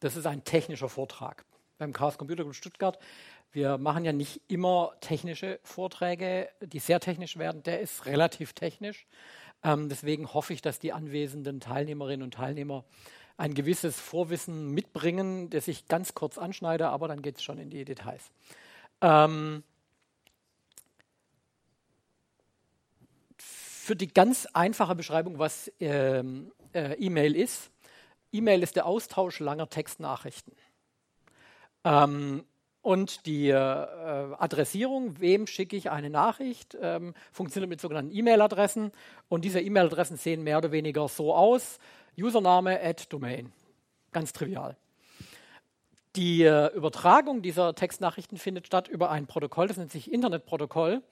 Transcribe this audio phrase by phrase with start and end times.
[0.00, 1.44] Das ist ein technischer Vortrag
[1.78, 2.98] beim Chaos Computer Club Stuttgart.
[3.50, 7.62] Wir machen ja nicht immer technische Vorträge, die sehr technisch werden.
[7.62, 9.06] Der ist relativ technisch.
[9.64, 12.84] Ähm, deswegen hoffe ich, dass die anwesenden Teilnehmerinnen und Teilnehmer
[13.36, 17.70] ein gewisses Vorwissen mitbringen, das ich ganz kurz anschneide, aber dann geht es schon in
[17.70, 18.30] die Details.
[19.00, 19.62] Ähm,
[23.38, 27.70] für die ganz einfache Beschreibung, was ähm, äh, E-Mail ist.
[28.32, 30.54] E-Mail ist der Austausch langer Textnachrichten.
[31.84, 32.44] Ähm,
[32.82, 38.92] und die äh, Adressierung, wem schicke ich eine Nachricht, ähm, funktioniert mit sogenannten E-Mail-Adressen.
[39.28, 41.78] Und diese E-Mail-Adressen sehen mehr oder weniger so aus.
[42.16, 43.52] Username at Domain.
[44.12, 44.76] Ganz trivial.
[46.16, 51.02] Die äh, Übertragung dieser Textnachrichten findet statt über ein Protokoll, das nennt sich Internetprotokoll.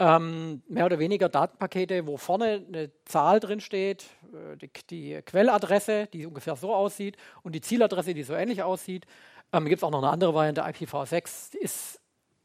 [0.00, 6.06] Ähm, mehr oder weniger Datenpakete, wo vorne eine Zahl drin steht, äh, die, die, Quelladresse,
[6.12, 9.06] die ungefähr so aussieht, und die Zieladresse, die so ähnlich aussieht.
[9.52, 12.00] Ähm, Gibt es auch noch eine andere Variante, IPv6 ist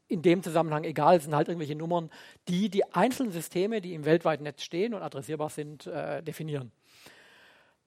[0.08, 2.10] in dem Zusammenhang egal, sind halt irgendwelche Nummern,
[2.48, 6.72] die die einzelnen Systeme, die im weltweiten Netz stehen und adressierbar sind, äh, definieren.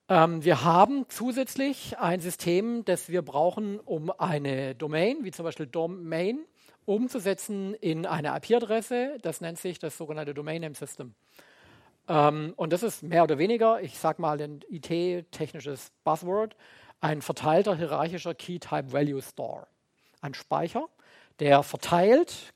[0.08, 5.66] Ähm, wir haben zusätzlich ein System, das wir brauchen, um eine Domain, wie zum Beispiel
[5.66, 6.40] Domain,
[6.88, 9.18] umzusetzen in eine IP-Adresse.
[9.20, 11.14] Das nennt sich das sogenannte Domain Name System.
[12.08, 16.56] Ähm, und das ist mehr oder weniger, ich sage mal ein IT-technisches Buzzword,
[17.00, 19.66] ein verteilter hierarchischer Key-Type-Value-Store.
[20.22, 20.88] Ein Speicher,
[21.40, 22.54] der verteilt,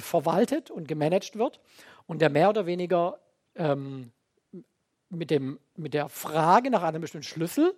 [0.00, 1.60] verwaltet und gemanagt wird
[2.06, 3.18] und der mehr oder weniger
[3.56, 4.10] ähm,
[5.10, 7.74] mit, dem, mit der Frage nach einem bestimmten Schlüssel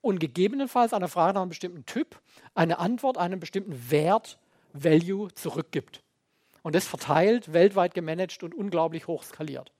[0.00, 2.20] und gegebenenfalls einer Frage nach einem bestimmten Typ
[2.56, 4.40] eine Antwort, einen bestimmten Wert,
[4.72, 6.02] Value zurückgibt.
[6.62, 9.72] Und das verteilt, weltweit gemanagt und unglaublich hoch skaliert.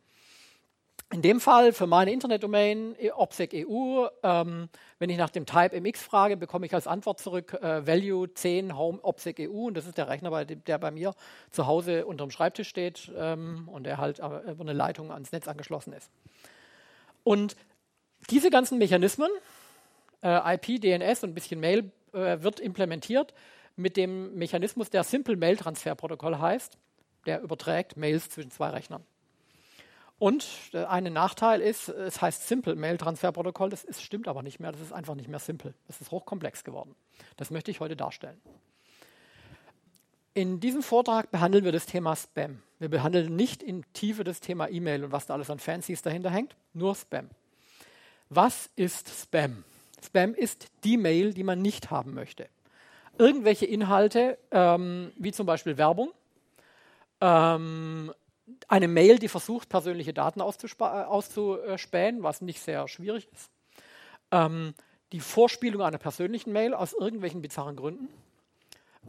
[1.12, 4.68] In dem Fall für meine Internetdomain OPSEC EU, ähm,
[5.00, 8.76] wenn ich nach dem Type MX frage, bekomme ich als Antwort zurück äh, Value 10
[8.76, 11.14] Home OPSEC EU und das ist der Rechner, bei dem, der bei mir
[11.50, 15.48] zu Hause unter dem Schreibtisch steht ähm, und der halt über eine Leitung ans Netz
[15.48, 16.12] angeschlossen ist.
[17.24, 17.56] Und
[18.30, 19.30] diese ganzen Mechanismen,
[20.22, 23.34] äh, IP, DNS und ein bisschen Mail, äh, wird implementiert
[23.80, 26.78] mit dem Mechanismus, der Simple Mail Transfer Protokoll heißt,
[27.26, 29.04] der überträgt Mails zwischen zwei Rechnern.
[30.18, 34.42] Und äh, ein Nachteil ist, es heißt Simple Mail Transfer Protokoll, das ist, stimmt aber
[34.42, 35.74] nicht mehr, das ist einfach nicht mehr simple.
[35.86, 36.94] Das ist hochkomplex geworden.
[37.38, 38.40] Das möchte ich heute darstellen.
[40.34, 42.62] In diesem Vortrag behandeln wir das Thema Spam.
[42.78, 46.30] Wir behandeln nicht in Tiefe das Thema E-Mail und was da alles an Fancies dahinter
[46.30, 47.30] hängt, nur Spam.
[48.28, 49.64] Was ist Spam?
[50.04, 52.48] Spam ist die Mail, die man nicht haben möchte.
[53.20, 56.10] Irgendwelche Inhalte, ähm, wie zum Beispiel Werbung,
[57.20, 58.14] ähm,
[58.66, 63.50] eine Mail, die versucht, persönliche Daten auszuspähen, was nicht sehr schwierig ist.
[64.30, 64.72] Ähm,
[65.12, 68.08] die Vorspielung einer persönlichen Mail aus irgendwelchen bizarren Gründen.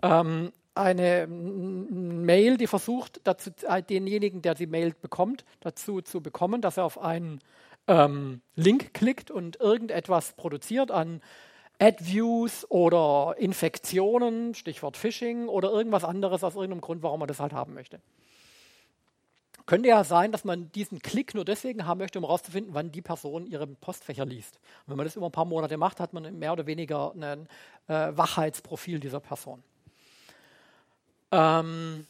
[0.01, 6.59] Ähm, eine Mail, die versucht, dazu, äh, denjenigen, der die Mail bekommt, dazu zu bekommen,
[6.59, 7.39] dass er auf einen
[7.87, 11.21] ähm, Link klickt und irgendetwas produziert an
[11.81, 17.53] Ad-Views oder Infektionen, Stichwort Phishing oder irgendwas anderes aus irgendeinem Grund, warum man das halt
[17.53, 17.99] haben möchte.
[19.65, 23.01] Könnte ja sein, dass man diesen Klick nur deswegen haben möchte, um herauszufinden, wann die
[23.01, 24.57] Person ihre Postfächer liest.
[24.85, 27.47] Und wenn man das über ein paar Monate macht, hat man mehr oder weniger ein
[27.87, 29.63] äh, Wachheitsprofil dieser Person.
[31.31, 32.05] Ähm,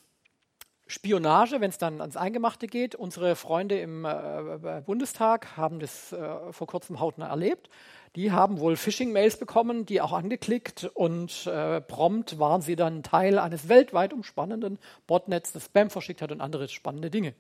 [0.87, 2.95] Spionage, wenn es dann ans Eingemachte geht.
[2.95, 7.69] Unsere Freunde im äh, Bundestag haben das äh, vor kurzem hautnah erlebt.
[8.15, 13.39] Die haben wohl Phishing-Mails bekommen, die auch angeklickt und äh, prompt waren sie dann Teil
[13.39, 17.33] eines weltweit umspannenden Botnets, das Spam verschickt hat und andere spannende Dinge.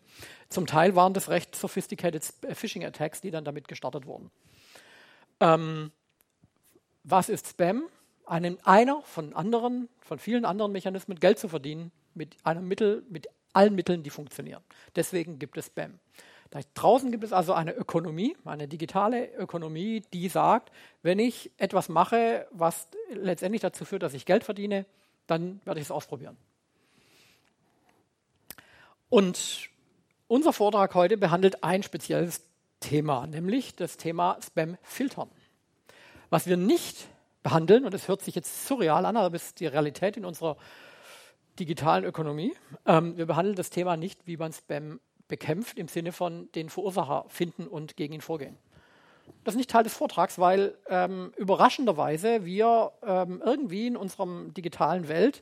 [0.47, 4.31] Zum Teil waren das recht sophisticated äh, Phishing-Attacks, die dann damit gestartet wurden.
[5.41, 5.91] Ähm,
[7.03, 7.83] was ist Spam?
[8.25, 13.27] Einen, einer von anderen, von vielen anderen Mechanismen Geld zu verdienen mit einem Mittel, mit
[13.51, 14.63] allen Mitteln, die funktionieren.
[14.95, 15.99] Deswegen gibt es Spam.
[16.51, 20.69] Da draußen gibt es also eine Ökonomie, eine digitale Ökonomie, die sagt,
[21.01, 24.85] wenn ich etwas mache, was letztendlich dazu führt, dass ich Geld verdiene,
[25.27, 26.35] dann werde ich es ausprobieren.
[29.07, 29.69] Und
[30.27, 32.41] unser Vortrag heute behandelt ein spezielles
[32.81, 35.29] Thema, nämlich das Thema Spam-Filtern.
[36.29, 37.07] Was wir nicht
[37.43, 40.57] behandeln, und es hört sich jetzt surreal an, aber es ist die Realität in unserer
[41.59, 42.53] digitalen Ökonomie,
[42.85, 44.99] ähm, wir behandeln das Thema nicht, wie man Spam
[45.31, 48.57] bekämpft im Sinne von den Verursacher finden und gegen ihn vorgehen.
[49.43, 55.07] Das ist nicht Teil des Vortrags, weil ähm, überraschenderweise wir ähm, irgendwie in unserer digitalen
[55.07, 55.41] Welt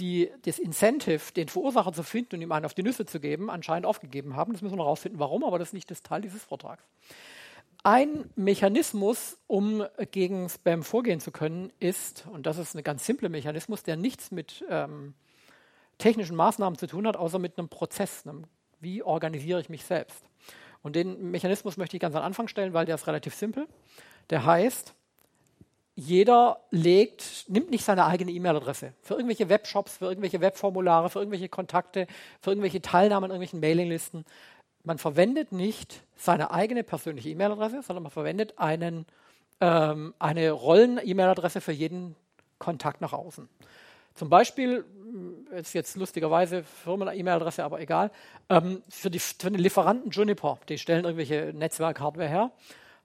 [0.00, 3.50] die, das Incentive, den Verursacher zu finden und ihm einen auf die Nüsse zu geben,
[3.50, 4.52] anscheinend aufgegeben haben.
[4.52, 6.84] Das müssen wir noch herausfinden, warum, aber das ist nicht das Teil dieses Vortrags.
[7.82, 13.28] ein Mechanismus, um gegen Spam vorgehen zu können, ist, und das ist ein ganz simpler
[13.28, 15.14] Mechanismus, der nichts mit ähm,
[15.98, 18.26] technischen Maßnahmen zu tun hat, außer mit einem Prozess.
[18.26, 18.44] Einem,
[18.80, 20.24] wie organisiere ich mich selbst?
[20.82, 23.66] Und den Mechanismus möchte ich ganz am Anfang stellen, weil der ist relativ simpel.
[24.30, 24.94] Der heißt,
[25.94, 31.50] jeder legt, nimmt nicht seine eigene E-Mail-Adresse für irgendwelche Webshops, für irgendwelche Webformulare, für irgendwelche
[31.50, 32.06] Kontakte,
[32.40, 34.24] für irgendwelche Teilnahmen an irgendwelchen Mailinglisten.
[34.82, 39.04] Man verwendet nicht seine eigene persönliche E-Mail-Adresse, sondern man verwendet einen,
[39.60, 42.16] ähm, eine Rollen-E-Mail-Adresse für jeden
[42.58, 43.48] Kontakt nach außen.
[44.14, 44.84] Zum Beispiel,
[45.50, 48.10] ist jetzt lustigerweise Firmen-E-Mail-Adresse, aber egal,
[48.48, 52.52] ähm, für, die, für den Lieferanten Juniper, die stellen irgendwelche Netzwerk-Hardware her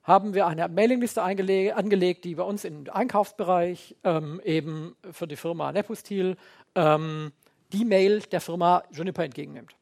[0.05, 5.71] haben wir eine Mailingliste angelegt, die bei uns im Einkaufsbereich ähm, eben für die Firma
[5.71, 6.37] Nepustil
[6.75, 7.31] ähm,
[7.73, 9.75] die Mail der Firma Juniper entgegennimmt.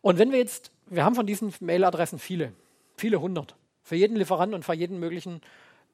[0.00, 2.54] Und wenn wir jetzt, wir haben von diesen Mailadressen viele,
[2.96, 5.42] viele hundert, für jeden Lieferanten und für jeden möglichen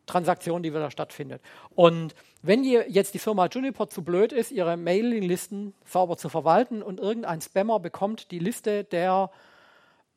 [0.06, 1.42] Transaktion, die da stattfindet.
[1.74, 7.00] Und wenn jetzt die Firma Juniper zu blöd ist, ihre Mailinglisten sauber zu verwalten und
[7.00, 9.30] irgendein Spammer bekommt die Liste der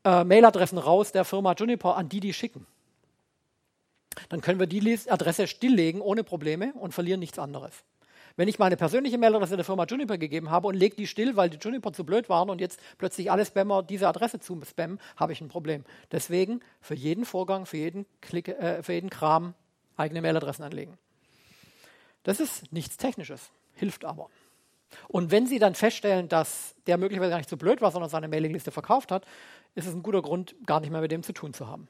[0.04, 2.66] äh, Mailadressen raus der Firma Juniper, an die die schicken,
[4.30, 7.84] dann können wir die Adresse stilllegen ohne Probleme und verlieren nichts anderes.
[8.36, 11.50] Wenn ich meine persönliche Mailadresse der Firma Juniper gegeben habe und lege die still, weil
[11.50, 15.34] die Juniper zu blöd waren und jetzt plötzlich alle Spammer diese Adresse zu spammen, habe
[15.34, 15.84] ich ein Problem.
[16.12, 19.56] Deswegen für jeden Vorgang, für jeden, Klick, äh, für jeden Kram
[20.00, 20.98] eigene Mailadressen anlegen.
[22.24, 24.30] Das ist nichts Technisches, hilft aber.
[25.08, 28.28] Und wenn Sie dann feststellen, dass der möglicherweise gar nicht so blöd war, sondern seine
[28.28, 29.26] Mailingliste verkauft hat,
[29.76, 31.88] ist es ein guter Grund, gar nicht mehr mit dem zu tun zu haben.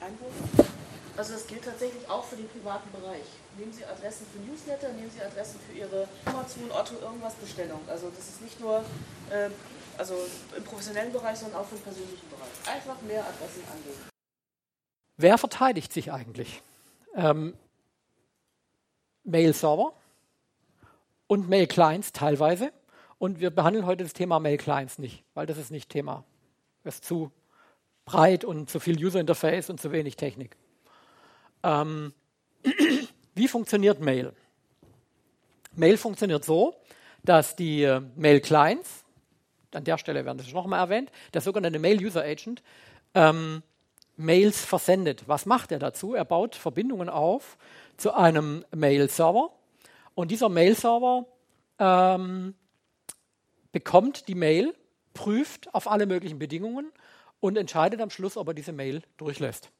[0.00, 0.68] Einwurf?
[1.16, 3.24] Also das gilt tatsächlich auch für den privaten Bereich.
[3.58, 7.80] Nehmen Sie Adressen für Newsletter, nehmen Sie Adressen für Ihre Amazon, Otto, irgendwas Bestellung.
[7.88, 8.84] Also das ist nicht nur
[9.30, 9.50] äh,
[9.98, 10.14] also
[10.56, 12.76] im professionellen Bereich, sondern auch für den persönlichen Bereich.
[12.76, 14.00] Einfach mehr Adressen anlegen.
[15.16, 16.62] Wer verteidigt sich eigentlich?
[17.14, 17.54] Ähm,
[19.24, 19.92] Mail-Server
[21.26, 22.72] und Mail-Clients teilweise.
[23.18, 26.24] Und wir behandeln heute das Thema Mail-Clients nicht, weil das ist nicht Thema.
[26.84, 27.30] Das ist zu
[28.04, 30.56] breit und zu viel User-Interface und zu wenig Technik.
[31.62, 32.12] Ähm,
[33.34, 34.32] wie funktioniert Mail?
[35.74, 36.74] Mail funktioniert so,
[37.22, 39.04] dass die äh, Mail-Clients,
[39.74, 42.62] an der Stelle werden das nochmal erwähnt, der sogenannte Mail-User-Agent,
[43.14, 43.62] ähm,
[44.18, 45.28] Mails versendet.
[45.28, 46.14] Was macht er dazu?
[46.14, 47.56] Er baut Verbindungen auf
[47.96, 49.50] zu einem Mail-Server
[50.14, 51.26] und dieser Mail-Server
[51.78, 52.54] ähm,
[53.70, 54.74] bekommt die Mail,
[55.14, 56.90] prüft auf alle möglichen Bedingungen
[57.38, 59.70] und entscheidet am Schluss, ob er diese Mail durchlässt.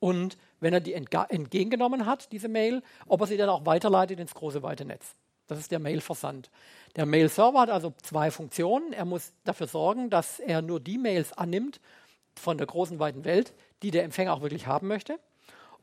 [0.00, 4.34] Und wenn er die entgegengenommen hat, diese Mail, ob er sie dann auch weiterleitet ins
[4.34, 5.14] große weite Netz.
[5.46, 6.50] Das ist der Mail-Versand.
[6.96, 8.94] Der Mail-Server hat also zwei Funktionen.
[8.94, 11.78] Er muss dafür sorgen, dass er nur die Mails annimmt
[12.34, 15.18] von der großen weiten Welt, die der Empfänger auch wirklich haben möchte.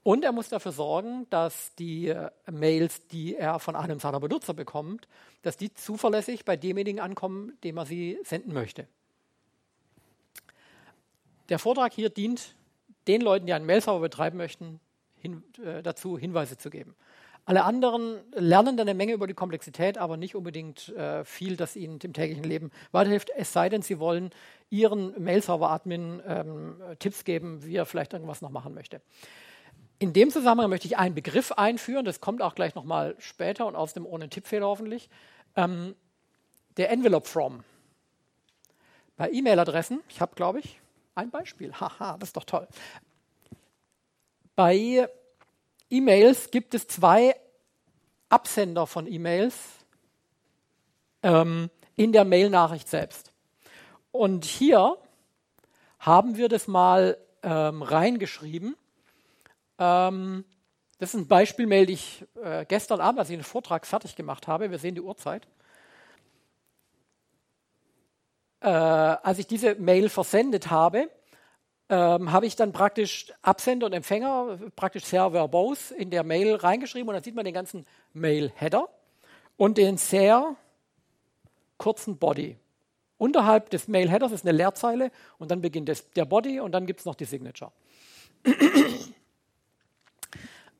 [0.03, 4.53] Und er muss dafür sorgen, dass die äh, Mails, die er von einem seiner Benutzer
[4.53, 5.07] bekommt,
[5.41, 8.87] dass die zuverlässig bei demjenigen ankommen, dem er sie senden möchte.
[11.49, 12.55] Der Vortrag hier dient
[13.07, 14.79] den Leuten, die einen Mail-Server betreiben möchten,
[15.17, 16.95] hin, äh, dazu Hinweise zu geben.
[17.49, 21.75] Alle anderen lernen dann eine Menge über die Komplexität, aber nicht unbedingt äh, viel, das
[21.75, 24.29] ihnen im täglichen Leben weiterhilft, es sei denn, sie wollen
[24.69, 29.01] ihren Mail-Server-Admin ähm, Tipps geben, wie er vielleicht irgendwas noch machen möchte.
[29.97, 33.75] In dem Zusammenhang möchte ich einen Begriff einführen, das kommt auch gleich nochmal später und
[33.75, 35.09] aus dem ohne Tippfehler hoffentlich.
[35.55, 35.95] Ähm,
[36.77, 37.63] der Envelope From.
[39.17, 40.79] Bei E-Mail-Adressen, ich habe, glaube ich,
[41.15, 41.73] ein Beispiel.
[41.73, 42.67] Haha, das ist doch toll.
[44.55, 45.09] Bei
[45.89, 47.35] E-Mails gibt es zwei
[48.29, 49.55] Absender von E-Mails
[51.23, 53.31] ähm, in der Mail-Nachricht selbst.
[54.11, 54.97] Und hier
[55.99, 58.75] haben wir das mal ähm, reingeschrieben.
[59.79, 60.45] Ähm,
[60.99, 64.47] das ist ein Beispiel-Mail, die ich äh, gestern Abend, als ich den Vortrag fertig gemacht
[64.47, 65.47] habe, wir sehen die Uhrzeit,
[68.61, 71.09] äh, als ich diese Mail versendet habe,
[71.89, 77.09] ähm, habe ich dann praktisch Absender und Empfänger, praktisch sehr verbose, in der Mail reingeschrieben
[77.09, 78.87] und dann sieht man den ganzen Mail-Header
[79.57, 80.55] und den sehr
[81.77, 82.57] kurzen Body.
[83.17, 86.99] Unterhalb des Mail-Headers ist eine Leerzeile und dann beginnt das, der Body und dann gibt
[86.99, 87.71] es noch die Signature.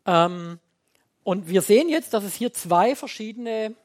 [0.06, 0.60] ähm,
[1.24, 3.76] und wir sehen jetzt, dass es hier zwei verschiedene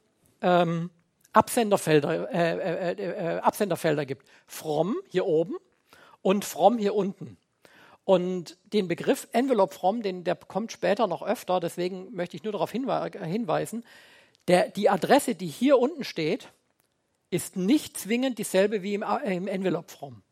[0.42, 0.90] ähm,
[1.32, 4.26] Absenderfelder, äh, äh, äh, Absenderfelder gibt.
[4.46, 5.56] From hier oben
[6.24, 7.36] und From hier unten.
[8.04, 12.52] Und den Begriff Envelope From, den, der kommt später noch öfter, deswegen möchte ich nur
[12.52, 13.84] darauf hinwe hinweisen,
[14.48, 16.48] der, die Adresse, die hier unten steht,
[17.30, 20.22] ist nicht zwingend dieselbe wie im, im Envelope From.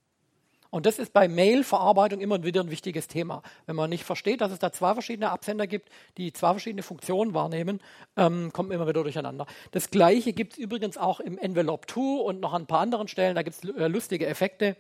[0.71, 3.43] Und das ist bei Mail-Verarbeitung immer wieder ein wichtiges Thema.
[3.67, 7.35] Wenn man nicht versteht, dass es da zwei verschiedene Absender gibt, die zwei verschiedene Funktionen
[7.35, 7.81] wahrnehmen,
[8.17, 9.47] ähm, kommt man immer wieder durcheinander.
[9.73, 13.09] Das gleiche gibt es übrigens auch im Envelope 2 und noch an ein paar anderen
[13.09, 13.35] Stellen.
[13.35, 14.77] Da gibt es äh, lustige Effekte.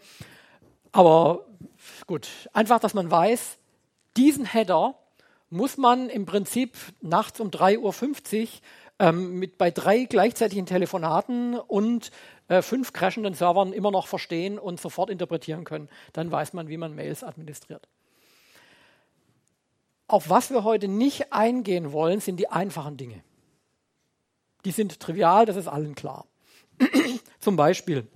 [0.92, 1.46] Aber
[2.06, 3.58] gut, einfach, dass man weiß,
[4.16, 4.94] diesen Header
[5.48, 8.48] muss man im Prinzip nachts um 3.50 Uhr
[8.98, 12.10] ähm, mit bei drei gleichzeitigen Telefonaten und
[12.48, 15.88] äh, fünf crashenden Servern immer noch verstehen und sofort interpretieren können.
[16.12, 17.88] Dann weiß man, wie man Mails administriert.
[20.08, 23.22] Auf was wir heute nicht eingehen wollen, sind die einfachen Dinge.
[24.66, 26.26] Die sind trivial, das ist allen klar.
[27.40, 28.06] Zum Beispiel,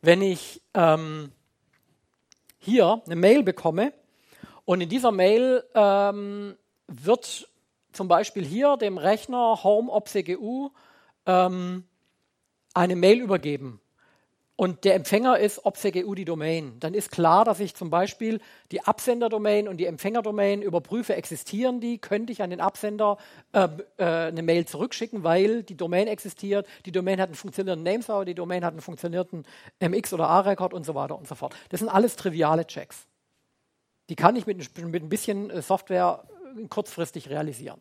[0.00, 1.30] wenn ich ähm,
[2.62, 3.92] hier eine Mail bekomme.
[4.64, 7.50] Und in dieser Mail ähm, wird
[7.92, 10.70] zum Beispiel hier dem Rechner Home OpCGU
[11.26, 11.84] ähm,
[12.72, 13.81] eine Mail übergeben
[14.54, 18.40] und der Empfänger ist OpCGU die Domain, dann ist klar, dass ich zum Beispiel
[18.70, 23.16] die Absenderdomain und die Empfängerdomain überprüfe, existieren die, könnte ich an den Absender
[23.52, 23.66] äh,
[23.96, 28.34] äh, eine Mail zurückschicken, weil die Domain existiert, die Domain hat einen funktionierenden Nameserver, die
[28.34, 29.46] Domain hat einen funktionierenden
[29.80, 31.56] MX oder A-Record und so weiter und so fort.
[31.70, 33.06] Das sind alles triviale Checks.
[34.10, 36.24] Die kann ich mit, mit ein bisschen äh, Software
[36.68, 37.80] kurzfristig realisieren.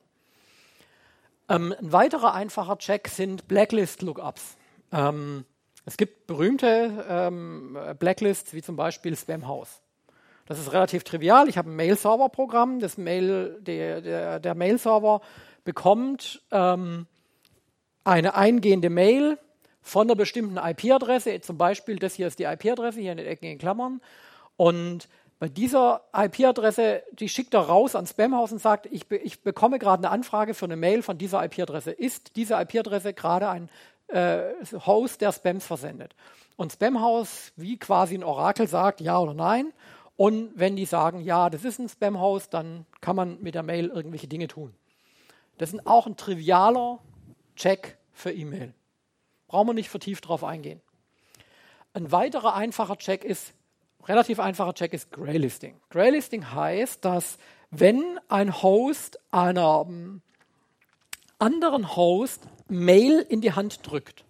[1.49, 4.55] Ähm, ein weiterer einfacher Check sind Blacklist-Lookups.
[4.93, 5.45] Ähm,
[5.85, 9.81] es gibt berühmte ähm, Blacklists, wie zum Beispiel Spamhaus.
[10.45, 11.47] Das ist relativ trivial.
[11.47, 12.79] Ich habe ein Mail-Server-Programm.
[12.97, 15.21] Mail, der, der, der Mail-Server
[15.63, 17.07] bekommt ähm,
[18.03, 19.38] eine eingehende Mail
[19.81, 21.41] von einer bestimmten IP-Adresse.
[21.41, 24.01] Zum Beispiel, das hier ist die IP-Adresse, hier in den Ecken in Klammern.
[24.57, 25.07] Und
[25.39, 29.79] bei dieser IP-Adresse, die schickt er raus ans Spamhaus und sagt, ich, be ich bekomme
[29.79, 31.91] gerade eine Anfrage für eine Mail von dieser IP-Adresse.
[31.91, 33.69] Ist diese IP-Adresse gerade ein
[34.11, 34.53] äh,
[34.85, 36.15] Host, der Spams versendet?
[36.55, 39.73] Und Spamhaus, wie quasi ein Orakel, sagt ja oder nein.
[40.15, 43.87] Und wenn die sagen, ja, das ist ein Spamhaus, dann kann man mit der Mail
[43.87, 44.75] irgendwelche Dinge tun.
[45.57, 46.99] Das ist auch ein trivialer
[47.55, 48.73] Check für E-Mail.
[49.47, 50.81] Brauchen wir nicht vertieft drauf eingehen.
[51.93, 53.53] Ein weiterer einfacher Check ist,
[54.07, 55.79] relativ einfacher Check ist Graylisting.
[55.89, 57.37] Graylisting heißt, dass
[57.69, 60.21] wenn ein Host einer ähm,
[61.41, 64.24] anderen Host Mail in die Hand drückt,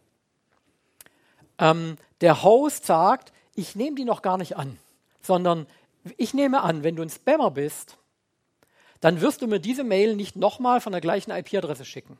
[1.60, 4.80] ähm, der Host sagt, ich nehme die noch gar nicht an,
[5.22, 5.68] sondern
[6.18, 7.98] ich nehme an, wenn du ein Spammer bist,
[9.02, 12.18] dann wirst du mir diese Mail nicht nochmal von der gleichen IP-Adresse schicken.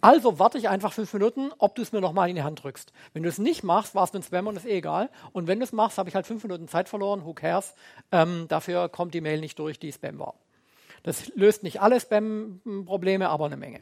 [0.00, 2.92] Also warte ich einfach fünf Minuten, ob du es mir nochmal in die Hand drückst.
[3.12, 5.10] Wenn du es nicht machst, war es ein Spam und ist eh egal.
[5.32, 7.74] Und wenn du es machst, habe ich halt fünf Minuten Zeit verloren, who cares.
[8.10, 10.34] Ähm, dafür kommt die Mail nicht durch, die Spam war.
[11.02, 13.80] Das löst nicht alle Spam-Probleme, aber eine Menge.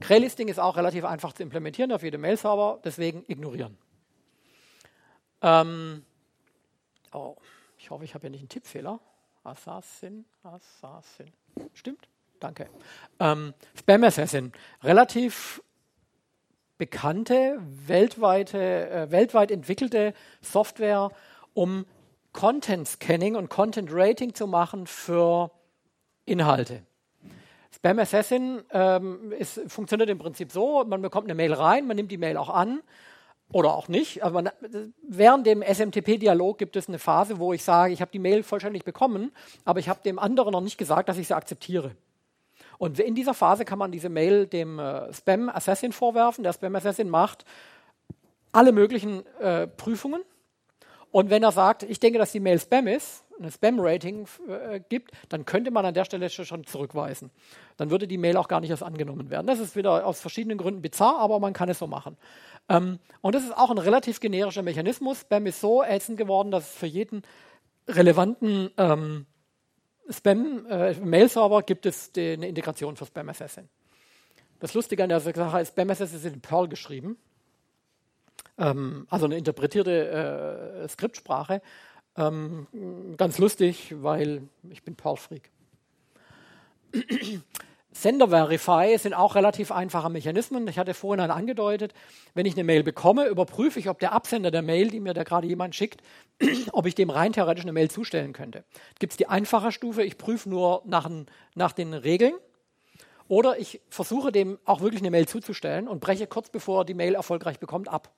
[0.00, 3.78] Graylisting ist auch relativ einfach zu implementieren auf jedem Mail-Server, deswegen ignorieren.
[5.42, 6.04] Ähm,
[7.12, 7.36] oh,
[7.78, 9.00] ich hoffe, ich habe hier nicht einen Tippfehler.
[9.44, 11.32] Assassin, Assassin.
[11.72, 12.08] Stimmt?
[12.40, 12.68] Danke.
[13.20, 15.62] Ähm, Spam Assassin, relativ
[16.78, 20.12] bekannte, weltweite, äh, weltweit entwickelte
[20.42, 21.10] Software,
[21.54, 21.86] um
[22.32, 25.50] Content Scanning und Content Rating zu machen für
[26.26, 26.82] Inhalte.
[27.74, 32.10] Spam Assassin ähm, ist, funktioniert im Prinzip so: Man bekommt eine Mail rein, man nimmt
[32.10, 32.80] die Mail auch an
[33.52, 34.22] oder auch nicht.
[34.22, 34.50] Aber man,
[35.08, 38.84] während dem SMTP-Dialog gibt es eine Phase, wo ich sage, ich habe die Mail vollständig
[38.84, 39.32] bekommen,
[39.64, 41.92] aber ich habe dem anderen noch nicht gesagt, dass ich sie akzeptiere.
[42.78, 46.44] Und in dieser Phase kann man diese Mail dem äh, Spam Assassin vorwerfen.
[46.44, 47.44] Der Spam Assassin macht
[48.52, 50.22] alle möglichen äh, Prüfungen.
[51.10, 55.12] Und wenn er sagt, ich denke, dass die Mail Spam ist, ein Spam-Rating äh, gibt,
[55.28, 57.30] dann könnte man an der Stelle schon zurückweisen.
[57.76, 59.46] Dann würde die Mail auch gar nicht erst angenommen werden.
[59.46, 62.16] Das ist wieder aus verschiedenen Gründen bizarr, aber man kann es so machen.
[62.68, 65.20] Ähm, und das ist auch ein relativ generischer Mechanismus.
[65.20, 67.22] Spam ist so ätzend geworden, dass es für jeden
[67.88, 69.26] relevanten ähm,
[70.08, 73.68] Spam-Mail-Server äh, gibt es die, eine Integration für Spam Assassin.
[74.60, 77.18] Das Lustige an der Sache ist, Spam Assassin ist in Perl geschrieben,
[78.58, 81.60] ähm, also eine interpretierte äh, Skriptsprache.
[82.16, 82.66] Ähm,
[83.16, 85.50] ganz lustig, weil ich bin Perl-Freak.
[87.92, 90.68] Sender Verify sind auch relativ einfache Mechanismen.
[90.68, 91.94] Ich hatte vorhin angedeutet,
[92.34, 95.24] wenn ich eine Mail bekomme, überprüfe ich, ob der Absender der Mail, die mir da
[95.24, 96.02] gerade jemand schickt,
[96.72, 98.64] ob ich dem rein theoretisch eine Mail zustellen könnte.
[98.98, 101.10] Gibt es die einfache Stufe, ich prüfe nur nach,
[101.54, 102.34] nach den Regeln.
[103.28, 107.14] Oder ich versuche dem auch wirklich eine Mail zuzustellen und breche kurz bevor die Mail
[107.14, 108.12] erfolgreich bekommt ab.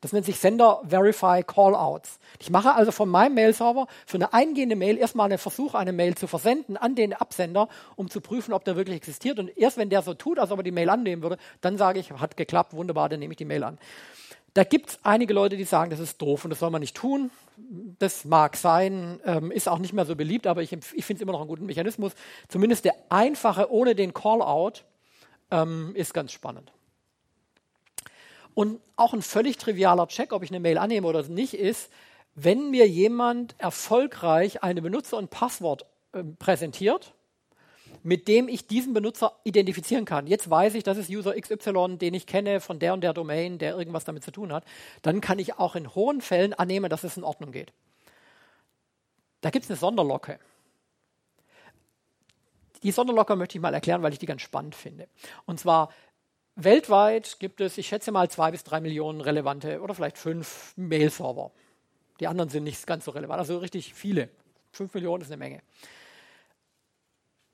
[0.00, 2.18] Das nennt sich Sender Verify Callouts.
[2.38, 6.14] Ich mache also von meinem Mail-Server für eine eingehende Mail erstmal einen Versuch, eine Mail
[6.14, 9.38] zu versenden an den Absender, um zu prüfen, ob der wirklich existiert.
[9.38, 12.00] Und erst wenn der so tut, als ob er die Mail annehmen würde, dann sage
[12.00, 13.78] ich, hat geklappt, wunderbar, dann nehme ich die Mail an.
[14.54, 16.96] Da gibt es einige Leute, die sagen, das ist doof und das soll man nicht
[16.96, 17.30] tun.
[17.98, 21.22] Das mag sein, ähm, ist auch nicht mehr so beliebt, aber ich, ich finde es
[21.22, 22.12] immer noch einen guten Mechanismus.
[22.48, 24.84] Zumindest der einfache ohne den Call-out
[25.50, 26.72] ähm, ist ganz spannend.
[28.54, 31.90] Und auch ein völlig trivialer Check, ob ich eine Mail annehme oder nicht, ist,
[32.34, 37.14] wenn mir jemand erfolgreich eine Benutzer- und Passwort äh, präsentiert,
[38.02, 40.26] mit dem ich diesen Benutzer identifizieren kann.
[40.26, 43.58] Jetzt weiß ich, das ist User XY, den ich kenne von der und der Domain,
[43.58, 44.64] der irgendwas damit zu tun hat.
[45.02, 47.72] Dann kann ich auch in hohen Fällen annehmen, dass es in Ordnung geht.
[49.40, 50.38] Da gibt es eine Sonderlocke.
[52.82, 55.08] Die Sonderlocke möchte ich mal erklären, weil ich die ganz spannend finde.
[55.44, 55.90] Und zwar
[56.56, 61.50] weltweit gibt es, ich schätze mal, zwei bis drei Millionen relevante oder vielleicht fünf Mail-Server.
[62.20, 64.28] Die anderen sind nicht ganz so relevant, also richtig viele.
[64.72, 65.62] Fünf Millionen ist eine Menge.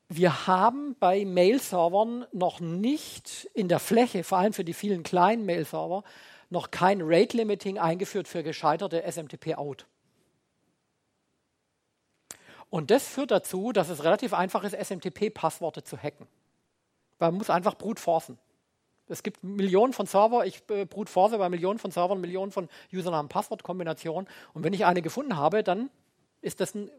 [0.08, 5.44] Wir haben bei Mail-Servern noch nicht in der Fläche, vor allem für die vielen kleinen
[5.46, 6.04] Mail-Server,
[6.48, 9.86] noch kein Rate-Limiting eingeführt für gescheiterte SMTP-Out.
[12.70, 16.26] Und das führt dazu, dass es relativ einfach ist, SMTP-Passworte zu hacken.
[17.18, 18.38] Man muss einfach brute forcen.
[19.08, 22.68] Es gibt Millionen von Server, ich äh, brute force bei Millionen von Servern, Millionen von
[22.92, 24.28] Usernamen-Passwort-Kombinationen.
[24.52, 25.90] Und wenn ich eine gefunden habe, dann
[26.42, 26.90] ist das ein,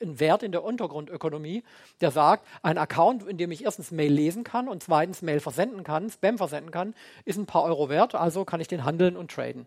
[0.00, 1.62] ein, Wert in der Untergrundökonomie,
[2.00, 5.84] der sagt, ein Account, in dem ich erstens Mail lesen kann und zweitens Mail versenden
[5.84, 9.30] kann, Spam versenden kann, ist ein paar Euro wert, also kann ich den handeln und
[9.30, 9.66] traden.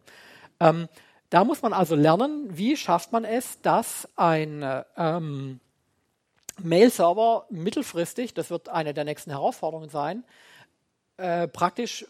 [0.59, 0.87] Ähm,
[1.29, 4.65] da muss man also lernen, wie schafft man es, dass ein
[4.97, 5.59] ähm,
[6.59, 10.23] Mail-Server mittelfristig, das wird eine der nächsten Herausforderungen sein,
[11.21, 12.05] äh, praktisch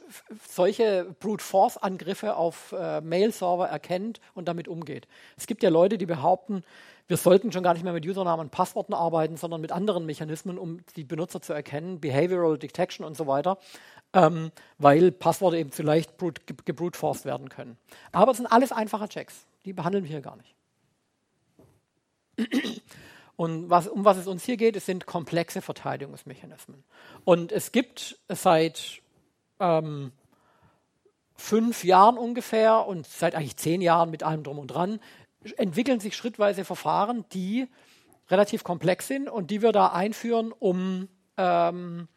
[0.47, 5.07] solche Brute Force Angriffe auf äh, Mail-Server erkennt und damit umgeht.
[5.37, 6.63] Es gibt ja Leute, die behaupten,
[7.07, 10.57] wir sollten schon gar nicht mehr mit Usernamen und Passworten arbeiten, sondern mit anderen Mechanismen,
[10.57, 13.57] um die Benutzer zu erkennen, Behavioral Detection und so weiter,
[14.13, 16.13] ähm, weil Passworte eben zu leicht
[16.65, 17.77] gebrute werden können.
[18.13, 20.55] Aber es sind alles einfache Checks, die behandeln wir hier gar nicht.
[23.35, 26.83] Und was, um was es uns hier geht, es sind komplexe Verteidigungsmechanismen.
[27.25, 29.00] Und es gibt seit
[29.61, 30.11] ähm,
[31.35, 34.99] fünf Jahren ungefähr und seit eigentlich zehn Jahren mit allem drum und dran
[35.57, 37.67] entwickeln sich schrittweise Verfahren, die
[38.29, 42.07] relativ komplex sind und die wir da einführen, um ähm,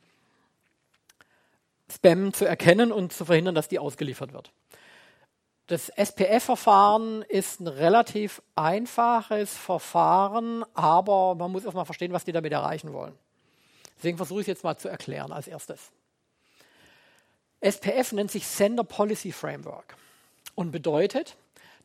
[1.90, 4.52] Spam zu erkennen und zu verhindern, dass die ausgeliefert wird.
[5.66, 12.52] Das SPF-Verfahren ist ein relativ einfaches Verfahren, aber man muss erstmal verstehen, was die damit
[12.52, 13.14] erreichen wollen.
[13.96, 15.90] Deswegen versuche ich es jetzt mal zu erklären als erstes.
[17.64, 19.96] SPF nennt sich Sender Policy Framework
[20.54, 21.36] und bedeutet,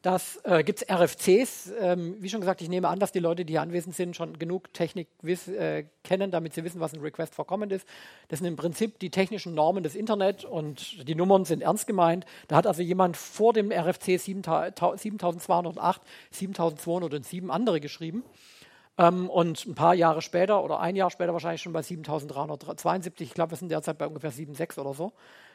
[0.02, 1.74] das äh, gibt es RFCs.
[1.80, 4.39] Ähm, wie schon gesagt, ich nehme an, dass die Leute, die hier anwesend sind, schon
[4.39, 7.86] genug Technik äh, kennen, damit sie wissen, was ein Request for Comment ist.
[8.30, 12.26] Das sind im Prinzip die technischen Normen des Internet und die Nummern sind ernst gemeint.
[12.48, 18.24] Da hat also jemand vor dem RFC 7208, 7207 andere geschrieben.
[18.98, 23.28] Ähm, und ein paar Jahre später oder ein Jahr später wahrscheinlich schon bei 7372.
[23.28, 25.12] Ich glaube, wir sind derzeit bei ungefähr 7,6 oder so.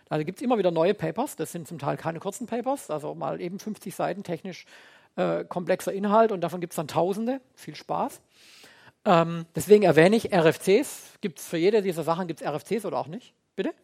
[0.09, 3.15] Da gibt es immer wieder neue Papers, das sind zum Teil keine kurzen Papers, also
[3.15, 4.67] mal eben 50 Seiten technisch
[5.17, 7.41] äh, komplexer Inhalt und davon gibt es dann Tausende.
[7.55, 8.21] Viel Spaß.
[9.07, 11.19] Ähm, deswegen erwähne ich RFCs.
[11.21, 13.35] Gibt es für jede dieser Sachen gibt's RFCs oder auch nicht?
[13.57, 13.75] Bitte?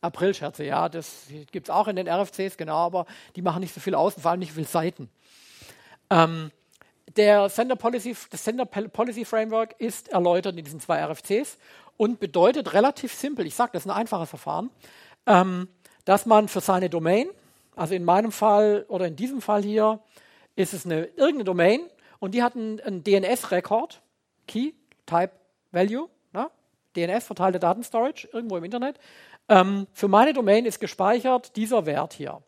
[0.00, 3.80] April-Scherze, ja, das gibt es auch in den RFCs, genau, aber die machen nicht so
[3.80, 5.08] viel aus und vor allem nicht so viele Seiten.
[6.10, 6.50] Ähm,
[7.16, 11.58] der Sender Policy, das Sender Policy Framework ist erläutert in diesen zwei RFCs
[11.96, 14.70] und bedeutet relativ simpel, ich sage, das ist ein einfaches Verfahren,
[15.26, 15.68] ähm,
[16.04, 17.28] dass man für seine Domain,
[17.76, 20.00] also in meinem Fall oder in diesem Fall hier,
[20.56, 21.80] ist es eine, irgendeine Domain
[22.18, 24.00] und die hat einen, einen DNS-Rekord,
[24.46, 24.72] Key,
[25.06, 25.30] Type,
[25.72, 26.50] Value, ne?
[26.96, 28.98] DNS, verteilte Datenstorage, irgendwo im Internet.
[29.48, 32.40] Ähm, für meine Domain ist gespeichert dieser Wert hier.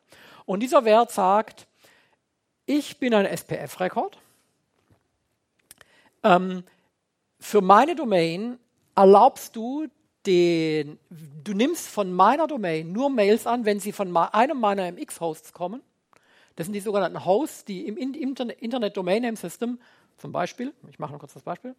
[0.44, 1.66] Und dieser Wert sagt,
[2.64, 4.18] ich bin ein SPF-Rekord.
[6.22, 6.64] Ähm,
[7.38, 8.59] für meine Domain
[8.96, 9.87] erlaubst du
[10.26, 10.98] den,
[11.44, 15.82] du nimmst von meiner Domain nur Mails an, wenn sie von einem meiner MX-Hosts kommen.
[16.56, 19.78] Das sind die sogenannten Hosts, die im Internet Domain Name System,
[20.16, 21.76] zum Beispiel, ich mache noch kurz das Beispiel.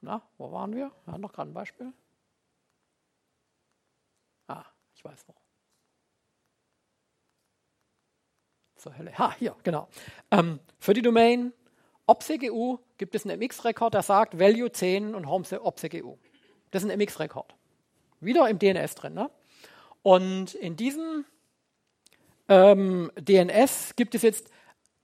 [0.00, 0.90] Na, wo waren wir?
[1.04, 1.92] Wir haben noch gerade ein Beispiel.
[4.48, 5.34] Ah, ich weiß wo.
[8.76, 9.16] Zur Hölle.
[9.18, 9.88] Ha, hier, genau.
[10.30, 11.52] Ähm, für die Domain
[12.10, 16.16] OPSEGU gibt es einen MX-Rekord, der sagt Value 10 und Home OPSEGU.
[16.72, 17.54] Das ist ein MX-Rekord.
[18.20, 19.14] Wieder im DNS drin.
[19.14, 19.30] Ne?
[20.02, 21.24] Und in diesem
[22.48, 24.50] ähm, DNS gibt es jetzt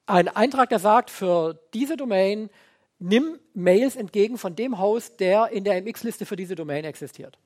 [0.07, 2.51] einen Eintrag, der sagt, für diese Domain
[2.99, 7.39] nimm Mails entgegen von dem Host, der in der MX-Liste für diese Domain existiert.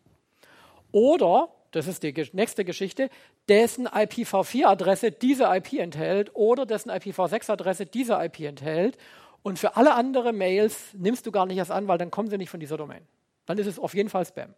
[0.90, 3.11] Oder, das ist die nächste Geschichte,
[3.46, 8.96] dessen IPv4-Adresse diese IP enthält oder dessen IPv6-Adresse diese IP enthält.
[9.42, 12.37] Und für alle anderen Mails nimmst du gar nicht erst an, weil dann kommen sie
[12.37, 13.07] nicht von dieser Domain.
[13.46, 14.55] Dann ist es auf jeden Fall Spam.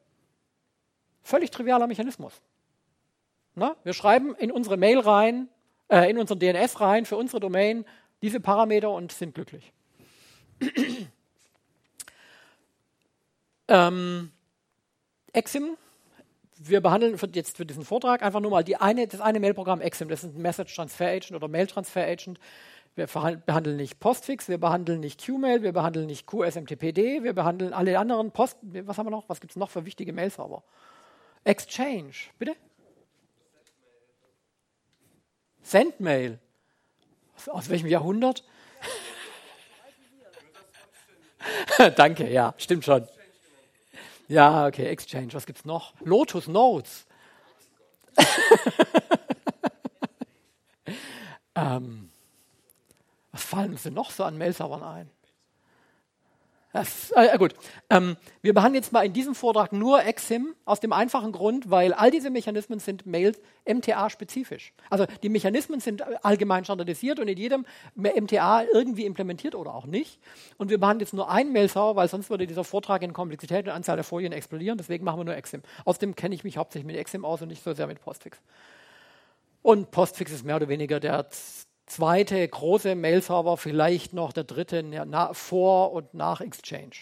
[1.23, 2.41] Völlig trivialer Mechanismus.
[3.55, 5.49] Na, wir schreiben in unsere Mail rein,
[5.89, 7.85] äh, in unseren DNS rein für unsere Domain
[8.23, 9.73] diese Parameter und sind glücklich.
[13.69, 14.33] ähm,
[15.33, 15.77] Exim,
[16.59, 20.09] wir behandeln für jetzt für diesen Vortrag einfach nur mal eine, das eine Mailprogramm Exim,
[20.09, 22.39] das ist ein Message Transfer Agent oder Mail Transfer Agent.
[22.95, 27.99] Wir behandeln nicht Postfix, wir behandeln nicht Qmail, wir behandeln nicht QSMTPD, wir behandeln alle
[27.99, 28.59] anderen Post.
[28.63, 29.29] Was haben wir noch?
[29.31, 30.63] Was gibt es noch für wichtige Mail-Server?
[31.45, 32.55] Exchange, bitte?
[35.63, 36.39] Sendmail.
[37.47, 38.45] Aus welchem Jahrhundert?
[41.97, 43.09] Danke, ja, stimmt schon.
[44.29, 45.33] Ja, okay, Exchange.
[45.33, 45.95] Was gibt's noch?
[46.01, 47.07] Lotus Notes.
[51.55, 52.12] ähm,
[53.53, 55.11] fallen uns denn noch so an Mail-Servern ein?
[56.73, 57.53] Das, äh, gut.
[57.91, 61.93] Ähm, wir behandeln jetzt mal in diesem Vortrag nur Exim aus dem einfachen Grund, weil
[61.93, 64.73] all diese Mechanismen sind Mails MTA-spezifisch.
[64.89, 70.19] Also die Mechanismen sind allgemein standardisiert und in jedem MTA irgendwie implementiert oder auch nicht.
[70.57, 73.73] Und wir behandeln jetzt nur einen Mail-Server, weil sonst würde dieser Vortrag in Komplexität und
[73.73, 74.79] Anzahl der Folien explodieren.
[74.79, 75.61] Deswegen machen wir nur Exim.
[75.85, 78.41] Außerdem kenne ich mich hauptsächlich mit Exim aus und nicht so sehr mit Postfix.
[79.61, 81.29] Und Postfix ist mehr oder weniger der
[81.87, 86.97] zweite große Mail-Server, vielleicht noch der dritte na, vor und nach Exchange.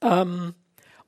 [0.00, 0.54] Ähm,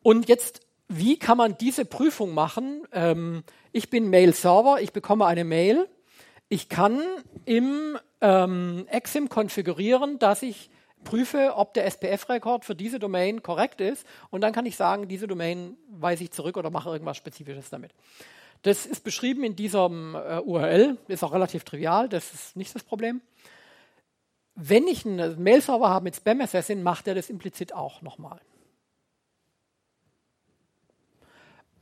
[0.02, 2.86] und jetzt, wie kann man diese Prüfung machen?
[2.92, 3.42] Ähm,
[3.72, 5.88] ich bin Mail-Server, ich bekomme eine Mail.
[6.48, 7.00] Ich kann
[7.44, 10.70] im ähm, Exim konfigurieren, dass ich
[11.04, 14.06] prüfe, ob der SPF-Rekord für diese Domain korrekt ist.
[14.30, 17.92] Und dann kann ich sagen, diese Domain weise ich zurück oder mache irgendwas Spezifisches damit.
[18.64, 22.82] Das ist beschrieben in diesem äh, URL, ist auch relativ trivial, das ist nicht das
[22.82, 23.20] Problem.
[24.54, 28.40] Wenn ich einen Mail-Server habe mit Spam Assassin, macht er das implizit auch nochmal.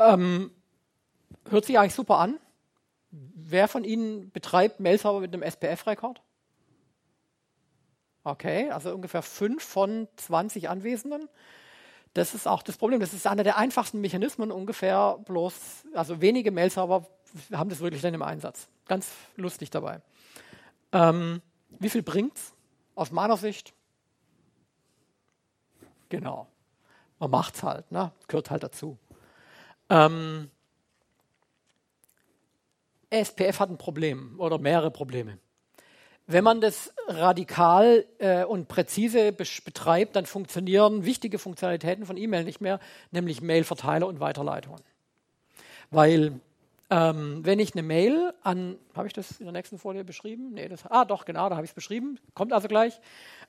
[0.00, 0.50] Ähm,
[1.48, 2.40] hört sich eigentlich super an.
[3.12, 6.20] Wer von Ihnen betreibt Mail-Server mit einem SPF-Rekord?
[8.24, 11.28] Okay, also ungefähr fünf von 20 Anwesenden.
[12.14, 13.00] Das ist auch das Problem.
[13.00, 17.06] Das ist einer der einfachsten Mechanismen ungefähr, bloß, also wenige Mail-Server
[17.52, 18.68] haben das wirklich dann im Einsatz.
[18.86, 20.00] Ganz lustig dabei.
[20.92, 21.40] Ähm,
[21.78, 22.52] wie viel bringt's?
[22.94, 23.72] Aus meiner Sicht,
[26.10, 26.46] genau.
[27.18, 28.12] Man macht's halt, ne?
[28.28, 28.98] Gehört halt dazu.
[29.88, 30.50] Ähm,
[33.08, 35.38] SPF hat ein Problem oder mehrere Probleme.
[36.32, 42.62] Wenn man das radikal äh, und präzise betreibt, dann funktionieren wichtige Funktionalitäten von E-Mail nicht
[42.62, 44.80] mehr, nämlich Mailverteiler und Weiterleitungen.
[45.90, 46.40] Weil
[46.88, 50.52] ähm, wenn ich eine Mail an, habe ich das in der nächsten Folie beschrieben?
[50.54, 52.98] Nee, das, ah doch, genau, da habe ich es beschrieben, kommt also gleich.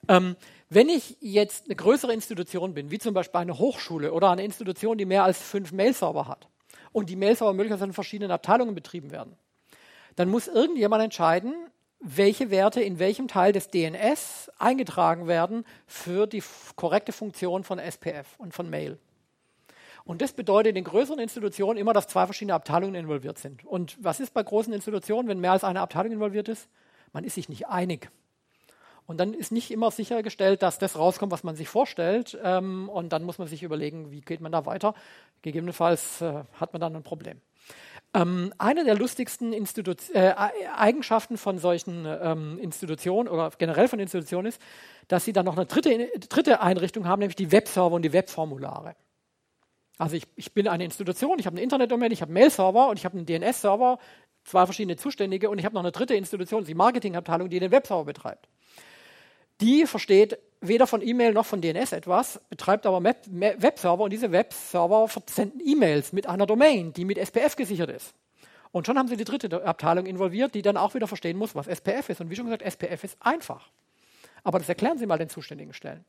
[0.09, 0.35] Ähm,
[0.69, 4.97] wenn ich jetzt eine größere Institution bin, wie zum Beispiel eine Hochschule oder eine Institution,
[4.97, 6.49] die mehr als fünf Mail-Server hat
[6.91, 9.37] und die Mail-Server möglicherweise in verschiedenen Abteilungen betrieben werden,
[10.17, 11.53] dann muss irgendjemand entscheiden,
[12.03, 16.43] welche Werte in welchem Teil des DNS eingetragen werden für die
[16.75, 18.99] korrekte Funktion von SPF und von Mail.
[20.05, 23.65] Und das bedeutet in größeren Institutionen immer, dass zwei verschiedene Abteilungen involviert sind.
[23.65, 26.67] Und was ist bei großen Institutionen, wenn mehr als eine Abteilung involviert ist?
[27.13, 28.09] Man ist sich nicht einig.
[29.05, 32.37] Und dann ist nicht immer sichergestellt, dass das rauskommt, was man sich vorstellt.
[32.43, 34.93] Ähm, und dann muss man sich überlegen, wie geht man da weiter.
[35.41, 37.39] Gegebenenfalls äh, hat man dann ein Problem.
[38.15, 40.33] Ähm, eine der lustigsten Institu äh,
[40.75, 44.61] Eigenschaften von solchen ähm, Institutionen oder generell von Institutionen ist,
[45.07, 48.95] dass sie dann noch eine dritte, dritte Einrichtung haben, nämlich die Webserver und die Webformulare.
[49.97, 52.99] Also ich, ich bin eine Institution, ich habe eine Internetdomain, ich habe einen Mail-Server und
[52.99, 53.97] ich habe einen DNS-Server,
[54.43, 58.05] zwei verschiedene Zuständige und ich habe noch eine dritte Institution, die Marketingabteilung, die den Webserver
[58.05, 58.47] betreibt.
[59.61, 65.07] Die versteht weder von E-Mail noch von DNS etwas, betreibt aber Webserver und diese Webserver
[65.07, 68.13] versenden E-Mails mit einer Domain, die mit SPF gesichert ist.
[68.71, 71.67] Und schon haben sie die dritte Abteilung involviert, die dann auch wieder verstehen muss, was
[71.67, 72.21] SPF ist.
[72.21, 73.69] Und wie schon gesagt, SPF ist einfach.
[74.43, 76.03] Aber das erklären Sie mal den zuständigen Stellen.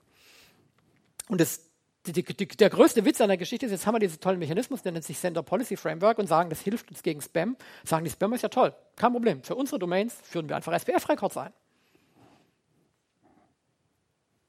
[1.28, 1.60] Und das,
[2.06, 4.82] die, die, der größte Witz an der Geschichte ist, jetzt haben wir diesen tollen Mechanismus,
[4.82, 7.56] der nennt sich Sender Policy Framework und sagen, das hilft uns gegen Spam.
[7.84, 9.42] Sagen die Spam ist ja toll, kein Problem.
[9.42, 11.52] Für unsere Domains führen wir einfach SPF-Records ein.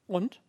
[0.07, 0.41] Und?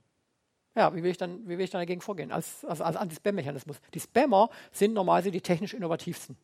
[0.75, 2.31] Ja, wie will ich dann, wie will ich dann dagegen vorgehen?
[2.31, 3.79] Als, als, als Anti-Spam-Mechanismus.
[3.95, 6.37] Die Spammer sind normalerweise die technisch innovativsten.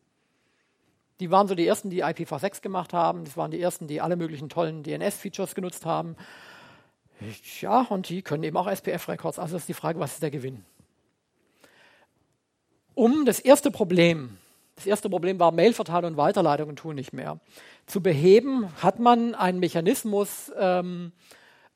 [1.19, 3.25] Die waren so die ersten, die IPv6 gemacht haben.
[3.25, 6.15] Das waren die ersten, die alle möglichen tollen DNS-Features genutzt haben.
[7.61, 9.37] Ja, und die können eben auch SPF-Records.
[9.37, 10.65] Also ist die Frage, was ist der Gewinn?
[12.95, 14.37] Um das erste Problem,
[14.75, 17.39] das erste Problem war Mailverteilung und Weiterleitungen tun nicht mehr,
[17.85, 21.11] zu beheben, hat man einen Mechanismus ähm,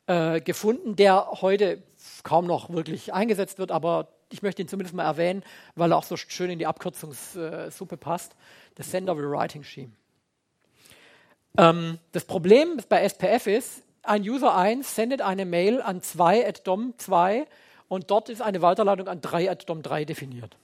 [0.07, 1.83] äh, gefunden, der heute
[2.23, 5.43] kaum noch wirklich eingesetzt wird, aber ich möchte ihn zumindest mal erwähnen,
[5.75, 8.35] weil er auch so schön in die Abkürzungssuppe passt,
[8.75, 9.91] das Sender Rewriting Scheme.
[11.57, 16.65] Ähm, das Problem bei SPF ist, ein User 1 sendet eine Mail an 2 at
[16.65, 17.45] DOM2
[17.89, 20.57] und dort ist eine Weiterleitung an 3 at DOM3 definiert.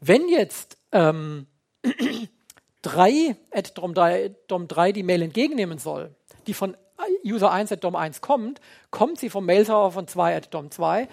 [0.00, 1.46] Wenn jetzt ähm,
[2.82, 6.14] 3 at DOM3, DOM3 die Mail entgegennehmen soll,
[6.48, 6.76] die von
[7.24, 11.08] User 1 at DOM1 kommt, kommt sie vom Mail-Server von 2 at DOM2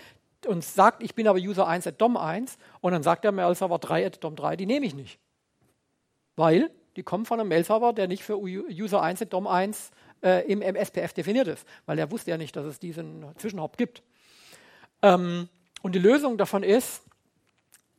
[0.47, 4.05] und sagt, ich bin aber User 1 at DOM1 und dann sagt der Mail-Server 3
[4.05, 5.19] at DOM3, die nehme ich nicht.
[6.35, 9.91] Weil die kommen von einem Mail-Server, der nicht für User 1 at DOM1
[10.23, 14.03] äh, im MSPF definiert ist, weil er wusste ja nicht, dass es diesen Zwischenhaupt gibt.
[15.01, 15.49] Ähm,
[15.81, 17.03] und die Lösung davon ist,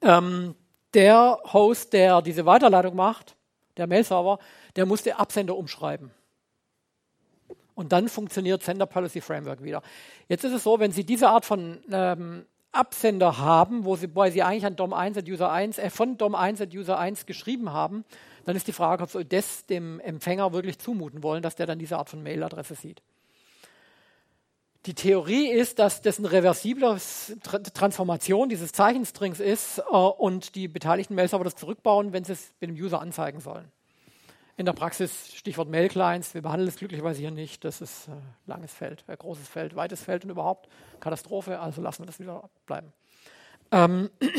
[0.02, 0.54] ähm,
[0.94, 3.36] der Host, der diese Weiterleitung macht,
[3.76, 4.38] der Mail-Server,
[4.76, 6.10] der muss den Absender umschreiben.
[7.80, 9.80] Und dann funktioniert Sender Policy Framework wieder.
[10.28, 14.22] Jetzt ist es so, wenn Sie diese Art von ähm, Absender haben, wo Sie, wo
[14.28, 18.04] Sie eigentlich an DOM1 at User 1, äh, von DOM1 at User 1 geschrieben haben,
[18.44, 21.78] dann ist die Frage, ob Sie das dem Empfänger wirklich zumuten wollen, dass der dann
[21.78, 23.00] diese Art von Mailadresse sieht.
[24.84, 26.98] Die Theorie ist, dass das eine reversible
[27.72, 32.72] Transformation dieses Zeichenstrings ist äh, und die beteiligten Mail-Server das zurückbauen, wenn sie es dem
[32.72, 33.72] User anzeigen sollen
[34.60, 37.64] in der Praxis, Stichwort Mail-Clients, wir behandeln es glücklicherweise hier nicht.
[37.64, 38.10] Das ist äh,
[38.46, 40.68] langes Feld, äh, großes Feld, weites Feld und überhaupt
[41.00, 42.92] Katastrophe, also lassen wir das wieder bleiben.
[43.72, 44.10] Ähm,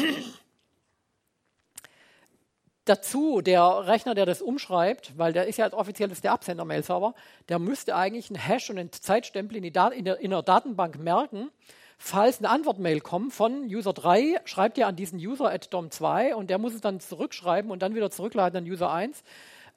[2.85, 7.15] dazu, der Rechner, der das umschreibt, weil der ist ja offiziell ist der Absender-Mail-Server,
[7.49, 11.49] der müsste eigentlich einen Hash und einen Zeitstempel in, in, der, in der Datenbank merken,
[11.97, 16.51] falls eine Antwortmail kommt von User 3, schreibt ihr an diesen User at DOM2 und
[16.51, 19.23] der muss es dann zurückschreiben und dann wieder zurückleiten an User 1.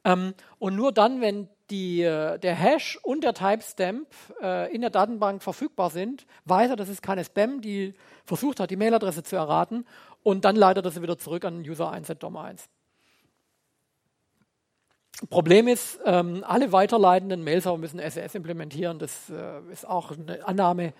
[0.04, 4.06] Ähm, und nur dann, wenn die, äh, der Hash und der Timestamp
[4.42, 8.70] äh, in der Datenbank verfügbar sind, weiß er, das ist keine Spam, die versucht hat,
[8.70, 9.86] die Mailadresse zu erraten
[10.22, 12.64] und dann leitet er sie wieder zurück an User 1 at DOM1.
[15.30, 18.98] Problem ist, ähm, alle weiterleitenden Mailserver müssen SES implementieren.
[18.98, 20.92] Das äh, ist auch eine Annahme,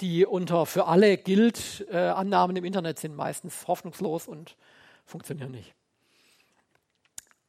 [0.00, 1.86] die unter für alle gilt.
[1.90, 4.56] Äh, Annahmen im Internet sind meistens hoffnungslos und
[5.06, 5.74] funktionieren nicht.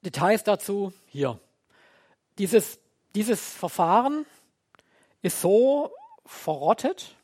[0.06, 1.40] Details dazu hier.
[2.38, 2.80] Dieses,
[3.16, 4.26] dieses Verfahren
[5.22, 5.92] ist so
[6.26, 7.16] verrottet,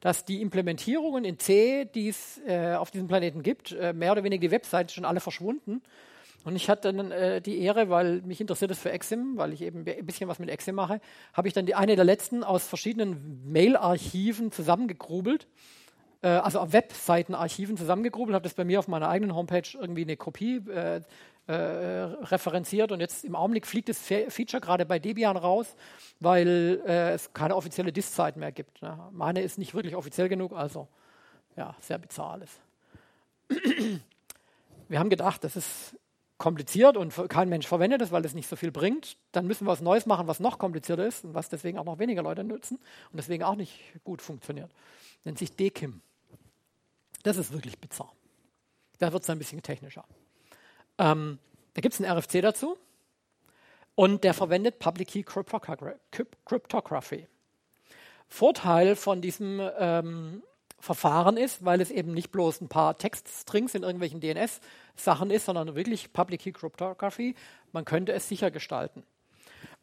[0.00, 4.22] dass die Implementierungen in C, die es äh, auf diesem Planeten gibt, äh, mehr oder
[4.22, 5.82] weniger die Websites schon alle verschwunden.
[6.44, 9.62] Und ich hatte dann äh, die Ehre, weil mich interessiert es für Exim, weil ich
[9.62, 11.00] eben ein bisschen was mit Exim mache,
[11.32, 15.48] habe ich dann die eine der letzten aus verschiedenen Mail-Archiven zusammengegrubelt
[16.24, 20.56] äh, also Webseitenarchiven zusammengegrubelt, habe das bei mir auf meiner eigenen Homepage irgendwie eine Kopie
[20.70, 21.02] äh,
[21.46, 25.76] äh, referenziert und jetzt im Augenblick fliegt das Feature gerade bei Debian raus,
[26.20, 28.80] weil äh, es keine offizielle Disk-Zeit mehr gibt.
[28.80, 28.98] Ne?
[29.12, 30.88] Meine ist nicht wirklich offiziell genug, also
[31.56, 32.50] ja, sehr bizarr alles.
[34.88, 35.96] Wir haben gedacht, das ist
[36.38, 39.16] kompliziert und kein Mensch verwendet es, weil es nicht so viel bringt.
[39.32, 41.98] Dann müssen wir was Neues machen, was noch komplizierter ist und was deswegen auch noch
[41.98, 44.70] weniger Leute nutzen und deswegen auch nicht gut funktioniert.
[45.24, 46.02] Nennt sich DKIM.
[47.22, 48.12] Das ist wirklich bizarr.
[48.98, 50.04] Da wird es ein bisschen technischer.
[50.98, 51.38] Ähm,
[51.74, 52.78] da gibt es einen RFC dazu
[53.94, 57.26] und der verwendet Public Key Cryptography.
[58.28, 60.42] Vorteil von diesem ähm,
[60.78, 65.74] Verfahren ist, weil es eben nicht bloß ein paar Textstrings in irgendwelchen DNS-Sachen ist, sondern
[65.74, 67.34] wirklich Public Key Cryptography.
[67.72, 69.04] Man könnte es sicher gestalten.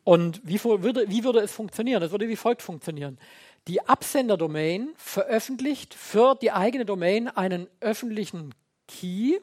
[0.03, 2.01] Und wie würde, wie würde es funktionieren?
[2.01, 3.19] Es würde wie folgt funktionieren.
[3.67, 8.55] Die Absenderdomain veröffentlicht für die eigene Domain einen öffentlichen
[8.87, 9.39] Key,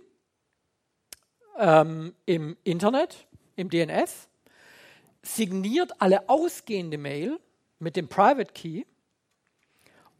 [1.58, 4.28] ähm, im Internet, im DNS,
[5.22, 7.38] signiert alle ausgehende Mail
[7.78, 8.84] mit dem Private Key.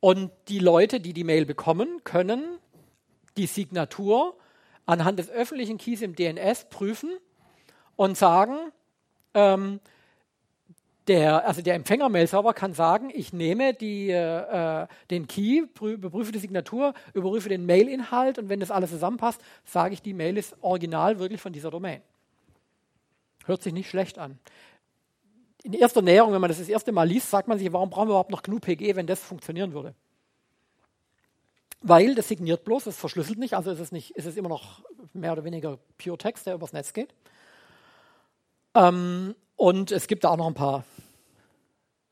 [0.01, 2.59] Und die Leute, die die Mail bekommen, können
[3.37, 4.37] die Signatur
[4.87, 7.11] anhand des öffentlichen Keys im DNS prüfen
[7.97, 8.57] und sagen,
[9.35, 9.81] ähm,
[11.09, 16.95] der, also der Empfänger-Mail-Server kann sagen, ich nehme die, äh, den Key, überprüfe die Signatur,
[17.15, 21.41] überprüfe den Mail-Inhalt und wenn das alles zusammenpasst, sage ich, die Mail ist original wirklich
[21.41, 22.03] von dieser Domain.
[23.47, 24.39] Hört sich nicht schlecht an.
[25.65, 28.09] In erster Näherung, wenn man das das erste Mal liest, sagt man sich, warum brauchen
[28.09, 29.95] wir überhaupt noch GNU-PG, wenn das funktionieren würde?
[31.81, 34.83] Weil das signiert bloß, es verschlüsselt nicht, also ist es, nicht, ist es immer noch
[35.13, 37.15] mehr oder weniger Pure Text, der übers Netz geht.
[38.75, 40.85] Ähm, und es gibt da auch noch ein paar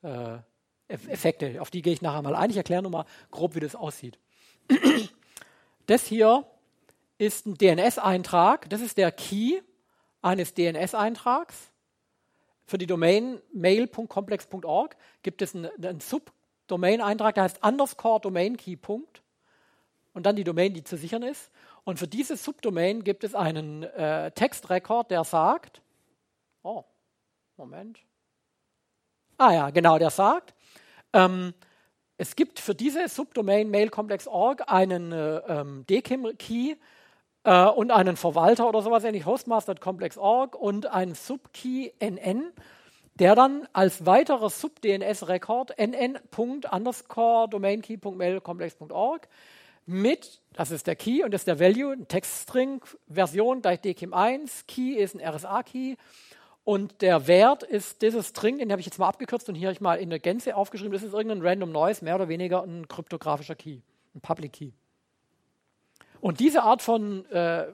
[0.02, 0.38] äh,
[0.88, 2.50] Effekte, auf die gehe ich nachher mal ein.
[2.50, 4.18] Ich erkläre nur mal grob, wie das aussieht.
[5.88, 6.44] Das hier
[7.16, 8.68] ist ein DNS-Eintrag.
[8.70, 9.61] Das ist der Key
[10.20, 11.70] eines DNS-Eintrags.
[12.64, 18.76] Für die Domain mail.complex.org gibt es einen, einen Subdomain-Eintrag, der heißt underscore domain key.
[20.12, 21.52] Und dann die Domain, die zu sichern ist.
[21.85, 25.80] Und für diese Subdomain gibt es einen äh, Textrekord, der sagt,
[26.64, 26.82] oh,
[27.56, 28.00] Moment.
[29.38, 30.55] Ah ja, genau, der sagt,
[31.12, 31.53] ähm,
[32.16, 36.77] es gibt für diese Subdomain mailcomplex.org einen äh, ähm, DKIM-Key
[37.44, 42.51] äh, und einen Verwalter oder sowas ähnlich, hostmaster.complex.org und einen Subkey NN,
[43.16, 49.29] der dann als weiterer Sub-DNS-Record nn.underscore domainkey.mailcomplex.org
[49.85, 54.64] mit, das ist der Key und das ist der Value, ein Textstring, Version gleich DKIM1,
[54.66, 55.96] Key ist ein RSA-Key
[56.66, 59.74] und der Wert ist dieses String, den habe ich jetzt mal abgekürzt und hier habe
[59.74, 60.92] ich mal in der Gänze aufgeschrieben.
[60.92, 63.79] Das ist irgendein Random Noise, mehr oder weniger ein kryptografischer Key,
[64.16, 64.72] ein Public Key.
[66.20, 67.68] Und diese Art von äh,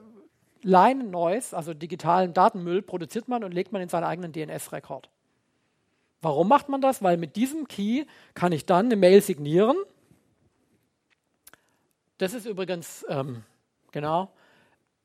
[0.61, 5.09] Line Noise, also digitalen Datenmüll, produziert man und legt man in seinen eigenen DNS-Rekord.
[6.21, 7.01] Warum macht man das?
[7.01, 9.75] Weil mit diesem Key kann ich dann eine Mail signieren.
[12.19, 13.41] Das ist übrigens, ähm,
[13.91, 14.31] genau,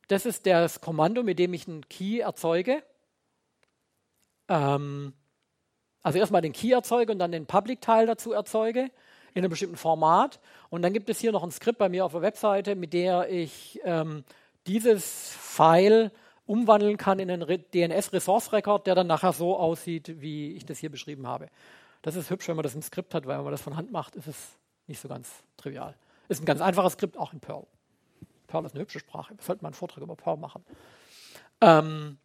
[0.09, 2.83] das ist das Kommando, mit dem ich einen Key erzeuge
[4.49, 5.13] ähm,
[6.03, 8.91] also erstmal den Key erzeuge und dann den Public-Teil dazu erzeuge
[9.35, 10.41] in einem bestimmten Format.
[10.71, 13.29] Und dann gibt es hier noch ein Skript bei mir auf der Webseite, mit der
[13.31, 14.25] ich ähm,
[14.67, 16.11] dieses File
[16.47, 21.27] umwandeln kann in einen DNS-Resource-Record, der dann nachher so aussieht, wie ich das hier beschrieben
[21.27, 21.49] habe.
[22.03, 23.93] Das ist hübsch, wenn man das im Skript hat, weil wenn man das von Hand
[23.93, 24.37] macht, ist es
[24.87, 25.95] nicht so ganz trivial.
[26.29, 27.67] Ist ein ganz einfaches Skript, auch in Perl.
[28.47, 29.35] Perl ist eine hübsche Sprache.
[29.37, 30.65] Wir sollten mal einen Vortrag über Perl machen.
[31.61, 32.19] Ähm,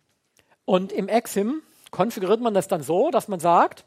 [0.66, 1.62] und im Exim
[1.93, 3.86] konfiguriert man das dann so, dass man sagt,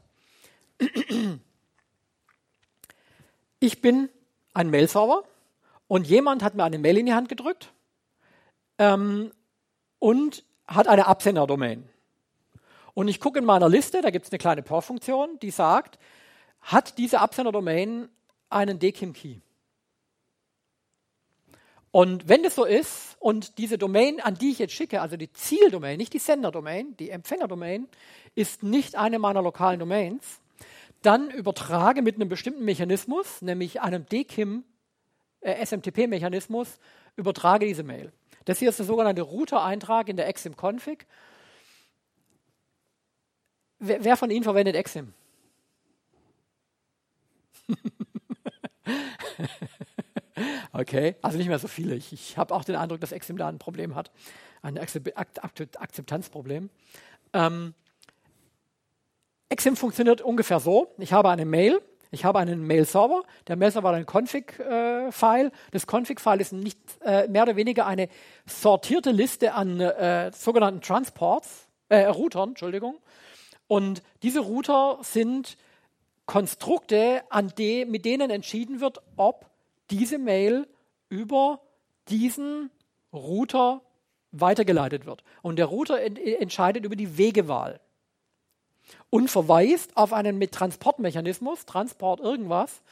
[3.58, 4.08] ich bin
[4.54, 5.24] ein Mail-Server
[5.88, 7.72] und jemand hat mir eine Mail in die Hand gedrückt
[8.78, 9.32] ähm,
[9.98, 11.88] und hat eine Absender-Domain.
[12.94, 15.98] Und ich gucke in meiner Liste, da gibt es eine kleine Perl-Funktion, die sagt,
[16.60, 18.08] hat diese Absender-Domain
[18.50, 19.40] einen DKIM-Key?
[21.96, 25.32] Und wenn das so ist und diese Domain, an die ich jetzt schicke, also die
[25.32, 27.88] Zieldomain, nicht die Senderdomain, die Empfängerdomain,
[28.34, 30.42] ist nicht eine meiner lokalen Domains,
[31.00, 34.64] dann übertrage mit einem bestimmten Mechanismus, nämlich einem DKIM,
[35.40, 36.78] äh, SMTP-Mechanismus,
[37.16, 38.12] übertrage diese Mail.
[38.44, 41.06] Das hier ist der sogenannte Router-Eintrag in der Exim-Config.
[43.78, 45.14] Wer, wer von Ihnen verwendet Exim?
[50.78, 51.94] Okay, also nicht mehr so viele.
[51.94, 54.10] Ich, ich habe auch den Eindruck, dass Exim da ein Problem hat,
[54.60, 56.68] ein Akzeptanzproblem.
[57.32, 57.74] Ähm,
[59.48, 60.92] Exim funktioniert ungefähr so.
[60.98, 63.22] Ich habe eine Mail, ich habe einen Mail-Server.
[63.48, 65.50] Der Mail-Server hat ein Config-File.
[65.70, 68.08] das Config-File ist nicht äh, mehr oder weniger eine
[68.44, 72.98] sortierte Liste an äh, sogenannten Transports, äh, Routern, Entschuldigung.
[73.66, 75.56] Und diese Router sind
[76.26, 79.46] Konstrukte, an de, mit denen entschieden wird, ob
[79.90, 80.66] diese Mail
[81.08, 81.60] über
[82.08, 82.70] diesen
[83.12, 83.82] Router
[84.32, 85.22] weitergeleitet wird.
[85.42, 87.80] Und der Router ent entscheidet über die Wegewahl
[89.10, 92.82] und verweist auf einen mit Transportmechanismus, Transport irgendwas,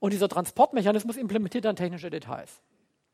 [0.00, 2.60] und dieser Transportmechanismus implementiert dann technische Details.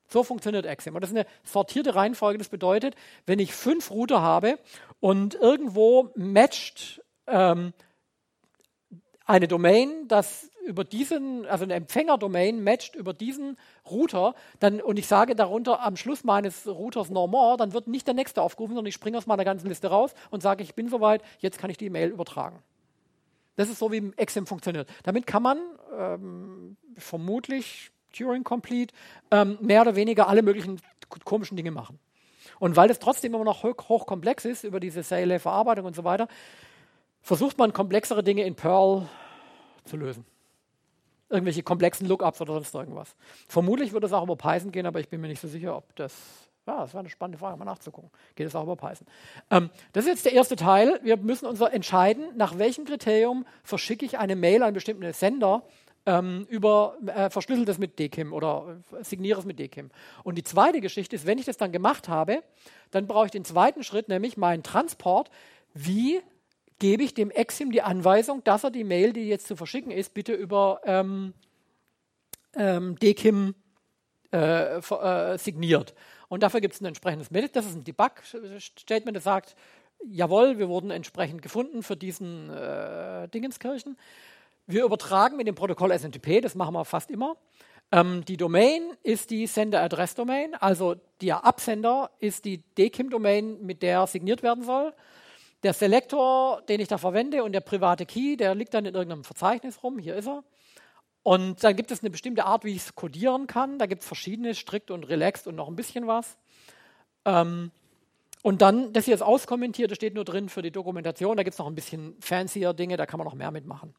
[0.09, 0.94] So funktioniert Exim.
[0.94, 2.38] Und das ist eine sortierte Reihenfolge.
[2.38, 4.59] Das bedeutet, wenn ich fünf Router habe
[4.98, 7.72] und irgendwo matcht ähm,
[9.24, 13.56] eine Domain, das über diesen, also eine Empfängerdomain matcht über diesen
[13.90, 18.06] Router, dann, und ich sage darunter am Schluss meines Routers no more, dann wird nicht
[18.06, 20.88] der nächste aufgerufen, sondern ich springe aus meiner ganzen Liste raus und sage, ich bin
[20.88, 22.58] soweit, jetzt kann ich die E-Mail übertragen.
[23.56, 24.88] Das ist so, wie Exim funktioniert.
[25.02, 25.58] Damit kann man
[25.98, 28.94] ähm, vermutlich Turing Complete
[29.30, 30.80] ähm, mehr oder weniger alle möglichen
[31.24, 31.98] komischen Dinge machen.
[32.58, 36.28] Und weil es trotzdem immer noch hoch, hochkomplex ist über diese Serielle-Verarbeitung und so weiter,
[37.22, 39.08] versucht man komplexere Dinge in Perl
[39.84, 40.24] zu lösen.
[41.30, 43.14] Irgendwelche komplexen Lookups oder sonst irgendwas.
[43.48, 45.94] Vermutlich würde es auch über Python gehen, aber ich bin mir nicht so sicher, ob
[45.96, 46.14] das.
[46.66, 48.10] Ja, das war eine spannende Frage, mal nachzugucken.
[48.34, 49.06] Geht es auch über Python?
[49.50, 51.00] Ähm, das ist jetzt der erste Teil.
[51.02, 55.62] Wir müssen uns entscheiden, nach welchem Kriterium verschicke ich eine Mail an bestimmten Sender
[56.07, 59.90] ähm, über äh, verschlüsselt es mit DKIM oder äh, signiere es mit DKIM.
[60.24, 62.42] Und die zweite Geschichte ist, wenn ich das dann gemacht habe,
[62.90, 65.30] dann brauche ich den zweiten Schritt, nämlich meinen Transport.
[65.74, 66.20] Wie
[66.81, 70.12] gebe ich dem Exim die Anweisung, dass er die Mail, die jetzt zu verschicken ist,
[70.12, 71.33] bitte über ähm,
[72.57, 73.55] ähm, DKIM
[74.33, 75.95] äh, äh, signiert.
[76.28, 77.49] Und dafür gibt es ein entsprechendes Mail.
[77.49, 79.55] Das ist ein Debug-Statement, das sagt,
[80.05, 83.97] jawohl, wir wurden entsprechend gefunden für diesen äh, Dingenskirchen.
[84.66, 87.37] Wir übertragen mit dem Protokoll SMTP, das machen wir fast immer,
[87.93, 94.43] Ähm, die Domain ist die Sender-Address-Domain, also der Absender ist die DKIM-Domain, mit der signiert
[94.45, 94.93] werden soll.
[95.62, 99.24] Der Selektor, den ich da verwende und der private Key, der liegt dann in irgendeinem
[99.24, 100.42] Verzeichnis rum, hier ist er.
[101.22, 103.78] Und dann gibt es eine bestimmte Art, wie ich es codieren kann.
[103.78, 106.38] Da gibt es verschiedene, strikt und relaxed und noch ein bisschen was.
[107.26, 107.70] Ähm,
[108.42, 111.36] und dann, das hier ist auskommentiert, das steht nur drin für die Dokumentation.
[111.36, 113.94] Da gibt es noch ein bisschen fancier Dinge, da kann man noch mehr mitmachen.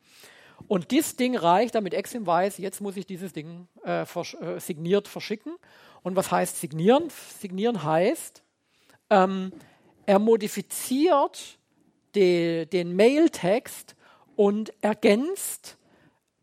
[0.68, 4.60] Und dieses Ding reicht, damit Exim weiß, jetzt muss ich dieses Ding äh, vers äh,
[4.60, 5.56] signiert verschicken.
[6.04, 7.10] Und was heißt signieren?
[7.40, 8.44] Signieren heißt,
[9.12, 9.52] ähm,
[10.06, 11.58] er modifiziert
[12.16, 13.96] die, den Mail-Text
[14.36, 15.78] und ergänzt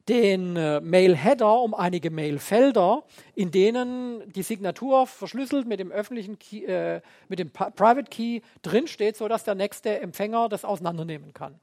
[0.09, 3.05] den äh, Mail-Header um einige Mail-Felder,
[3.35, 9.17] in denen die Signatur verschlüsselt mit dem öffentlichen Key, äh, mit dem Private Key drinsteht,
[9.17, 11.61] sodass der nächste Empfänger das auseinandernehmen kann.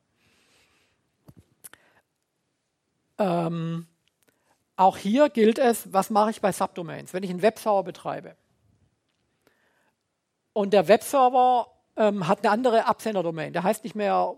[3.18, 3.88] Ähm,
[4.76, 7.14] auch hier gilt es, was mache ich bei Subdomains?
[7.14, 8.36] Wenn ich einen Webserver betreibe
[10.54, 14.36] und der Webserver ähm, hat eine andere Absenderdomain, der heißt nicht mehr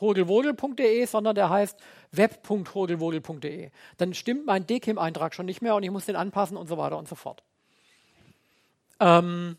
[0.00, 1.78] hogelwogel.de, sondern der heißt
[2.12, 3.70] web.hogelwogel.de.
[3.98, 6.98] Dann stimmt mein DKIM-Eintrag schon nicht mehr und ich muss den anpassen und so weiter
[6.98, 7.42] und so fort.
[8.98, 9.56] Ähm,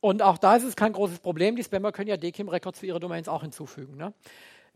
[0.00, 1.56] und auch da ist es kein großes Problem.
[1.56, 3.96] Die Spammer können ja DKIM-Records für ihre Domains auch hinzufügen.
[3.96, 4.12] Ne?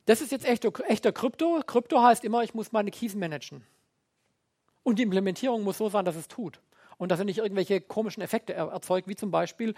[0.06, 1.60] Das ist jetzt echter, echter Krypto.
[1.64, 3.64] Krypto heißt immer, ich muss meine Keys managen.
[4.82, 6.60] Und die Implementierung muss so sein, dass es tut.
[6.98, 9.74] Und dass er nicht irgendwelche komischen Effekte erzeugt, wie zum Beispiel,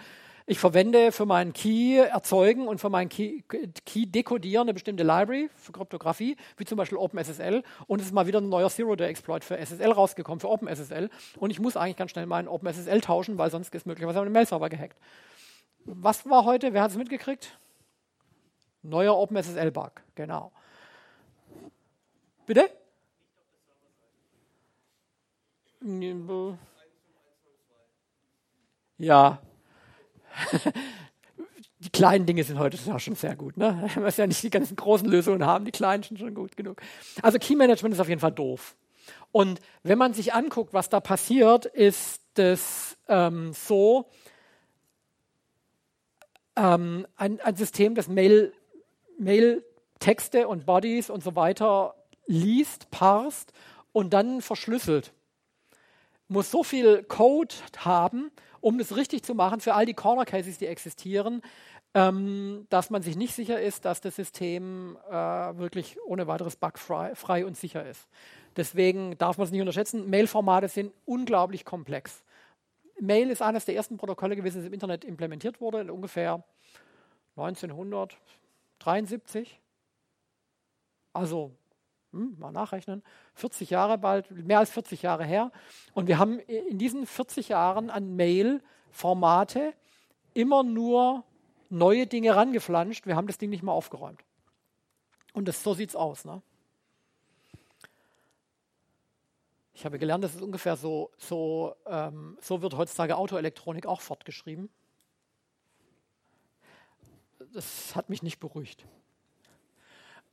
[0.47, 3.41] ich verwende für meinen Key erzeugen und für meinen Key,
[3.85, 7.63] Key dekodieren eine bestimmte Library für Kryptographie, wie zum Beispiel OpenSSL.
[7.87, 11.09] Und es ist mal wieder ein neuer Zero-Day-Exploit für SSL rausgekommen, für OpenSSL.
[11.37, 14.69] Und ich muss eigentlich ganz schnell meinen OpenSSL tauschen, weil sonst ist möglicherweise mein Mail-Server
[14.69, 14.97] gehackt.
[15.85, 16.73] Was war heute?
[16.73, 17.57] Wer hat es mitgekriegt?
[18.83, 20.51] Neuer OpenSSL-Bug, genau.
[22.45, 22.69] Bitte?
[28.97, 29.41] Ja.
[31.79, 33.57] die kleinen Dinge sind heute schon sehr gut.
[33.57, 33.89] Ne?
[33.95, 36.81] Man muss ja nicht die ganzen großen Lösungen haben, die kleinen sind schon gut genug.
[37.21, 38.75] Also Key Management ist auf jeden Fall doof.
[39.31, 44.09] Und wenn man sich anguckt, was da passiert, ist es ähm, so,
[46.55, 48.53] ähm, ein, ein, System, das Mail,
[49.19, 53.51] Mail-Texte und Bodies und so weiter liest, parst
[53.91, 55.11] und dann verschlüsselt
[56.27, 58.31] muss so viel Code haben,
[58.65, 61.43] um das richtig zu machen für all die Corner Cases, die existieren,
[61.93, 67.13] ähm, dass man sich nicht sicher ist, dass das System äh, wirklich ohne weiteres bugfrei
[67.13, 68.07] frei und sicher ist.
[68.57, 70.09] Deswegen darf man es nicht unterschätzen.
[70.09, 72.23] Mail-Formate sind unglaublich komplex.
[72.99, 76.43] Mail ist eines der ersten Protokolle gewesen, das im Internet implementiert wurde, in ungefähr
[77.35, 79.61] 1973.
[81.13, 81.51] Also
[82.15, 83.03] hm, mal nachrechnen,
[83.33, 85.51] 40 Jahre bald, mehr als 40 Jahre her.
[85.93, 89.73] Und wir haben in diesen 40 Jahren an Mail-Formate
[90.33, 91.23] immer nur
[91.69, 93.05] neue Dinge rangeflanscht.
[93.05, 94.23] Wir haben das Ding nicht mal aufgeräumt.
[95.33, 96.23] Und das, so sieht es aus.
[96.23, 96.41] Ne?
[99.73, 104.69] Ich habe gelernt, das ist ungefähr so, so, ähm, so wird heutzutage Autoelektronik auch fortgeschrieben.
[107.53, 108.85] Das hat mich nicht beruhigt.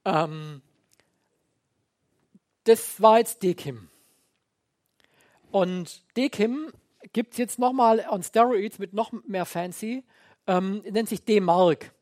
[0.05, 0.63] Ähm,
[2.65, 3.89] das war jetzt DKIM.
[5.51, 6.73] Und DKIM
[7.13, 10.05] gibt es jetzt nochmal on Steroids mit noch mehr Fancy,
[10.47, 11.93] ähm, nennt sich DMARC.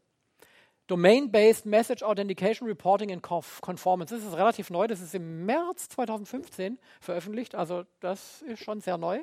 [0.86, 4.12] Domain-Based Message Authentication Reporting and Conformance.
[4.14, 8.98] Das ist relativ neu, das ist im März 2015 veröffentlicht, also das ist schon sehr
[8.98, 9.22] neu.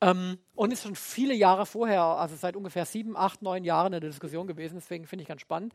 [0.00, 4.00] Ähm, und ist schon viele Jahre vorher, also seit ungefähr sieben, acht, neun Jahren in
[4.00, 5.72] der Diskussion gewesen, deswegen finde ich ganz spannend.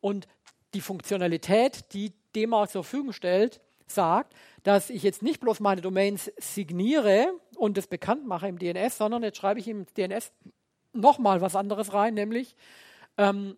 [0.00, 0.26] Und
[0.74, 3.60] die Funktionalität, die DMARC zur Verfügung stellt,
[3.92, 8.96] sagt, dass ich jetzt nicht bloß meine Domains signiere und das bekannt mache im DNS,
[8.98, 10.32] sondern jetzt schreibe ich im DNS
[10.92, 12.56] nochmal was anderes rein, nämlich
[13.16, 13.56] ähm,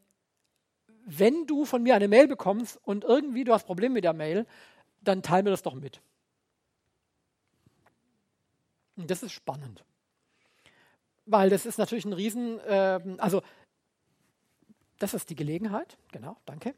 [1.05, 4.47] wenn du von mir eine Mail bekommst und irgendwie du hast Probleme mit der Mail,
[5.01, 6.01] dann teile mir das doch mit.
[8.97, 9.85] Und das ist spannend.
[11.27, 13.43] Weil das ist natürlich ein Riesen, äh, also
[14.99, 16.75] das ist die Gelegenheit, genau, danke.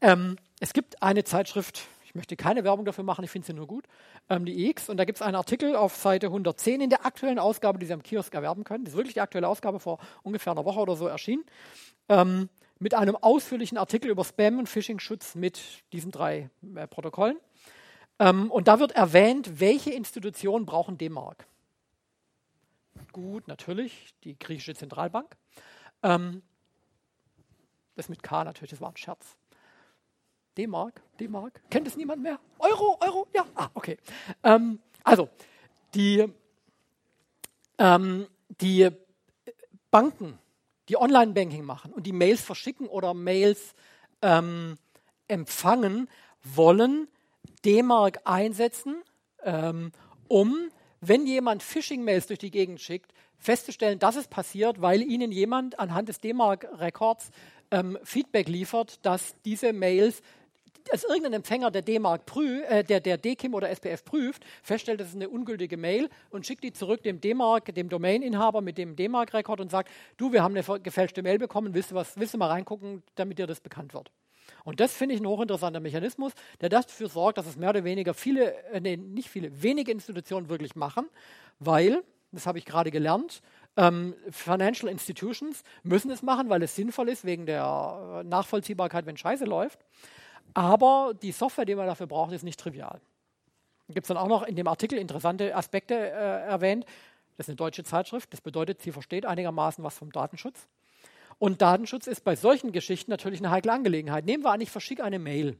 [0.00, 3.66] Ähm, es gibt eine Zeitschrift, ich möchte keine Werbung dafür machen, ich finde sie nur
[3.66, 3.84] gut,
[4.30, 4.88] ähm, die X.
[4.88, 7.92] Und da gibt es einen Artikel auf Seite 110 in der aktuellen Ausgabe, die Sie
[7.92, 8.84] am Kiosk erwerben können.
[8.84, 11.44] Das ist wirklich die aktuelle Ausgabe vor ungefähr einer Woche oder so erschienen.
[12.08, 12.48] Ähm,
[12.78, 15.60] mit einem ausführlichen Artikel über Spam und Phishing-Schutz mit
[15.92, 17.36] diesen drei äh, Protokollen.
[18.18, 21.46] Ähm, und da wird erwähnt, welche Institutionen brauchen D-Mark.
[23.12, 25.36] Gut, natürlich, die griechische Zentralbank.
[26.02, 26.40] Ähm,
[27.96, 29.36] das mit K natürlich, das war ein Scherz.
[30.58, 32.38] D-Mark, D-Mark, kennt es niemand mehr?
[32.58, 33.96] Euro, Euro, ja, ah, okay.
[34.42, 35.28] Ähm, also,
[35.94, 36.26] Die,
[37.78, 38.26] ähm,
[38.60, 38.90] die
[39.90, 40.38] Banken,
[40.88, 43.74] die Online-Banking machen und die Mails verschicken oder Mails
[44.20, 44.76] ähm,
[45.28, 46.08] empfangen,
[46.42, 47.08] wollen
[47.64, 49.02] D-Mark einsetzen,
[49.44, 49.92] ähm,
[50.28, 55.78] um, wenn jemand Phishing-Mails durch die Gegend schickt, festzustellen, dass es passiert, weil ihnen jemand
[55.78, 57.30] anhand des D-Mark-Rekords
[57.70, 60.22] ähm, Feedback liefert, dass diese Mails
[60.92, 65.16] als irgendein Empfänger der D-Mark äh, der, der DKIM oder SPF prüft, feststellt, das ist
[65.16, 69.70] eine ungültige Mail und schickt die zurück dem D-Mark, dem Domain-Inhaber mit dem D-Mark-Rekord und
[69.70, 73.02] sagt, du, wir haben eine gefälschte Mail bekommen, willst du, was, willst du mal reingucken,
[73.14, 74.10] damit dir das bekannt wird?
[74.64, 78.14] Und das finde ich ein hochinteressanter Mechanismus, der dafür sorgt, dass es mehr oder weniger
[78.14, 81.08] viele, äh, nee, nicht viele, wenige Institutionen wirklich machen,
[81.58, 83.40] weil, das habe ich gerade gelernt,
[83.76, 89.16] ähm, Financial Institutions müssen es machen, weil es sinnvoll ist, wegen der äh, Nachvollziehbarkeit, wenn
[89.16, 89.78] Scheiße läuft.
[90.54, 93.00] Aber die Software, die man dafür braucht, ist nicht trivial.
[93.88, 96.84] Gibt es dann auch noch in dem Artikel interessante Aspekte äh, erwähnt.
[97.36, 98.32] Das ist eine deutsche Zeitschrift.
[98.32, 100.66] Das bedeutet, sie versteht einigermaßen was vom Datenschutz.
[101.38, 104.26] Und Datenschutz ist bei solchen Geschichten natürlich eine heikle Angelegenheit.
[104.26, 105.56] Nehmen wir an, ich verschicke eine Mail.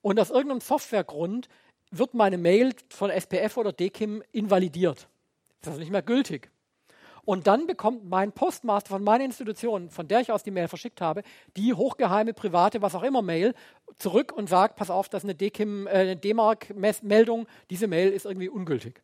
[0.00, 1.48] Und aus irgendeinem Softwaregrund
[1.90, 5.08] wird meine Mail von SPF oder DKIM invalidiert.
[5.60, 6.50] Das ist also nicht mehr gültig.
[7.24, 11.00] Und dann bekommt mein Postmaster von meiner Institution, von der ich aus die Mail verschickt
[11.00, 11.22] habe,
[11.56, 13.54] die hochgeheime, private, was auch immer Mail
[13.96, 18.48] zurück und sagt, pass auf, das ist eine DKIM, äh, D-Mark-Meldung, diese Mail ist irgendwie
[18.48, 19.00] ungültig.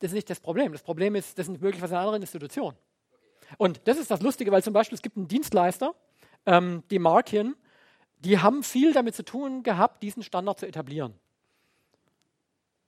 [0.00, 0.70] Das ist nicht das Problem.
[0.72, 2.74] Das Problem ist, das ist möglicherweise eine andere Institution.
[3.56, 5.94] Und das ist das Lustige, weil zum Beispiel es gibt einen Dienstleister,
[6.46, 7.56] ähm, die Markian,
[8.20, 11.14] die haben viel damit zu tun gehabt, diesen Standard zu etablieren.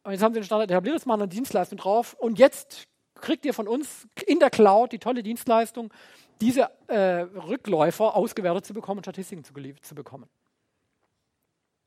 [0.03, 3.45] Und jetzt haben sie den Standard etabliert, jetzt machen eine Dienstleistung drauf und jetzt kriegt
[3.45, 5.93] ihr von uns in der Cloud die tolle Dienstleistung,
[6.41, 9.53] diese äh, Rückläufer ausgewertet zu bekommen und Statistiken zu,
[9.83, 10.29] zu bekommen.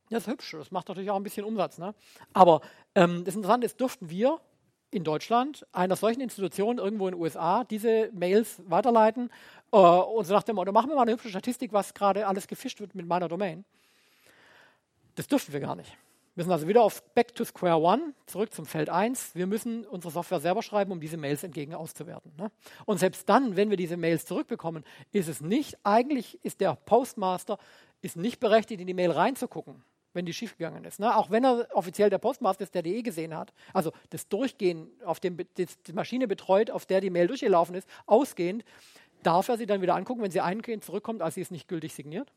[0.10, 1.80] Das ist hübsch, das macht natürlich auch ein bisschen Umsatz.
[1.80, 1.96] Ne?
[2.34, 2.62] Aber
[2.94, 4.40] ähm, das Interessante ist, dürften wir
[4.94, 9.30] in Deutschland einer solchen Institution irgendwo in den USA diese Mails weiterleiten
[9.72, 12.48] äh, und so nach dem Motto, machen wir mal eine hübsche Statistik, was gerade alles
[12.48, 13.66] gefischt wird mit meiner Domain.
[15.16, 15.90] Das dürfen wir gar nicht.
[16.36, 19.36] Wir müssen also wieder auf Back to Square One, zurück zum Feld 1.
[19.36, 22.32] Wir müssen unsere Software selber schreiben, um diese Mails entgegen auszuwerten.
[22.38, 22.52] Ne?
[22.86, 27.60] Und selbst dann, wenn wir diese Mails zurückbekommen, ist es nicht, eigentlich ist der Postmaster
[28.02, 29.84] ist nicht berechtigt, in die Mail reinzugucken
[30.14, 31.00] wenn die schiefgegangen ist.
[31.00, 31.16] Ne?
[31.16, 33.54] Auch wenn er offiziell der Postmaster ist, der die eh gesehen hat.
[33.74, 38.64] Also das Durchgehen, auf dem die Maschine betreut, auf der die Mail durchgelaufen ist, ausgehend,
[39.24, 41.94] darf er sie dann wieder angucken, wenn sie eingehend zurückkommt, als sie ist nicht gültig
[41.94, 42.32] signiert.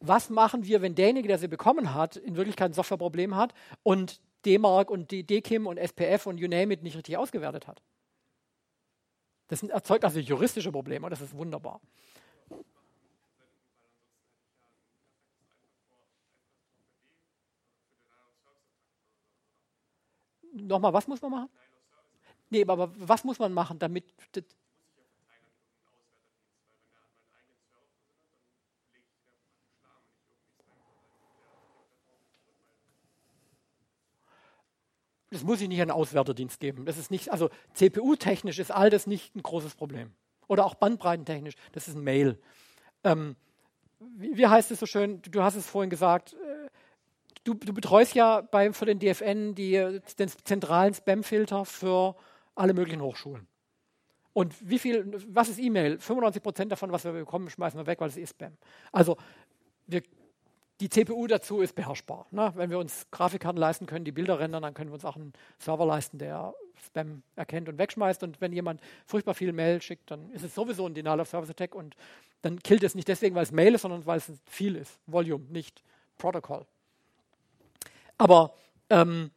[0.00, 3.52] Was machen wir, wenn derjenige, der sie bekommen hat, in Wirklichkeit ein Softwareproblem hat
[3.82, 7.82] und D-Mark und DKIM und SPF und you name it nicht richtig ausgewertet hat?
[9.48, 11.80] Das erzeugt also juristische Probleme und das ist wunderbar.
[20.56, 21.48] Nochmal, was muss man machen?
[22.50, 24.04] Nee, aber was muss man machen, damit.
[35.30, 36.86] Das muss ich nicht an den Auswärterdienst geben.
[36.86, 40.12] Das ist nicht, also CPU-technisch ist all das nicht ein großes Problem.
[40.48, 42.40] Oder auch bandbreitentechnisch, das ist ein Mail.
[43.04, 43.36] Ähm,
[43.98, 45.20] wie, wie, heißt es so schön?
[45.22, 46.36] Du hast es vorhin gesagt, äh,
[47.46, 52.16] du, du betreust ja bei, für den DFN die, den zentralen Spam-Filter für
[52.54, 53.46] alle möglichen Hochschulen.
[54.32, 55.98] Und wie viel, was ist E-Mail?
[55.98, 58.52] 95 Prozent davon, was wir bekommen, schmeißen wir weg, weil es ist Spam.
[58.92, 59.16] Also
[59.86, 60.02] wir,
[60.80, 62.26] die CPU dazu ist beherrschbar.
[62.32, 62.52] Ne?
[62.54, 65.32] Wenn wir uns Grafikkarten leisten können, die Bilder rendern, dann können wir uns auch einen
[65.58, 66.52] Server leisten, der
[66.84, 68.22] Spam erkennt und wegschmeißt.
[68.24, 71.50] Und wenn jemand furchtbar viel Mail schickt, dann ist es sowieso ein Denial of Service
[71.50, 71.96] Attack und
[72.42, 74.98] dann killt es nicht deswegen, weil es Mail ist, sondern weil es viel ist.
[75.06, 75.82] Volume, nicht
[76.18, 76.66] Protocol.
[78.18, 78.54] Aber
[78.90, 79.30] ähm,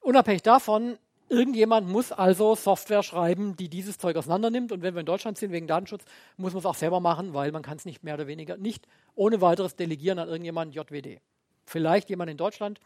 [0.00, 4.72] unabhängig davon, irgendjemand muss also Software schreiben, die dieses Zeug auseinandernimmt.
[4.72, 6.04] Und wenn wir in Deutschland sind wegen Datenschutz,
[6.36, 8.86] muss man es auch selber machen, weil man kann es nicht mehr oder weniger nicht
[9.14, 11.20] ohne weiteres delegieren an irgendjemanden JWD.
[11.64, 12.80] Vielleicht jemand in Deutschland.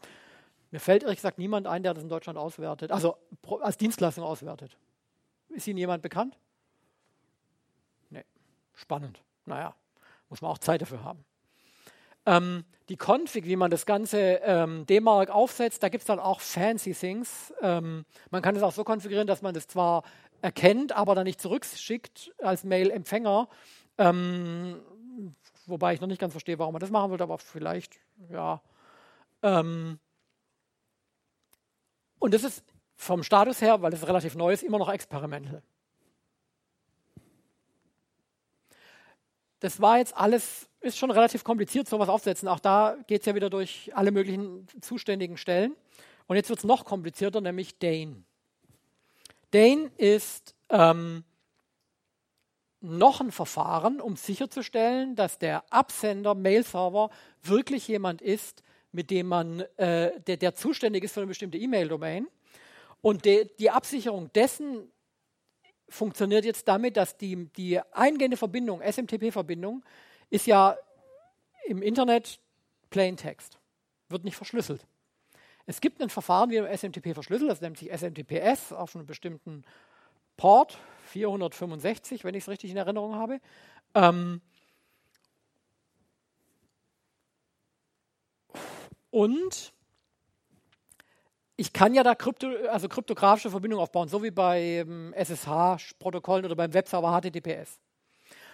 [0.71, 3.17] Mir fällt ehrlich gesagt niemand ein, der das in Deutschland auswertet, also
[3.61, 4.77] als Dienstleistung auswertet.
[5.49, 6.37] Ist Ihnen jemand bekannt?
[8.09, 8.23] Nee.
[8.73, 9.21] Spannend.
[9.45, 9.75] Naja,
[10.29, 11.25] muss man auch Zeit dafür haben.
[12.25, 16.41] Ähm, die Config, wie man das ganze ähm, D-Mark aufsetzt, da gibt es dann auch
[16.41, 17.53] fancy Things.
[17.61, 20.03] Ähm, man kann es auch so konfigurieren, dass man das zwar
[20.41, 23.47] erkennt, aber dann nicht zurückschickt als Mail-Empfänger.
[23.97, 24.81] Ähm,
[25.65, 27.99] wobei ich noch nicht ganz verstehe, warum man das machen würde, aber vielleicht,
[28.29, 28.61] ja.
[29.43, 29.99] Ähm,
[32.19, 32.63] und das ist
[32.97, 35.63] vom Status her, weil es relativ neu ist, immer noch experimental.
[39.61, 42.47] das war jetzt alles, ist schon relativ kompliziert, sowas aufzusetzen.
[42.47, 45.75] Auch da geht es ja wieder durch alle möglichen zuständigen Stellen.
[46.27, 48.23] Und jetzt wird es noch komplizierter, nämlich Dane.
[49.51, 51.23] Dane ist ähm,
[52.81, 57.09] noch ein Verfahren, um sicherzustellen, dass der Absender, Mail-Server,
[57.43, 62.27] wirklich jemand ist, mit dem man, äh, der, der, zuständig ist für eine bestimmte E-Mail-Domain.
[63.01, 64.91] Und de, die Absicherung dessen
[65.89, 69.83] funktioniert jetzt damit, dass die, die eingehende Verbindung, SMTP-Verbindung,
[70.31, 70.75] ist ja
[71.67, 72.39] im Internet
[72.89, 73.59] Plain Text,
[74.09, 74.87] wird nicht verschlüsselt.
[75.67, 79.63] Es gibt ein Verfahren, wie man SMTP verschlüsselt, das nennt sich SMTPS auf einem bestimmten
[80.37, 83.39] Port, 465, wenn ich es richtig in Erinnerung habe.
[83.93, 84.41] Ähm
[89.11, 89.73] und
[91.57, 96.73] ich kann ja da Krypto, also kryptografische Verbindungen aufbauen, so wie beim SSH-Protokollen oder beim
[96.73, 97.79] Webserver HTTPS.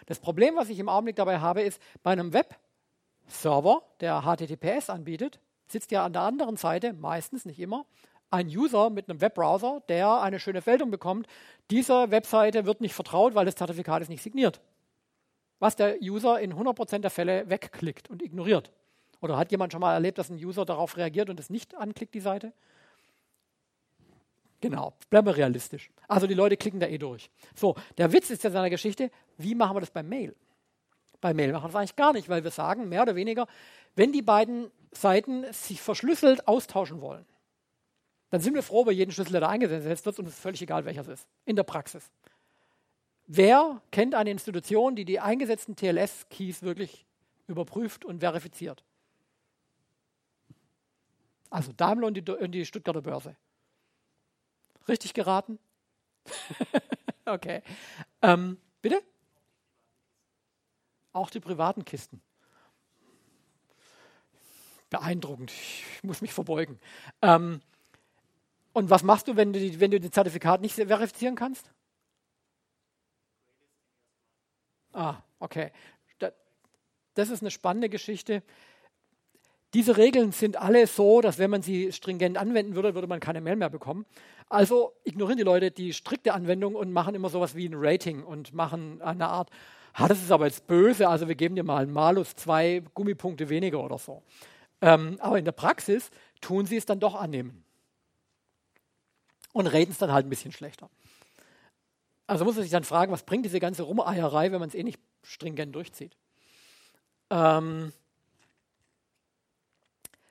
[0.08, 5.40] Das Problem, was ich im Augenblick dabei habe, ist, bei einem Webserver, der HTTPS anbietet,
[5.68, 7.86] sitzt ja an der anderen Seite, meistens, nicht immer,
[8.32, 11.28] ein User mit einem Webbrowser, der eine schöne Meldung bekommt.
[11.72, 14.62] Dieser Webseite wird nicht vertraut, weil das Zertifikat ist nicht signiert.
[15.60, 18.72] Was der User in 100% der Fälle wegklickt und ignoriert.
[19.22, 22.14] Oder hat jemand schon mal erlebt, dass ein User darauf reagiert und es nicht anklickt,
[22.14, 22.54] die Seite?
[24.60, 25.92] Genau, bleiben wir realistisch.
[26.08, 27.30] Also die Leute klicken da eh durch.
[27.56, 30.36] So, der Witz ist ja seiner Geschichte, wie machen wir das beim Mail?
[31.22, 33.48] Bei Mail machen wir das eigentlich gar nicht, weil wir sagen, mehr oder weniger,
[33.96, 37.26] wenn die beiden Seiten sich verschlüsselt austauschen wollen,
[38.30, 40.62] dann sind wir froh über jeden Schlüssel, der da eingesetzt wird und es ist völlig
[40.62, 41.28] egal, welcher es ist.
[41.46, 42.10] In der Praxis.
[43.26, 47.06] Wer kennt eine Institution, die die eingesetzten TLS-Keys wirklich
[47.48, 48.84] überprüft und verifiziert?
[51.50, 53.36] Also Daimler und die Stuttgarter Börse.
[54.88, 55.60] Richtig geraten?
[57.26, 57.62] okay.
[58.22, 59.02] Ähm, bitte?
[61.14, 62.22] Auch die privaten Kisten.
[64.90, 65.52] Beeindruckend.
[65.52, 66.80] Ich muss mich verbeugen.
[67.22, 67.62] Ähm,
[68.74, 71.72] und was machst du, wenn du, die, wenn du das Zertifikat nicht verifizieren kannst?
[74.94, 75.72] Ah, okay.
[77.18, 78.44] Das ist eine spannende Geschichte.
[79.74, 83.42] Diese Regeln sind alle so, dass wenn man sie stringent anwenden würde, würde man keine
[83.42, 84.06] Mail mehr bekommen.
[84.50, 88.54] Also ignorieren die Leute die strikte Anwendung und machen immer sowas wie ein Rating und
[88.54, 89.50] machen eine Art,
[89.94, 93.50] ah, das ist aber jetzt böse, also wir geben dir mal einen Malus zwei Gummipunkte
[93.50, 94.24] weniger oder so.
[94.82, 97.64] Ähm, aber in der Praxis tun sie es dann doch annehmen.
[99.54, 100.90] Und reden es dann halt ein bisschen schlechter.
[102.28, 104.84] Also muss man sich dann fragen, was bringt diese ganze Rumeierei, wenn man es eh
[104.84, 106.16] nicht stringent durchzieht.
[107.30, 107.92] Ähm,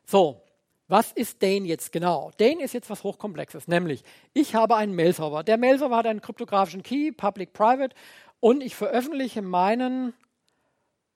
[0.07, 0.46] so,
[0.89, 2.31] was ist Dane jetzt genau?
[2.37, 5.43] Dane ist jetzt was Hochkomplexes, nämlich ich habe einen Mail-Server.
[5.43, 7.95] Der Mail-Server hat einen kryptografischen Key, Public-Private,
[8.41, 10.15] und ich veröffentliche meinen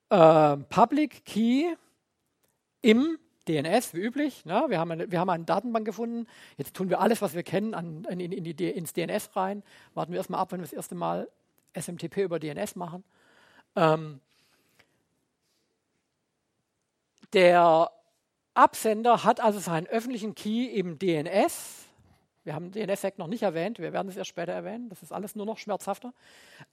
[0.09, 1.75] äh, Public Key
[2.83, 4.45] im DNS, wie üblich.
[4.45, 4.65] Ne?
[4.69, 6.27] Wir, haben eine, wir haben eine Datenbank gefunden.
[6.57, 9.63] Jetzt tun wir alles, was wir kennen, an, in, in die, ins DNS rein.
[9.95, 11.29] Warten wir erstmal ab, wenn wir das erste Mal
[11.75, 13.05] SMTP über DNS machen.
[13.77, 14.21] Ähm,
[17.33, 17.91] der
[18.55, 21.87] Absender hat also seinen öffentlichen Key im DNS.
[22.45, 25.37] Wir haben DNS-Sec noch nicht erwähnt, wir werden es erst später erwähnen, das ist alles
[25.37, 26.13] nur noch schmerzhafter.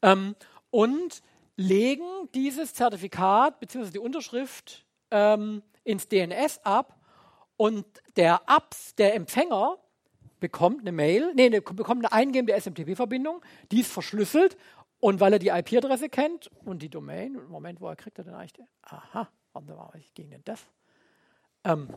[0.02, 0.36] Ähm,
[0.70, 1.22] und
[1.58, 3.92] legen dieses Zertifikat bzw.
[3.92, 6.98] die Unterschrift ähm, ins DNS ab
[7.58, 9.78] und der, Abs, der Empfänger
[10.40, 14.56] bekommt eine Mail, nee, ne, bekommt eine eingehende SMTP-Verbindung, die ist verschlüsselt
[15.00, 18.68] und weil er die IP-Adresse kennt und die Domain, Moment, woher kriegt er denn eigentlich?
[18.84, 20.64] Aha, warte mal, wie ging denn das?
[21.68, 21.94] Ähm,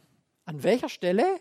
[0.46, 1.40] an welcher Stelle,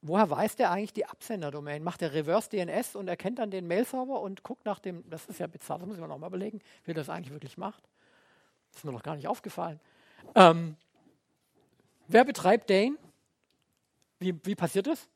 [0.00, 1.84] woher weiß der eigentlich die Absenderdomain?
[1.84, 5.38] Macht der Reverse DNS und erkennt dann den Mail-Server und guckt nach dem, das ist
[5.38, 7.88] ja bizarr, das muss ich mir nochmal überlegen, wie das eigentlich wirklich macht.
[8.72, 9.78] Das ist mir noch gar nicht aufgefallen.
[10.34, 10.76] Ähm,
[12.08, 12.98] wer betreibt Dane?
[14.18, 15.08] Wie, wie passiert das?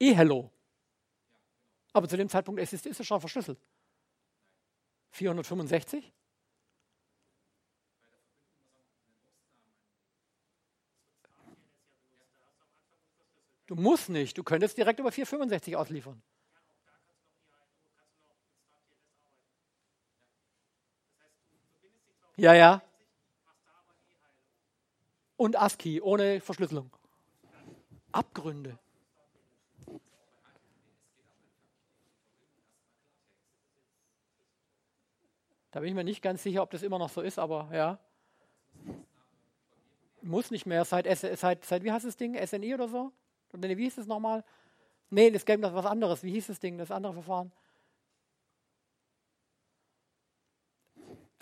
[0.00, 0.50] E-Hello.
[1.92, 3.58] Aber zu dem Zeitpunkt ist es schon verschlüsselt.
[5.12, 6.12] 465?
[13.70, 14.36] Du musst nicht.
[14.36, 16.20] Du könntest direkt über 465 ausliefern.
[22.36, 22.82] Ja, ja.
[25.36, 26.90] Und ASCII ohne Verschlüsselung.
[28.10, 28.76] Abgründe.
[35.70, 38.00] Da bin ich mir nicht ganz sicher, ob das immer noch so ist, aber ja.
[40.22, 42.34] Muss nicht mehr seit, seit, seit wie heißt das Ding?
[42.34, 43.12] SNI oder so?
[43.52, 44.44] Und wie hieß es nochmal?
[45.10, 46.22] Nee, das Game das was anderes.
[46.22, 47.52] Wie hieß das Ding, das andere Verfahren?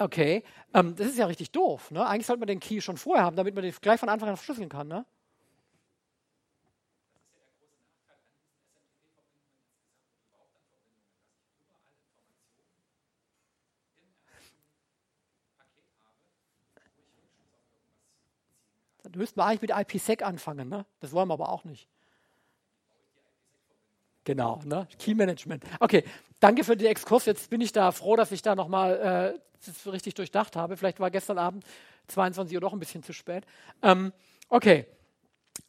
[0.00, 0.44] Okay,
[0.74, 1.90] ähm, das ist ja richtig doof.
[1.90, 2.06] Ne?
[2.06, 4.36] Eigentlich sollte man den Key schon vorher haben, damit man den gleich von Anfang an
[4.36, 4.86] verschlüsseln kann.
[4.88, 5.04] Ne?
[19.02, 20.68] Dann müssten wir eigentlich mit IPsec anfangen.
[20.68, 20.86] Ne?
[21.00, 21.88] Das wollen wir aber auch nicht.
[24.28, 24.86] Genau, ne?
[24.98, 25.64] Key Management.
[25.80, 26.04] Okay,
[26.38, 27.24] danke für den Exkurs.
[27.24, 30.76] Jetzt bin ich da froh, dass ich da nochmal äh, richtig durchdacht habe.
[30.76, 31.64] Vielleicht war gestern Abend
[32.08, 33.46] 22 Uhr doch ein bisschen zu spät.
[33.82, 34.12] Ähm,
[34.50, 34.84] okay,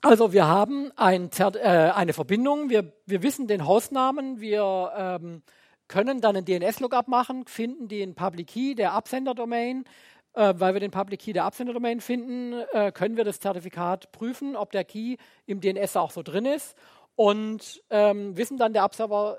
[0.01, 2.69] also wir haben ein äh, eine Verbindung.
[2.69, 4.41] Wir, wir wissen den Hostnamen.
[4.41, 5.41] Wir ähm,
[5.87, 9.85] können dann einen DNS-Lookup machen, finden den Public Key der Absenderdomain.
[10.33, 14.57] Äh, weil wir den Public Key der Absenderdomain finden, äh, können wir das Zertifikat prüfen,
[14.57, 16.75] ob der Key im DNS auch so drin ist
[17.19, 19.37] und ähm, wissen dann, der Abserver,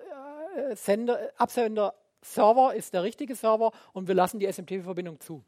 [0.54, 5.42] äh, Sender, Absender Server ist der richtige Server und wir lassen die SMTP-Verbindung zu.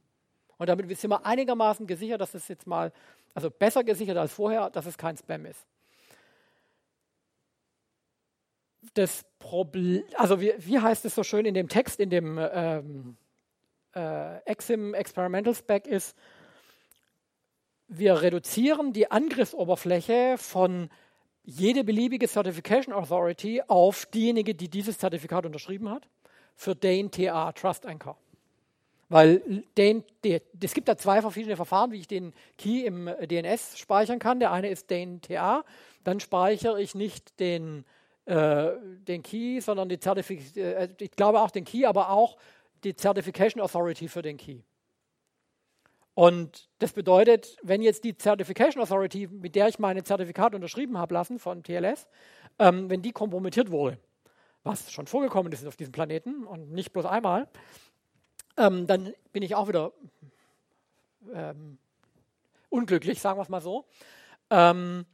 [0.57, 2.91] Und damit sind wir einigermaßen gesichert, dass es jetzt mal,
[3.35, 5.67] also besser gesichert als vorher, dass es kein Spam ist.
[8.95, 13.19] Das Problem, also wie, wie heißt es so schön in dem Text, in dem ähm,
[13.95, 16.17] äh, Exim Experimental Spec ist,
[17.89, 20.89] wir reduzieren die Angriffsoberfläche von
[21.45, 26.09] jede beliebige Certification Authority auf diejenige, die dieses Zertifikat unterschrieben hat,
[26.55, 28.17] für Dane TA Trust Anchor.
[29.09, 34.19] Weil Dane, es gibt da zwei verschiedene Verfahren, wie ich den Key im DNS speichern
[34.19, 34.41] kann.
[34.41, 35.65] Der eine ist Dane TA,
[36.03, 37.85] dann speichere ich nicht den,
[38.25, 38.71] äh,
[39.07, 42.39] den Key, sondern die Zertifikation, äh, ich glaube auch den Key, aber auch
[42.85, 44.61] die Certification Authority für den Key.
[46.15, 51.15] Und das bedeutet, wenn jetzt die Certification Authority, mit der ich meine Zertifikat unterschrieben habe
[51.15, 52.07] lassen von TLS,
[52.59, 53.99] ähm, wenn die kompromittiert wurde,
[54.63, 57.49] was schon vorgekommen ist auf diesem Planeten und nicht bloß einmal,
[58.59, 59.93] ähm, dann bin ich auch wieder
[61.33, 61.79] ähm,
[62.69, 63.87] unglücklich, sagen wir es mal so.
[64.51, 65.07] Ähm,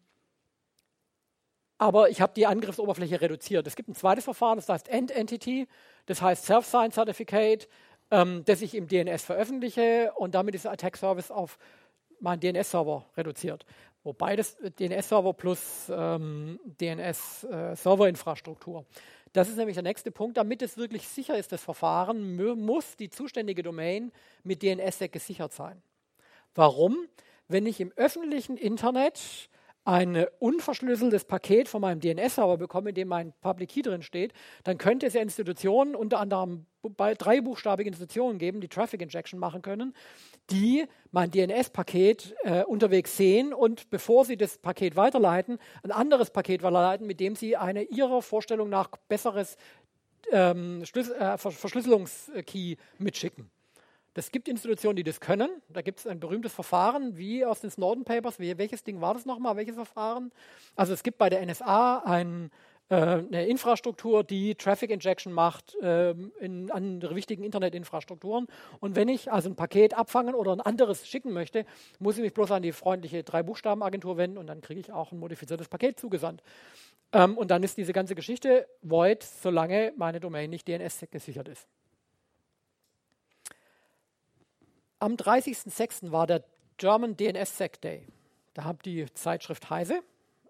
[1.78, 3.66] aber ich habe die Angriffsoberfläche reduziert.
[3.68, 5.68] Es gibt ein zweites Verfahren, das heißt End Entity,
[6.06, 7.68] das heißt Self-Sign Certificate
[8.10, 11.58] ähm, das ich im DNS veröffentliche und damit ist der Attack Service auf
[12.20, 13.64] meinen DNS-Server reduziert.
[14.04, 18.80] Wobei das DNS-Server plus ähm, DNS-Serverinfrastruktur.
[18.80, 18.84] Äh,
[19.32, 20.36] das ist nämlich der nächste Punkt.
[20.36, 25.82] Damit es wirklich sicher ist, das Verfahren, muss die zuständige Domain mit DNSSEC gesichert sein.
[26.54, 26.96] Warum?
[27.48, 29.50] Wenn ich im öffentlichen Internet
[29.88, 34.34] ein unverschlüsseltes Paket von meinem DNS-Server bekomme, in dem mein Public Key drin steht,
[34.64, 36.66] dann könnte es ja Institutionen, unter anderem
[37.16, 39.94] drei buchstabige Institutionen geben, die Traffic Injection machen können,
[40.50, 46.62] die mein DNS-Paket äh, unterwegs sehen und bevor sie das Paket weiterleiten, ein anderes Paket
[46.62, 49.56] weiterleiten, mit dem sie eine ihrer Vorstellung nach besseres
[50.30, 53.50] ähm, äh, Verschlüsselungskey mitschicken.
[54.18, 55.48] Es gibt Institutionen, die das können.
[55.68, 58.40] Da gibt es ein berühmtes Verfahren, wie aus den Snowden Papers.
[58.40, 59.56] Welches Ding war das nochmal?
[59.56, 60.32] Welches Verfahren?
[60.74, 62.50] Also es gibt bei der NSA ein,
[62.88, 68.48] äh, eine Infrastruktur, die Traffic Injection macht äh, in andere wichtigen Internetinfrastrukturen.
[68.80, 71.64] Und wenn ich also ein Paket abfangen oder ein anderes schicken möchte,
[72.00, 75.20] muss ich mich bloß an die freundliche Drei-Buchstaben-Agentur wenden und dann kriege ich auch ein
[75.20, 76.42] modifiziertes Paket zugesandt.
[77.12, 81.68] Ähm, und dann ist diese ganze Geschichte void, solange meine Domain nicht DNS gesichert ist.
[85.00, 86.10] Am 30.06.
[86.10, 86.42] war der
[86.76, 88.06] German DNSSEC Day.
[88.54, 90.00] Da hat die Zeitschrift Heise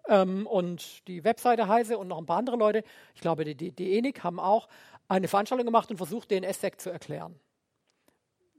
[0.07, 2.83] ähm, und die Webseite Heise und noch ein paar andere Leute,
[3.15, 4.69] ich glaube, die, die, die ENIC haben auch
[5.09, 7.39] eine Veranstaltung gemacht und versucht, DNSSEC zu erklären.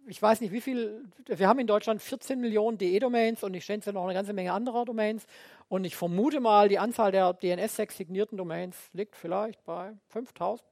[0.07, 3.93] Ich weiß nicht, wie viel, wir haben in Deutschland 14 Millionen DE-Domains und ich schätze
[3.93, 5.25] noch eine ganze Menge anderer Domains.
[5.67, 10.63] Und ich vermute mal, die Anzahl der DNSSEC signierten Domains liegt vielleicht bei 5000.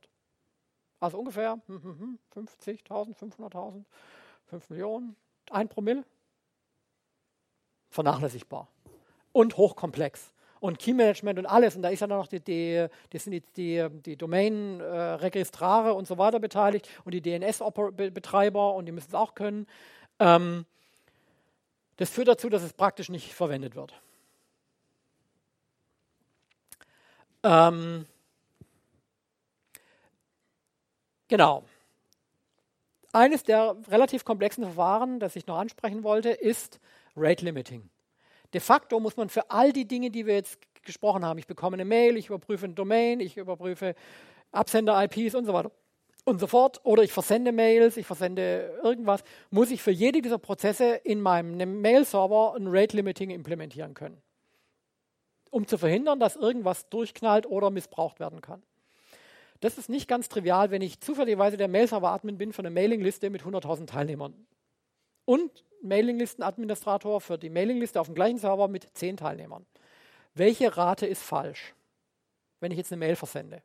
[1.00, 3.84] Also ungefähr 50.000, 500.000.
[4.48, 5.16] 5 Millionen,
[5.52, 6.04] ein Promille.
[7.90, 8.68] Vernachlässigbar.
[9.32, 10.34] Und hochkomplex.
[10.60, 11.76] Und Key Management und alles.
[11.76, 16.18] Und da ist ja noch die, die, die, sind die, die, die Domain-Registrare und so
[16.18, 19.68] weiter beteiligt und die DNS-Betreiber und die müssen es auch können.
[20.20, 20.66] Ähm,
[21.98, 23.94] das führt dazu, dass es praktisch nicht verwendet wird.
[27.44, 28.06] Ähm,
[31.28, 31.64] genau.
[33.14, 36.80] Eines der relativ komplexen Verfahren, das ich noch ansprechen wollte, ist
[37.16, 37.90] Rate Limiting.
[38.54, 41.76] De facto muss man für all die Dinge, die wir jetzt gesprochen haben, ich bekomme
[41.76, 43.96] eine Mail, ich überprüfe ein Domain, ich überprüfe
[44.52, 45.72] Absender-IPs und so weiter
[46.24, 50.38] und so fort, oder ich versende Mails, ich versende irgendwas, muss ich für jede dieser
[50.38, 54.22] Prozesse in meinem Mail-Server ein Rate Limiting implementieren können.
[55.50, 58.62] um zu verhindern, dass irgendwas durchknallt oder missbraucht werden kann.
[59.60, 63.44] Das ist nicht ganz trivial, wenn ich zufälligerweise der Mail-Server-Admin bin für eine Mailingliste mit
[63.44, 64.34] 100.000 Teilnehmern
[65.26, 69.66] und Mailinglisten-Administrator für die Mailingliste auf dem gleichen Server mit 10 Teilnehmern.
[70.34, 71.74] Welche Rate ist falsch,
[72.60, 73.62] wenn ich jetzt eine Mail versende?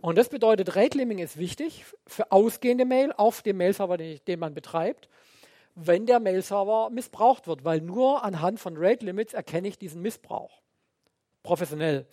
[0.00, 4.38] Und das bedeutet, Rate Limiting ist wichtig für ausgehende Mail auf dem Mail-Server, den, den,
[4.38, 5.08] man betreibt,
[5.74, 10.62] wenn der Mail-Server missbraucht wird, weil nur anhand von Rate Limits erkenne ich diesen Missbrauch
[11.42, 12.06] professionell.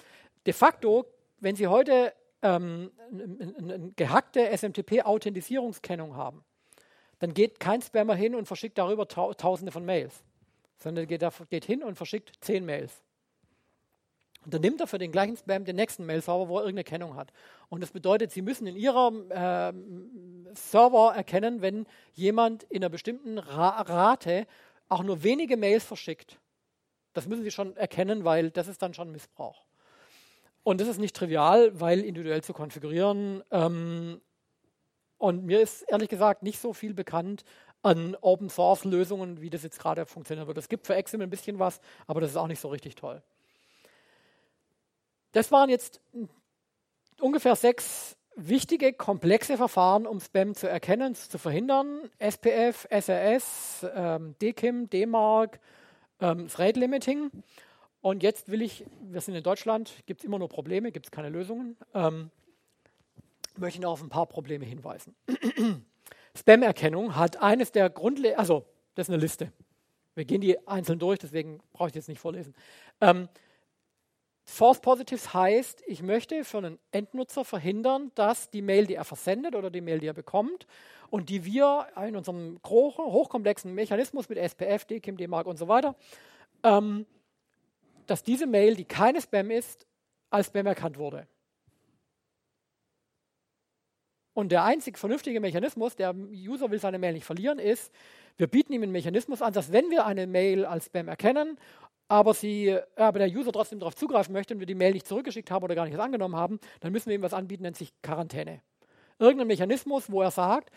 [0.45, 1.05] De facto,
[1.39, 6.43] wenn Sie heute ähm, eine gehackte SMTP-Authentisierungskennung haben,
[7.19, 10.23] dann geht kein Spammer hin und verschickt darüber ta tausende von Mails,
[10.77, 13.01] sondern geht, geht hin und verschickt zehn Mails.
[14.45, 17.15] Und dann nimmt er für den gleichen Spam den nächsten Mail-Server, wo er irgendeine Kennung
[17.15, 17.33] hat.
[17.67, 19.73] Und das bedeutet, Sie müssen in Ihrem äh,
[20.53, 24.45] Server erkennen, wenn jemand in einer bestimmten Ra Rate
[24.87, 26.39] auch nur wenige Mails verschickt.
[27.13, 29.64] Das müssen Sie schon erkennen, weil das ist dann schon Missbrauch.
[30.65, 33.43] Und das ist nicht trivial, weil individuell zu konfigurieren.
[33.51, 34.19] Ähm,
[35.19, 37.45] und mir ist ehrlich gesagt nicht so viel bekannt
[37.83, 40.57] an Open Source Lösungen, wie das jetzt gerade funktionieren wird.
[40.57, 43.21] Es gibt für Exim ein bisschen was, aber das ist auch nicht so richtig toll.
[45.33, 46.01] Das waren jetzt
[47.21, 52.09] ungefähr sechs wichtige, komplexe Verfahren, um Spam zu erkennen, zu verhindern.
[52.17, 55.59] SPF, SRS, ähm, DKIM, DMARC,
[56.21, 57.29] ähm, Rate Limiting.
[58.05, 61.11] Und jetzt will ich, wir sind in Deutschland, gibt es immer nur Probleme, gibt es
[61.11, 61.75] keine Lösungen.
[61.95, 62.29] Ähm,
[63.57, 65.15] möchte ich noch auf ein paar Probleme hinweisen.
[66.37, 69.51] Spam-Erkennung hat eines der Grundlegenden, also das ist eine Liste.
[70.13, 72.53] Wir gehen die einzeln durch, deswegen brauche ich jetzt nicht vorlesen.
[73.01, 73.27] Ähm,
[74.43, 79.55] False Positives heißt, ich möchte für einen Endnutzer verhindern, dass die Mail, die er versendet
[79.55, 80.67] oder die Mail, die er bekommt
[81.09, 85.95] und die wir in unserem hochkomplexen Mechanismus mit SPF, DKIM, DMARC und so weiter
[86.65, 87.05] ähm,
[88.05, 89.85] dass diese Mail, die keine Spam ist,
[90.29, 91.27] als Spam erkannt wurde.
[94.33, 97.93] Und der einzig vernünftige Mechanismus, der User will seine Mail nicht verlieren, ist,
[98.37, 101.57] wir bieten ihm einen Mechanismus an, dass wenn wir eine Mail als Spam erkennen,
[102.07, 105.49] aber, sie, aber der User trotzdem darauf zugreifen möchte und wir die Mail nicht zurückgeschickt
[105.51, 108.61] haben oder gar nicht angenommen haben, dann müssen wir ihm was anbieten, nennt sich Quarantäne.
[109.19, 110.69] Irgendein Mechanismus, wo er sagt,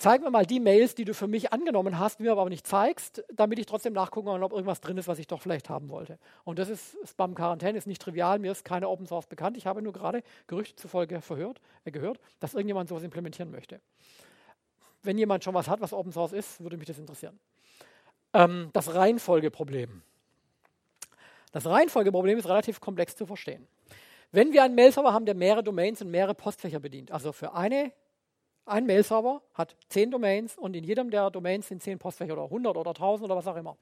[0.00, 3.22] zeig mir mal die Mails, die du für mich angenommen hast, mir aber nicht zeigst,
[3.32, 6.18] damit ich trotzdem nachgucken kann, ob irgendwas drin ist, was ich doch vielleicht haben wollte.
[6.44, 9.58] Und das ist Spam Quarantäne, ist nicht trivial, mir ist keine Open Source bekannt.
[9.58, 13.80] Ich habe nur gerade Gerüchte zufolge verhört, äh, gehört, dass irgendjemand sowas implementieren möchte.
[15.02, 17.38] Wenn jemand schon was hat, was Open Source ist, würde mich das interessieren.
[18.32, 20.02] Ähm, das Reihenfolgeproblem.
[21.52, 23.66] Das Reihenfolgeproblem ist relativ komplex zu verstehen.
[24.32, 27.92] Wenn wir einen Mail-Server haben, der mehrere Domains und mehrere Postfächer bedient, also für eine
[28.66, 32.76] ein Mail-Server hat zehn Domains und in jedem der Domains sind zehn Postfächer oder 100
[32.76, 33.76] oder 1000 oder was auch immer.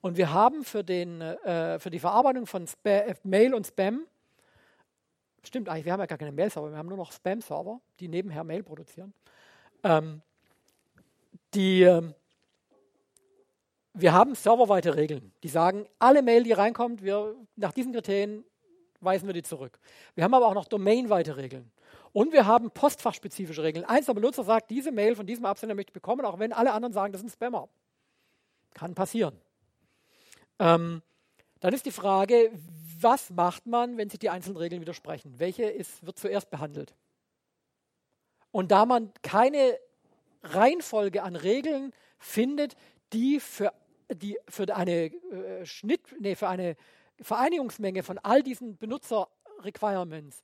[0.00, 4.06] Und wir haben für, den, äh, für die Verarbeitung von Sp äh, Mail und Spam,
[5.42, 8.44] stimmt eigentlich, wir haben ja gar keine Mail-Server, wir haben nur noch Spam-Server, die nebenher
[8.44, 9.12] Mail produzieren.
[9.82, 10.22] Ähm,
[11.54, 12.02] die, äh,
[13.94, 18.44] wir haben serverweite Regeln, die sagen, alle Mail, die reinkommt, wir, nach diesen Kriterien
[19.00, 19.78] weisen wir die zurück.
[20.14, 21.70] Wir haben aber auch noch domainweite Regeln.
[22.12, 23.84] Und wir haben postfachspezifische Regeln.
[23.84, 26.92] Einzelner Benutzer sagt, diese Mail von diesem Absender möchte ich bekommen, auch wenn alle anderen
[26.92, 27.68] sagen, das ist ein Spammer.
[28.74, 29.38] Kann passieren.
[30.58, 31.02] Ähm,
[31.60, 32.50] dann ist die Frage,
[33.00, 35.38] was macht man, wenn sich die einzelnen Regeln widersprechen?
[35.38, 36.94] Welche ist, wird zuerst behandelt?
[38.50, 39.78] Und da man keine
[40.42, 42.74] Reihenfolge an Regeln findet,
[43.12, 43.72] die für,
[44.12, 46.76] die für eine äh, Schnitt, nee, für eine
[47.20, 50.42] Vereinigungsmenge von all diesen Benutzer-Requirements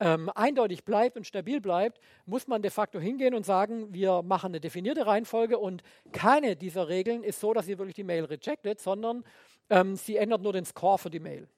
[0.00, 4.48] ähm, eindeutig bleibt und stabil bleibt, muss man de facto hingehen und sagen, wir machen
[4.48, 5.82] eine definierte Reihenfolge und
[6.12, 9.24] keine dieser Regeln ist so, dass sie wirklich die Mail rejected, sondern
[9.70, 11.48] ähm, sie ändert nur den Score für die Mail.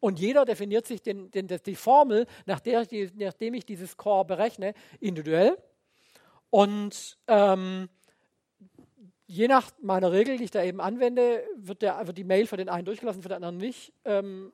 [0.00, 4.24] Und jeder definiert sich den, den, die Formel, nach der, die, nachdem ich dieses Score
[4.24, 5.58] berechne, individuell.
[6.48, 7.88] Und ähm,
[9.26, 12.56] je nach meiner Regel, die ich da eben anwende, wird, der, wird die Mail für
[12.56, 13.92] den einen durchgelassen, für den anderen nicht.
[14.04, 14.52] Ähm,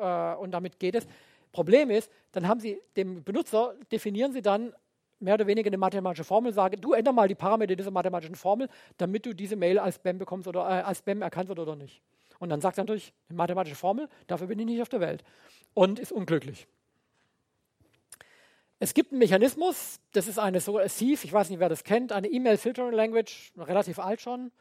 [0.00, 1.06] äh, und damit geht es.
[1.52, 4.72] Problem ist, dann haben Sie dem Benutzer, definieren Sie dann
[5.20, 8.68] mehr oder weniger eine mathematische Formel, sagen, du änder mal die Parameter dieser mathematischen Formel,
[8.96, 12.02] damit du diese Mail als Spam bekommst oder äh, als Spam erkannt wird oder nicht.
[12.38, 15.24] Und dann sagt er natürlich, eine mathematische Formel, dafür bin ich nicht auf der Welt.
[15.74, 16.68] Und ist unglücklich.
[18.80, 22.12] Es gibt einen Mechanismus, das ist eine so Sieve, ich weiß nicht, wer das kennt,
[22.12, 24.52] eine E-Mail-Filtering Language, relativ alt schon.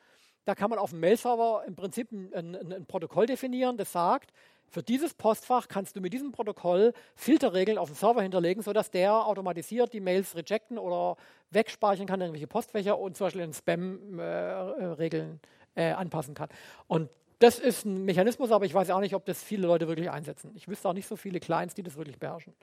[0.45, 4.31] Da kann man auf dem Mail-Server im Prinzip ein, ein, ein Protokoll definieren, das sagt,
[4.69, 9.13] für dieses Postfach kannst du mit diesem Protokoll Filterregeln auf dem Server hinterlegen, sodass der
[9.25, 11.15] automatisiert die Mails rejecten oder
[11.51, 15.39] wegspeichern kann, irgendwelche Postfächer und zum Beispiel in Spam-Regeln
[15.75, 16.49] äh, äh, anpassen kann.
[16.87, 17.09] Und
[17.39, 20.51] Das ist ein Mechanismus, aber ich weiß auch nicht, ob das viele Leute wirklich einsetzen.
[20.55, 22.53] Ich wüsste auch nicht so viele Clients, die das wirklich beherrschen.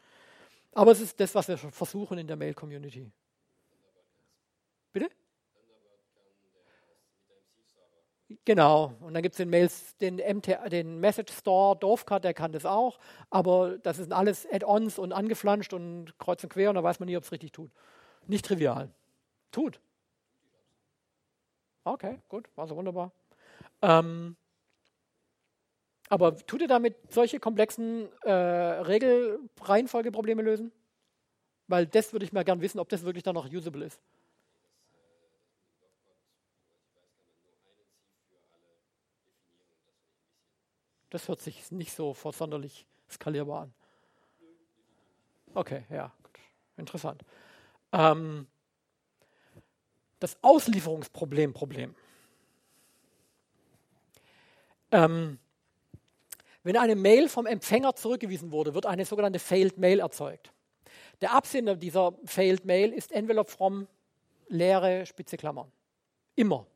[0.73, 3.09] Aber es ist das, was wir versuchen in der Mail-Community.
[4.93, 5.09] Bitte?
[8.45, 12.99] Genau, und dann gibt es den den, den Message Store, Dovecard, der kann das auch,
[13.30, 17.09] aber das sind alles Add-ons und angeflanscht und kreuz und quer und da weiß man
[17.09, 17.70] nie, ob es richtig tut.
[18.26, 18.91] Nicht trivial.
[19.53, 19.80] Tut.
[21.85, 23.12] Okay, gut, war so wunderbar.
[23.82, 24.37] Ähm,
[26.09, 30.72] aber tut ihr damit solche komplexen äh, Regelreihenfolgeprobleme lösen?
[31.66, 34.01] Weil das würde ich mal gern wissen, ob das wirklich dann noch usable ist.
[41.15, 43.75] Das hört sich nicht so sonderlich skalierbar an.
[45.55, 46.41] Okay, ja, gut.
[46.77, 47.23] interessant.
[47.93, 48.49] Ähm,
[50.19, 51.95] das Auslieferungsproblem, Problem.
[54.91, 55.39] Ähm,
[56.65, 60.53] wenn eine Mail vom Empfänger zurückgewiesen wurde, wird eine sogenannte Failed Mail erzeugt.
[61.21, 63.87] Der Absender dieser Failed Mail ist Envelope from
[64.49, 65.71] leere Spitze Klammern.
[66.35, 66.67] Immer.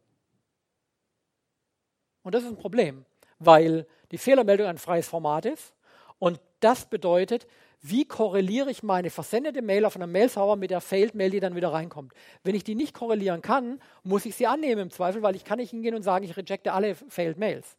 [2.22, 3.04] Und das ist ein Problem,
[3.40, 5.74] weil die Fehlermeldung ein freies Format ist.
[6.18, 7.46] Und das bedeutet,
[7.80, 11.72] wie korreliere ich meine versendete Mail auf einem Mail-Server mit der Failed-Mail, die dann wieder
[11.72, 12.12] reinkommt.
[12.42, 15.58] Wenn ich die nicht korrelieren kann, muss ich sie annehmen im Zweifel, weil ich kann
[15.58, 17.76] nicht hingehen und sagen, ich rejecte alle Failed-Mails.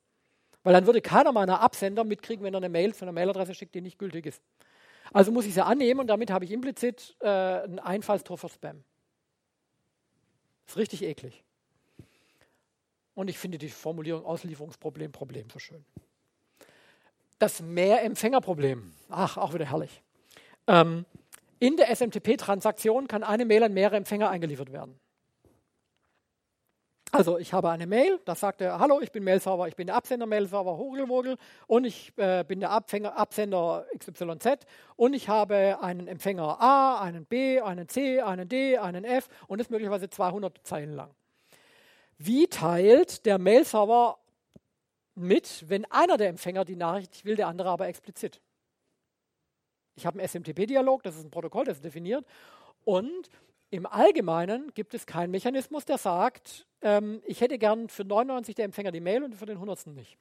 [0.64, 3.76] Weil dann würde keiner meiner Absender mitkriegen, wenn er eine Mail zu einer Mailadresse schickt,
[3.76, 4.42] die nicht gültig ist.
[5.12, 8.84] Also muss ich sie annehmen und damit habe ich implizit äh, ein Einfallstor für Spam.
[10.68, 11.44] Ist richtig eklig.
[13.16, 15.84] Und ich finde die Formulierung Auslieferungsproblem, Problem so schön.
[17.40, 18.94] Das Mehrempfängerproblem.
[19.10, 20.04] Ach, auch wieder herrlich.
[20.68, 21.06] Ähm,
[21.60, 25.00] in der SMTP-Transaktion kann eine Mail an mehrere Empfänger eingeliefert werden.
[27.12, 29.96] Also ich habe eine Mail, da sagt er, hallo, ich bin Mailserver, ich bin der
[29.96, 36.08] Absender Mailserver Hogelwogel und ich äh, bin der Abfänger, Absender XYZ und ich habe einen
[36.08, 40.94] Empfänger A, einen B, einen C, einen D, einen F und ist möglicherweise 200 Zeilen
[40.94, 41.10] lang.
[42.20, 44.20] Wie teilt der Mailserver
[45.20, 48.42] mit, wenn einer der Empfänger die Nachricht will, der andere aber explizit?
[49.96, 52.26] Ich habe einen SMTP-Dialog, das ist ein Protokoll, das ist definiert
[52.86, 53.30] und
[53.72, 58.66] im Allgemeinen gibt es keinen Mechanismus, der sagt, ähm, ich hätte gern für 99 der
[58.66, 59.88] Empfänger die Mail und für den 100.
[59.88, 60.18] nicht.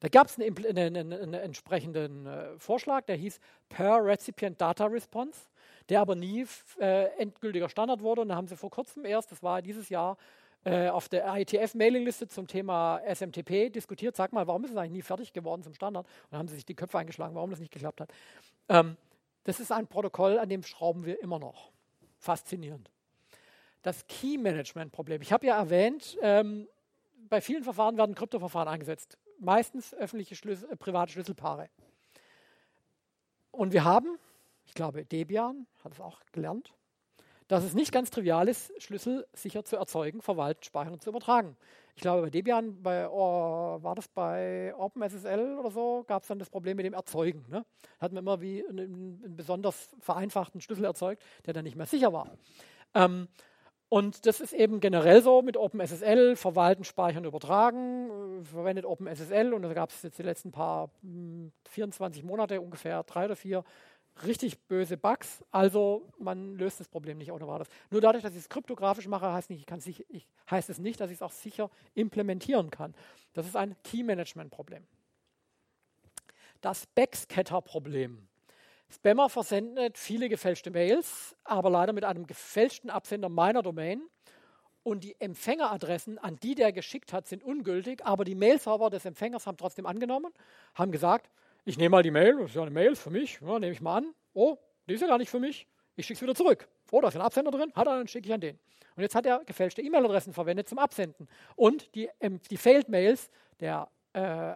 [0.00, 4.86] Da gab es einen, einen, einen, einen, entsprechenden äh, Vorschlag, der hieß Per Recipient Data
[4.86, 5.40] Response,
[5.88, 6.46] der aber nie
[6.80, 8.22] äh, endgültiger Standard wurde.
[8.22, 10.16] Und da haben sie vor kurzem erst, das war dieses Jahr,
[10.68, 14.16] äh, auf der IETF-Mailingliste zum Thema SMTP diskutiert.
[14.16, 16.04] Sag mal, warum ist es eigentlich nie fertig geworden zum Standard?
[16.04, 18.10] Und dann haben sie sich die Köpfe eingeschlagen, warum das nicht geklappt hat.
[18.68, 18.98] Ähm,
[19.44, 21.72] das ist ein Protokoll, an dem schrauben wir immer noch
[22.18, 22.90] faszinierend.
[23.80, 25.22] Das Key-Management-Problem.
[25.22, 26.68] Ich habe ja erwähnt, ähm,
[27.30, 29.16] bei vielen Verfahren werden Kryptoverfahren eingesetzt.
[29.38, 31.70] Meistens öffentliche Schlüssel, äh, private Schlüsselpaare.
[33.52, 34.18] Und wir haben,
[34.66, 36.74] ich glaube, Debian hat es auch gelernt,
[37.48, 41.56] dass es nicht ganz trivial ist, Schlüssel sicher zu erzeugen, verwalten, speichern und zu übertragen.
[41.96, 46.38] Ich glaube, bei Debian, bei, oh, war das bei OpenSSL oder so, gab es dann
[46.38, 47.44] das Problem mit dem Erzeugen.
[47.48, 47.64] Ne?
[47.98, 52.12] Hat man immer wie einen, einen, besonders vereinfachten Schlüssel erzeugt, der dann nicht mehr sicher
[52.12, 52.30] war.
[52.94, 53.28] Ähm,
[53.88, 59.62] und das ist eben generell so mit OpenSSL, verwalten, speichern, übertragen, äh, verwendet OpenSSL und
[59.62, 60.90] da gab es jetzt die letzten paar
[61.70, 63.64] 24 hm, Monate, ungefähr drei oder vier,
[64.24, 65.44] richtig böse Bugs.
[65.50, 67.68] Also man löst das Problem nicht weiteres.
[67.90, 71.00] Nur dadurch, dass ich es kryptografisch mache, heißt, nicht, ich sich, ich, heißt es nicht,
[71.00, 72.94] dass ich es auch sicher implementieren kann.
[73.32, 74.86] Das ist ein Key-Management-Problem.
[76.60, 78.26] Das Backscatter-Problem.
[78.90, 84.02] Spammer versendet viele gefälschte Mails, aber leider mit einem gefälschten Absender meiner Domain.
[84.82, 89.46] Und die Empfängeradressen, an die der geschickt hat, sind ungültig, aber die Mailserver des Empfängers
[89.46, 90.32] haben trotzdem angenommen,
[90.74, 91.30] haben gesagt,
[91.68, 93.82] ich nehme mal die Mail, das ist ja eine Mail für mich, ja, nehme ich
[93.82, 94.14] mal an.
[94.32, 94.56] Oh,
[94.88, 95.68] die ist ja gar nicht für mich.
[95.96, 96.66] Ich schicke es wieder zurück.
[96.90, 98.58] Oh, da ist ein Absender drin, hat er, dann schicke ich an den.
[98.96, 101.28] Und jetzt hat er gefälschte E-Mail-Adressen verwendet zum Absenden.
[101.56, 104.54] Und die, ähm, die Failed-Mails der äh,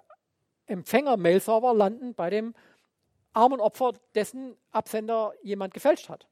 [0.66, 2.54] Empfänger-Mail-Server landen bei dem
[3.34, 6.26] armen Opfer, dessen Absender jemand gefälscht hat.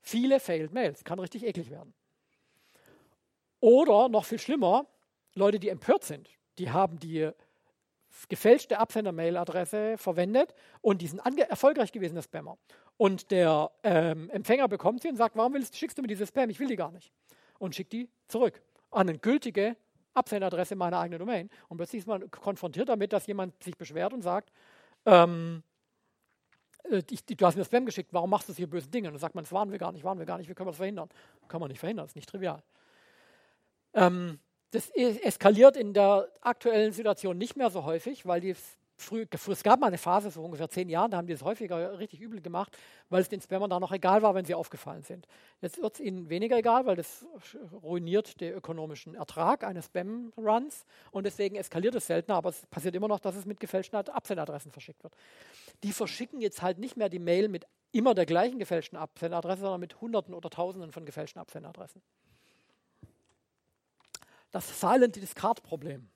[0.00, 1.92] Viele Failed Mails, kann richtig eklig werden.
[3.58, 4.86] Oder noch viel schlimmer,
[5.34, 7.32] Leute, die empört sind, die haben die
[8.28, 12.58] gefälschte Absender-Mail-Adresse verwendet und die sind erfolgreich gewesen, der Spammer.
[12.96, 16.50] Und der ähm, Empfänger bekommt sie und sagt, warum willst, schickst du mir diese Spam?
[16.50, 17.12] Ich will die gar nicht.
[17.58, 19.76] Und schickt die zurück an eine gültige
[20.14, 21.50] Absenderadresse meiner eigenen Domain.
[21.68, 24.52] Und plötzlich ist man konfrontiert damit, dass jemand sich beschwert und sagt,
[25.06, 25.62] ähm,
[26.84, 29.08] äh, ich, du hast mir Spam geschickt, warum machst du hier böse Dinge?
[29.08, 30.66] Und dann sagt man, das waren wir gar nicht, waren wir gar nicht, wie können
[30.66, 31.08] wir das verhindern?
[31.48, 32.62] Kann man nicht verhindern, das ist nicht trivial.
[33.94, 34.38] Ähm,
[34.72, 38.54] das eskaliert in der aktuellen Situation nicht mehr so häufig, weil die
[38.96, 41.98] früh, es gab mal eine Phase, so ungefähr zehn Jahren, da haben die es häufiger
[41.98, 42.76] richtig übel gemacht,
[43.10, 45.26] weil es den Spammern da noch egal war, wenn sie aufgefallen sind.
[45.60, 47.26] Jetzt wird es ihnen weniger egal, weil das
[47.82, 53.08] ruiniert den ökonomischen Ertrag eines Spam-Runs und deswegen eskaliert es seltener, aber es passiert immer
[53.08, 55.14] noch, dass es mit gefälschten Absendadressen verschickt wird.
[55.82, 59.80] Die verschicken jetzt halt nicht mehr die Mail mit immer der gleichen gefälschten Absendadresse, sondern
[59.80, 62.00] mit Hunderten oder Tausenden von gefälschten Absendadressen.
[64.52, 66.08] Das Silent Discard-Problem.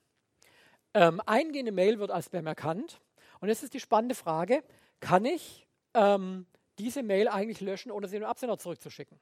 [0.93, 3.01] Ähm, eingehende Mail wird als Spam erkannt.
[3.39, 4.63] Und jetzt ist die spannende Frage,
[4.99, 6.45] kann ich ähm,
[6.79, 9.19] diese Mail eigentlich löschen, ohne sie dem Absender zurückzuschicken?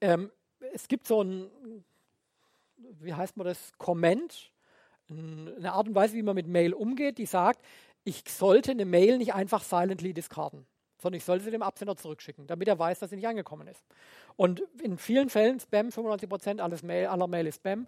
[0.00, 0.30] Ähm,
[0.72, 1.50] es gibt so ein,
[2.76, 4.52] wie heißt man das, Comment,
[5.08, 7.64] eine Art und Weise, wie man mit Mail umgeht, die sagt,
[8.04, 10.66] ich sollte eine Mail nicht einfach silently discarden,
[11.00, 13.82] sondern ich sollte sie dem Absender zurückschicken, damit er weiß, dass sie nicht angekommen ist.
[14.36, 17.86] Und in vielen Fällen, Spam, 95% alles Mail, aller Mail ist Spam,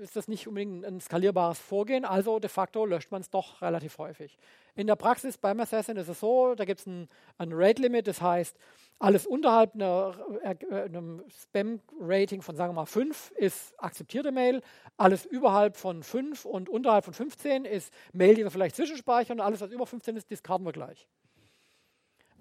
[0.00, 3.98] ist das nicht unbedingt ein skalierbares Vorgehen, also de facto löscht man es doch relativ
[3.98, 4.38] häufig.
[4.74, 8.20] In der Praxis beim Assassin ist es so, da gibt es ein, ein Rate-Limit, das
[8.20, 8.56] heißt,
[8.98, 14.62] alles unterhalb einer, äh, einem Spam-Rating von, sagen wir mal, 5 ist akzeptierte Mail,
[14.96, 19.44] alles überhalb von 5 und unterhalb von 15 ist Mail, die wir vielleicht zwischenspeichern und
[19.44, 21.06] alles, was über 15 ist, diskarden wir gleich.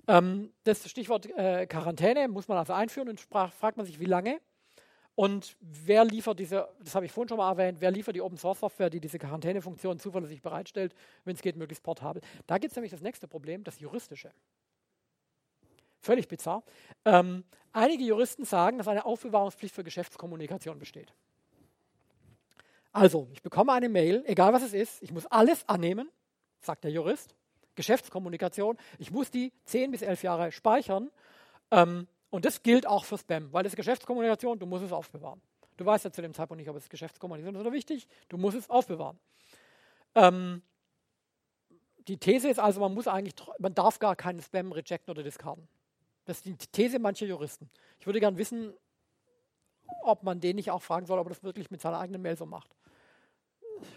[0.08, 4.06] Ähm, das Stichwort äh, Quarantäne muss man also einführen und sprach, fragt man sich, wie
[4.06, 4.40] lange.
[5.16, 8.38] Und wer liefert diese, das habe ich vorhin schon mal erwähnt, wer liefert die Open
[8.38, 10.94] Source Software, die diese Quarantänefunktion zuverlässig bereitstellt,
[11.24, 12.22] wenn es geht, möglichst portabel.
[12.48, 14.32] Da gibt es nämlich das nächste Problem, das juristische.
[16.02, 16.64] Völlig bizarr.
[17.06, 21.14] Ähm, einige Juristen sagen, dass eine Aufbewahrungspflicht für Geschäftskommunikation besteht.
[22.92, 26.10] Also, ich bekomme eine Mail, egal was es ist, ich muss alles annehmen,
[26.60, 27.36] sagt der Jurist.
[27.76, 31.12] Geschäftskommunikation, ich muss die 10 bis 11 Jahre speichern.
[31.72, 35.42] Ähm, und das gilt auch für Spam, weil das ist Geschäftskommunikation, du musst es aufbewahren.
[35.78, 38.58] Du weißt ja zu dem Zeitpunkt nicht, ob es Geschäftskommunikation ist oder wichtig, du musst
[38.58, 39.20] es aufbewahren.
[40.16, 40.62] Ähm,
[42.08, 45.68] die These ist also, man muss eigentlich, man darf gar keinen Spam rejecten oder discarden.
[46.26, 47.70] Das ist die These mancher Juristen.
[48.00, 48.74] Ich würde gerne wissen,
[50.04, 52.38] ob man den nicht auch fragen soll, ob er das wirklich mit seiner eigenen Mail
[52.38, 52.76] so macht.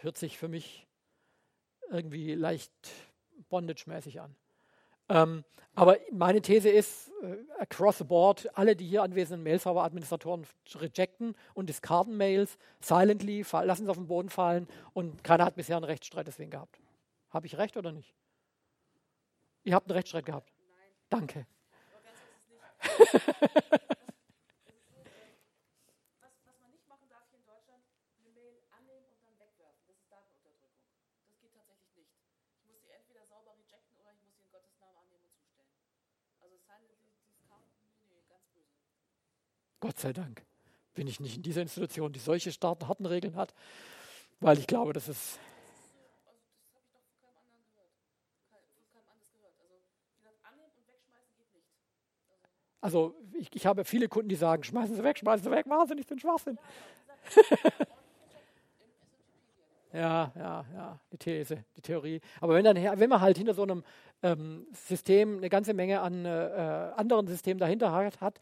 [0.02, 0.86] Hört sich für mich
[1.90, 2.72] irgendwie leicht
[3.48, 4.34] bondage-mäßig an.
[5.08, 11.34] Ähm, aber meine These ist, äh, across the board, alle die hier anwesenden Mail-Server-Administratoren rejecten
[11.54, 15.84] und discarden Mails silently, lassen sie auf den Boden fallen und keiner hat bisher einen
[15.84, 16.80] Rechtsstreit deswegen gehabt.
[17.30, 18.14] Habe ich recht oder nicht?
[19.64, 20.52] Ihr habt einen Rechtsstreit gehabt?
[20.58, 20.90] Nein.
[21.10, 21.46] Danke.
[39.80, 40.44] Gott sei Dank
[40.94, 43.54] bin ich nicht in dieser Institution, die solche starken, harten Regeln hat,
[44.40, 45.38] weil ich glaube, das ist.
[52.80, 55.86] Also ich, ich habe viele Kunden, die sagen, schmeißen Sie weg, schmeißen Sie weg, machen
[55.86, 56.58] Sie nicht den Schwachsinn.
[59.92, 62.20] ja, ja, ja, die These, die Theorie.
[62.40, 63.84] Aber wenn, dann, wenn man halt hinter so einem
[64.22, 66.28] ähm, System eine ganze Menge an äh,
[66.96, 68.40] anderen Systemen dahinter hat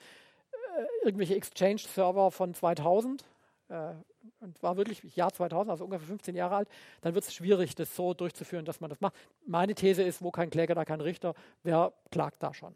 [1.07, 3.25] irgendwelche Exchange-Server von 2000
[3.69, 3.95] äh,
[4.41, 6.69] und war wirklich Jahr 2000, also ungefähr 15 Jahre alt,
[7.01, 9.15] dann wird es schwierig, das so durchzuführen, dass man das macht.
[9.47, 11.35] Meine These ist, wo kein Kläger, da kein Richter.
[11.63, 12.75] Wer klagt da schon?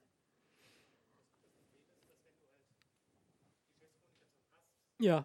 [4.99, 5.25] Ja.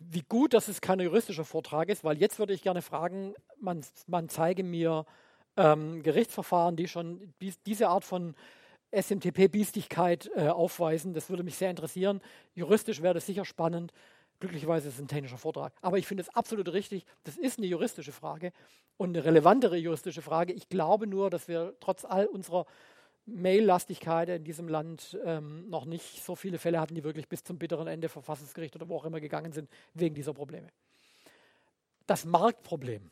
[0.00, 3.84] Wie gut, dass es kein juristischer Vortrag ist, weil jetzt würde ich gerne fragen, man,
[4.06, 5.04] man zeige mir
[5.56, 7.34] ähm, Gerichtsverfahren, die schon
[7.66, 8.34] diese Art von
[8.92, 11.12] SMTP-Biestigkeit äh, aufweisen.
[11.12, 12.20] Das würde mich sehr interessieren.
[12.54, 13.92] Juristisch wäre das sicher spannend.
[14.40, 15.74] Glücklicherweise ist es ein technischer Vortrag.
[15.82, 17.04] Aber ich finde es absolut richtig.
[17.24, 18.52] Das ist eine juristische Frage
[18.96, 20.54] und eine relevantere juristische Frage.
[20.54, 22.64] Ich glaube nur, dass wir trotz all unserer
[23.26, 27.58] Mail-Lastigkeit in diesem Land ähm, noch nicht so viele Fälle hatten, die wirklich bis zum
[27.58, 30.68] bitteren Ende Verfassungsgericht oder wo auch immer gegangen sind, wegen dieser Probleme.
[32.06, 33.10] Das Marktproblem.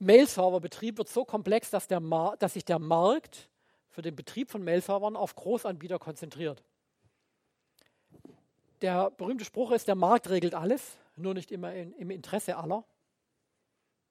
[0.00, 3.48] Mail-Server-Betrieb wird so komplex, dass, dass sich der Markt
[3.90, 6.62] für den Betrieb von Mail-Servern auf Großanbieter konzentriert.
[8.80, 12.84] Der berühmte Spruch ist, der Markt regelt alles, nur nicht immer in, im Interesse aller.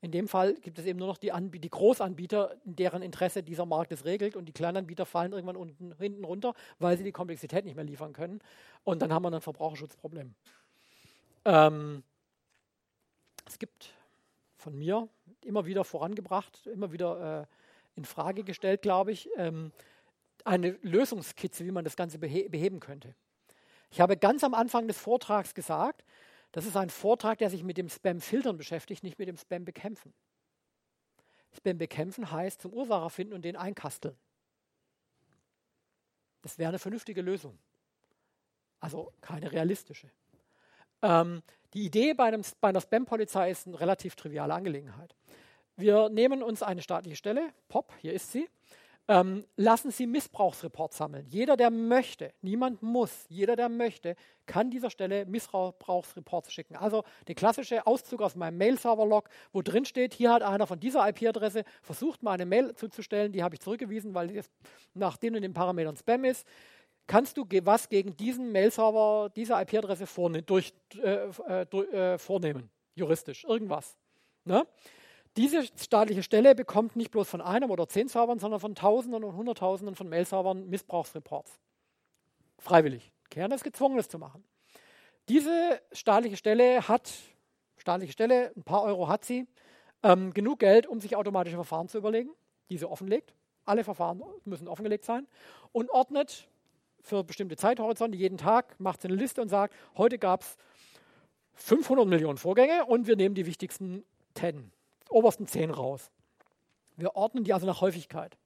[0.01, 3.65] In dem Fall gibt es eben nur noch die, Anb die Großanbieter, deren Interesse dieser
[3.65, 7.65] Markt es regelt und die Kleinanbieter fallen irgendwann unten, hinten runter, weil sie die Komplexität
[7.65, 8.39] nicht mehr liefern können.
[8.83, 10.35] Und dann haben wir ein Verbraucherschutzproblem.
[11.45, 12.03] Ähm,
[13.47, 13.93] es gibt
[14.57, 15.07] von mir
[15.43, 17.45] immer wieder vorangebracht, immer wieder äh,
[17.97, 19.71] in Frage gestellt, glaube ich, ähm,
[20.45, 23.15] eine Lösungskizze, wie man das Ganze behe beheben könnte.
[23.89, 26.03] Ich habe ganz am Anfang des Vortrags gesagt,
[26.57, 30.11] das ist ein Vortrag, der sich mit dem Spam-Filtern beschäftigt, nicht mit dem Spam-Bekämpfen.
[31.55, 34.17] Spam bekämpfen heißt zum Ursacher finden und den einkasteln.
[36.41, 37.59] Das wäre eine vernünftige Lösung.
[38.79, 40.09] Also keine realistische.
[41.03, 41.43] Ähm,
[41.75, 45.15] die Idee bei, einem, bei einer Spam-Polizei ist eine relativ triviale Angelegenheit.
[45.75, 48.49] Wir nehmen uns eine staatliche Stelle, POP, hier ist sie,
[49.07, 51.25] ähm, lassen Sie Missbrauchsreports sammeln.
[51.29, 54.15] Jeder, der möchte, niemand muss, jeder, der möchte,
[54.45, 56.75] kann dieser Stelle Missbrauchsreports schicken.
[56.75, 61.07] Also der klassische Auszug aus meinem Mail-Server-Log, wo drin steht, hier hat einer von dieser
[61.07, 64.49] IP-Adresse versucht, mal eine Mail zuzustellen, die habe ich zurückgewiesen, weil es
[64.93, 66.45] nach den und den Parametern Spam ist.
[67.07, 70.61] Kannst du was gegen diesen Mail-Server, diese IP-Adresse vorne äh,
[71.01, 72.69] äh, äh, vornehmen?
[72.95, 73.95] Juristisch, irgendwas.
[74.43, 74.65] Ne?
[75.37, 79.35] Diese staatliche Stelle bekommt nicht bloß von einem oder zehn Servern, sondern von Tausenden und
[79.35, 81.59] Hunderttausenden von Mail-Servern Missbrauchsreports.
[82.57, 83.11] Freiwillig.
[83.29, 84.43] Kern ist gezwungen, das zu machen.
[85.29, 87.13] Diese staatliche Stelle hat,
[87.77, 89.45] staatliche Stelle, ein paar Euro hat sie,
[90.01, 92.31] ähm, genug Geld, um sich automatische Verfahren zu überlegen,
[92.71, 93.35] die sie offenlegt.
[93.63, 95.27] Alle Verfahren müssen offengelegt sein
[95.71, 96.47] und ordnet
[97.01, 100.57] für bestimmte Zeithorizonte jeden Tag, macht sie eine Liste und sagt, heute gab es
[101.53, 104.03] 500 Millionen Vorgänge und wir nehmen die wichtigsten
[104.33, 104.71] 10
[105.09, 106.11] obersten zehn raus.
[106.95, 108.37] Wir ordnen die also nach Häufigkeit.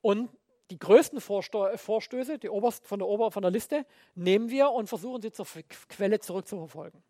[0.00, 0.28] Und
[0.70, 5.22] die größten Vorstöße, die obersten von der, Ober von der Liste, nehmen wir und versuchen
[5.22, 5.46] sie zur
[5.88, 7.02] Quelle zurückzuverfolgen.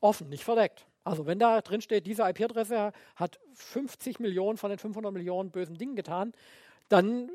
[0.00, 0.86] Offen, nicht verdeckt.
[1.04, 5.76] Also wenn da drin steht, diese IP-Adresse hat 50 Millionen von den 500 Millionen bösen
[5.76, 6.32] Dingen getan,
[6.88, 7.30] dann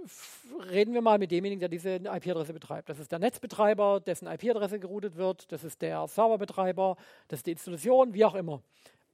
[0.71, 2.89] reden wir mal mit demjenigen, der diese IP-Adresse betreibt.
[2.89, 6.95] Das ist der Netzbetreiber, dessen IP-Adresse geroutet wird, das ist der Serverbetreiber,
[7.27, 8.61] das ist die Institution, wie auch immer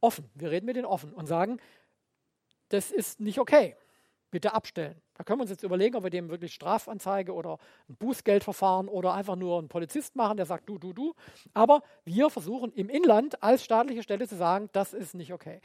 [0.02, 0.30] offen.
[0.36, 1.60] Wir reden mit denen offen und sagen,
[2.70, 3.76] das ist nicht okay.
[4.32, 5.02] Bitte abstellen.
[5.16, 7.58] Da können wir uns jetzt überlegen, ob wir dem wirklich Strafanzeige oder
[7.90, 11.14] ein Bußgeldverfahren oder einfach nur einen Polizist machen, der sagt du, du, du.
[11.54, 15.62] Aber wir versuchen im Inland als staatliche Stelle zu sagen, das ist nicht okay.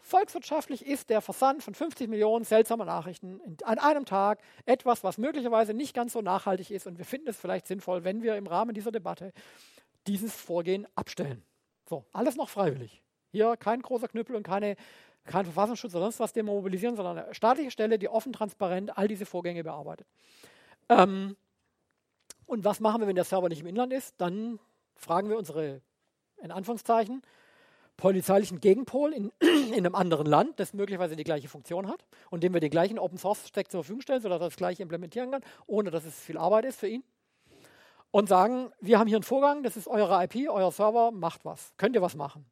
[0.00, 5.74] Volkswirtschaftlich ist der Versand von 50 Millionen seltsamer Nachrichten an einem Tag etwas, was möglicherweise
[5.74, 6.86] nicht ganz so nachhaltig ist.
[6.86, 9.32] Und wir finden es vielleicht sinnvoll, wenn wir im Rahmen dieser Debatte
[10.06, 11.42] dieses Vorgehen abstellen.
[11.88, 13.02] So, alles noch freiwillig.
[13.30, 14.76] Hier kein großer Knüppel und keine,
[15.24, 19.26] kein Verfassungsschutz oder sonst was demobilisieren, sondern eine staatliche Stelle, die offen, transparent all diese
[19.26, 20.06] Vorgänge bearbeitet.
[20.88, 21.36] Ähm,
[22.46, 24.14] und was machen wir, wenn der Server nicht im Inland ist?
[24.18, 24.58] Dann
[24.96, 25.82] fragen wir unsere,
[26.42, 27.22] in Anführungszeichen,
[27.98, 32.54] polizeilichen Gegenpol in, in einem anderen Land, das möglicherweise die gleiche Funktion hat und dem
[32.54, 35.42] wir den gleichen Open Source Stack zur Verfügung stellen, sodass er das gleiche implementieren kann,
[35.66, 37.04] ohne dass es viel Arbeit ist für ihn.
[38.10, 41.74] Und sagen, wir haben hier einen Vorgang, das ist eure IP, euer Server, macht was.
[41.76, 42.46] Könnt ihr was machen?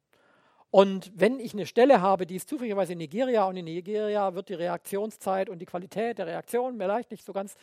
[0.69, 4.49] Und wenn ich eine Stelle habe, die ist zufälligerweise in Nigeria und in Nigeria wird
[4.49, 7.55] die Reaktionszeit und die Qualität der Reaktion vielleicht nicht so ganz,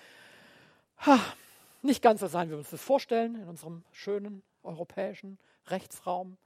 [0.98, 1.20] ha,
[1.82, 6.38] nicht ganz so sein, wie wir uns das vorstellen in unserem schönen europäischen Rechtsraum.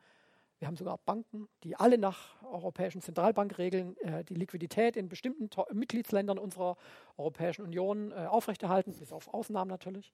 [0.59, 5.65] Wir haben sogar Banken, die alle nach europäischen Zentralbankregeln äh, die Liquidität in bestimmten to
[5.73, 6.77] Mitgliedsländern unserer
[7.17, 10.13] Europäischen Union äh, aufrechterhalten, bis auf Ausnahmen natürlich.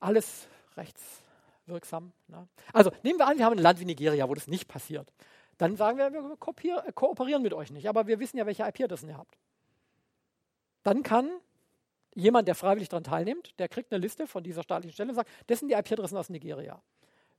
[0.00, 0.46] Alles
[0.76, 2.12] rechtswirksam.
[2.28, 2.46] Ne?
[2.74, 5.10] Also nehmen wir an, wir haben ein Land wie Nigeria, wo das nicht passiert.
[5.58, 9.08] Dann sagen wir, wir äh, kooperieren mit euch nicht, aber wir wissen ja, welche IP-Adressen
[9.08, 9.38] ihr habt.
[10.82, 11.30] Dann kann
[12.14, 15.30] jemand, der freiwillig daran teilnimmt, der kriegt eine Liste von dieser staatlichen Stelle und sagt,
[15.46, 16.80] das sind die IP-Adressen aus Nigeria.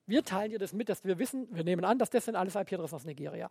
[0.08, 2.56] Wir teilen dir das mit, dass wir wissen, wir nehmen an, dass das sind alles
[2.56, 3.50] IP-Adressen aus Nigeria.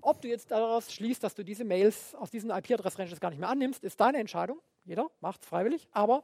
[0.00, 3.48] Ob du jetzt daraus schließt, dass du diese Mails aus diesen IP-Adress-Ranges gar nicht mehr
[3.48, 4.60] annimmst, ist deine Entscheidung.
[4.84, 6.22] Jeder macht es freiwillig, aber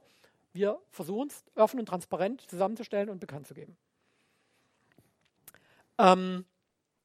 [0.53, 3.77] wir versuchen es offen und transparent zusammenzustellen und bekannt zu geben.
[5.99, 6.45] Ähm,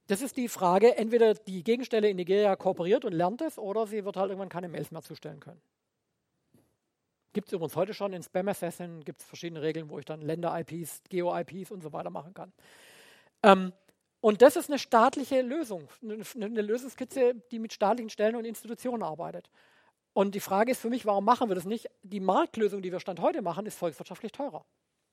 [0.08, 4.04] das ist die Frage, entweder die Gegenstelle in Nigeria kooperiert und lernt es oder sie
[4.04, 5.60] wird halt irgendwann keine Mails mehr zustellen können.
[7.34, 10.22] Gibt es übrigens heute schon in Spam Assassin, gibt es verschiedene Regeln, wo ich dann
[10.22, 12.52] Länder-IPs, Geo-IPs und so weiter machen kann.
[13.42, 13.72] Ähm,
[14.20, 19.02] und das ist eine staatliche Lösung, eine, eine Lösungskizze, die mit staatlichen Stellen und Institutionen
[19.02, 19.50] arbeitet.
[20.14, 21.90] Und die Frage ist für mich, warum machen wir das nicht?
[22.02, 24.64] Die Marktlösung, die wir Stand heute machen, ist volkswirtschaftlich teurer.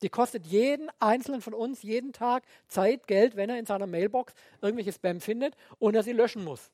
[0.01, 4.33] Die kostet jeden einzelnen von uns jeden Tag Zeit, Geld, wenn er in seiner Mailbox
[4.61, 6.71] irgendwelche Spam findet und er sie löschen muss.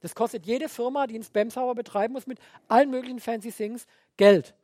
[0.00, 2.38] Das kostet jede Firma, die einen Spam-Server betreiben muss, mit
[2.68, 3.86] allen möglichen fancy Things
[4.16, 4.54] Geld.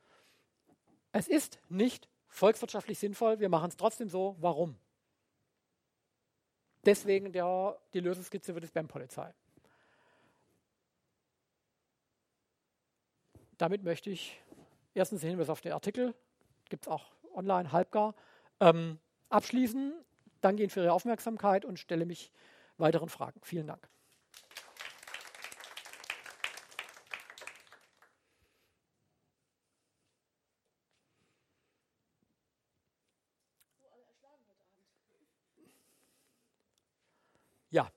[1.12, 4.36] Es ist nicht volkswirtschaftlich sinnvoll, wir machen es trotzdem so.
[4.40, 4.76] Warum?
[6.84, 9.32] Deswegen der, die Lösungskizze für die Spam-Polizei.
[13.58, 14.40] Damit möchte ich
[14.94, 16.14] erstens den Hinweis auf den Artikel,
[16.68, 18.14] gibt es auch online, halbgar,
[18.60, 18.98] ähm,
[19.30, 19.94] abschließen.
[20.40, 22.32] Danke Ihnen für Ihre Aufmerksamkeit und stelle mich
[22.78, 23.40] weiteren Fragen.
[23.42, 23.88] Vielen Dank.
[37.70, 37.90] Ja.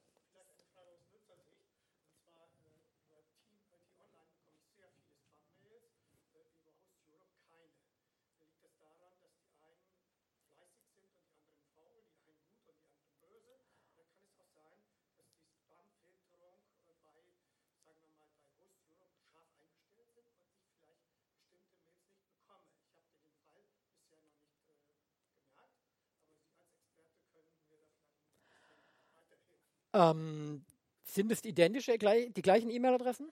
[29.93, 30.65] Ähm,
[31.03, 33.31] sind es identische, die gleichen E-Mail-Adressen?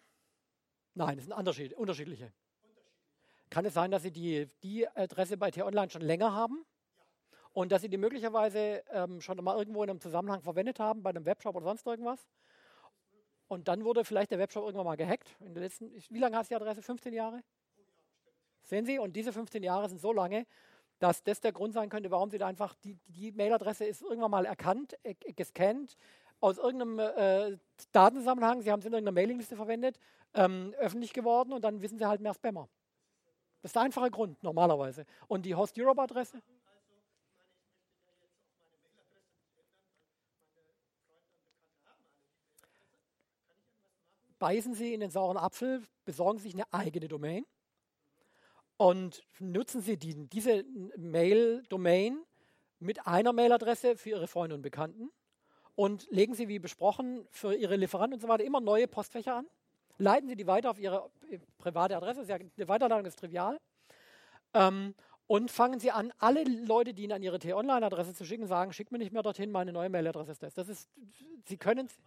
[0.96, 1.80] Nein, es sind unterschiedliche.
[1.80, 2.34] unterschiedliche.
[3.50, 6.66] Kann es sein, dass Sie die, die Adresse bei T-Online schon länger haben?
[7.52, 11.10] Und dass Sie die möglicherweise ähm, schon mal irgendwo in einem Zusammenhang verwendet haben, bei
[11.10, 12.28] einem Webshop oder sonst irgendwas?
[13.48, 15.36] Und dann wurde vielleicht der Webshop irgendwann mal gehackt.
[15.40, 16.84] In den letzten, wie lange hast du die Adresse?
[16.84, 17.42] 15 Jahre?
[18.64, 19.00] Sehen Sie?
[19.00, 20.46] Und diese 15 Jahre sind so lange,
[21.00, 24.32] dass das der Grund sein könnte, warum Sie da einfach, die, die Mailadresse ist irgendwann
[24.32, 25.96] mal erkannt, äh, gescannt,
[26.40, 27.58] aus irgendeinem äh,
[27.92, 30.00] Datenzusammenhang, Sie haben es in irgendeiner Mailingliste verwendet,
[30.34, 32.70] ähm, öffentlich geworden und dann wissen Sie halt mehr Spammer.
[33.62, 35.06] Das ist der einfache Grund, normalerweise.
[35.28, 36.42] Und die Host Europe-Adresse?
[44.38, 47.46] Beißen Sie in den sauren Apfel, besorgen Sie sich eine eigene Domain
[48.78, 50.64] und nutzen Sie die, diese
[50.96, 52.24] Mail-Domain
[52.80, 55.12] mit einer Mailadresse für Ihre Freunde und Bekannten
[55.80, 59.48] und legen Sie, wie besprochen, für Ihre Lieferanten und so weiter immer neue Postfächer an.
[59.98, 62.22] Leiten Sie die weiter auf Ihre äh, private Adresse.
[62.34, 63.58] Eine Weiterleitung ist trivial.
[64.54, 64.94] Ähm,
[65.26, 68.92] und fangen Sie an, alle Leute, die Ihnen an Ihre T-Online-Adresse zu schicken, sagen, schick
[68.92, 70.54] mir nicht mehr dorthin, meine neue Mailadresse ist das.
[70.54, 70.90] Das ist,
[71.46, 71.98] Sie können es.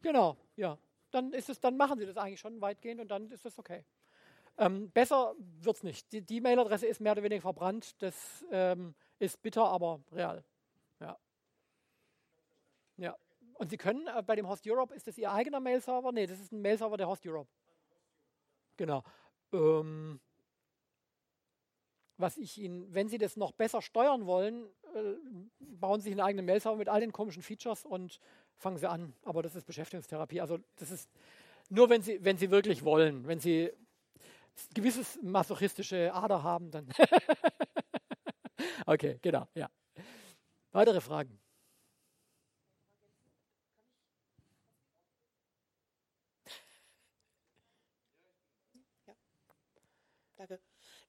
[0.00, 0.78] Genau, ja.
[1.10, 3.84] Dann ist es, dann machen Sie das eigentlich schon weitgehend und dann ist das okay.
[4.56, 6.10] Ähm, besser wird es nicht.
[6.14, 8.00] Die, die Mailadresse ist mehr oder weniger verbrannt.
[8.00, 10.42] Das ähm, ist bitter, aber real.
[11.00, 11.18] Ja.
[12.98, 13.16] Ja.
[13.60, 16.12] Und Sie können äh, bei dem Host Europe, ist das Ihr eigener Mail-Server?
[16.12, 17.50] Nee, das ist ein Mail-Server der Host Europe.
[18.78, 19.04] Genau.
[19.52, 20.18] Ähm,
[22.16, 24.64] was ich Ihnen, wenn Sie das noch besser steuern wollen,
[24.94, 25.14] äh,
[25.58, 28.18] bauen Sie sich einen eigenen Mail-Server mit all den komischen Features und
[28.56, 29.12] fangen Sie an.
[29.24, 30.40] Aber das ist Beschäftigungstherapie.
[30.40, 31.10] Also das ist
[31.68, 33.26] nur, wenn Sie, wenn Sie wirklich wollen.
[33.26, 33.70] Wenn Sie
[34.72, 36.88] gewisses masochistische Ader haben, dann.
[38.86, 39.68] okay, genau, ja.
[40.72, 41.38] Weitere Fragen?
[49.06, 49.14] Ja.
[50.36, 50.60] Danke.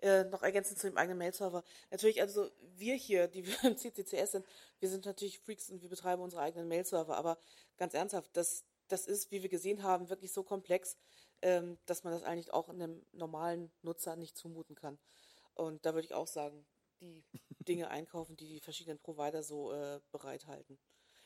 [0.01, 1.63] Äh, noch ergänzend zu dem eigenen Mail-Server.
[1.91, 4.45] Natürlich, also wir hier, die wir im CCCS sind,
[4.79, 7.37] wir sind natürlich Freaks und wir betreiben unsere eigenen Mail-Server, aber
[7.77, 10.97] ganz ernsthaft, das, das ist, wie wir gesehen haben, wirklich so komplex,
[11.43, 14.97] ähm, dass man das eigentlich auch einem normalen Nutzer nicht zumuten kann.
[15.53, 16.65] Und da würde ich auch sagen,
[16.99, 17.23] die
[17.67, 20.79] Dinge einkaufen, die die verschiedenen Provider so äh, bereithalten.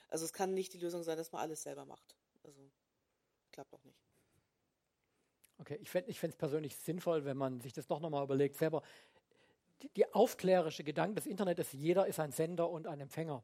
[0.10, 2.18] Also es kann nicht die Lösung sein, dass man alles selber macht.
[2.43, 2.69] Also
[3.52, 4.06] klappt auch nicht.
[5.65, 8.83] Okay, ich fände es persönlich sinnvoll, wenn man sich das doch nochmal überlegt, selber
[9.81, 13.41] die, die aufklärische Gedanke des Internets, jeder ist ein Sender und ein Empfänger.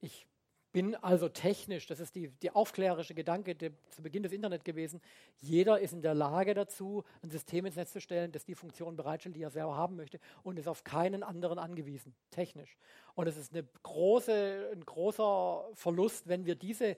[0.00, 0.26] Ich
[0.72, 5.02] bin also technisch, das ist die, die aufklärerische Gedanke de, zu Beginn des Internet gewesen,
[5.40, 8.96] jeder ist in der Lage dazu, ein System ins Netz zu stellen, das die Funktion
[8.96, 12.78] bereitstellt, die er selber haben möchte und ist auf keinen anderen angewiesen, technisch.
[13.14, 16.96] Und es ist eine große, ein großer Verlust, wenn wir diese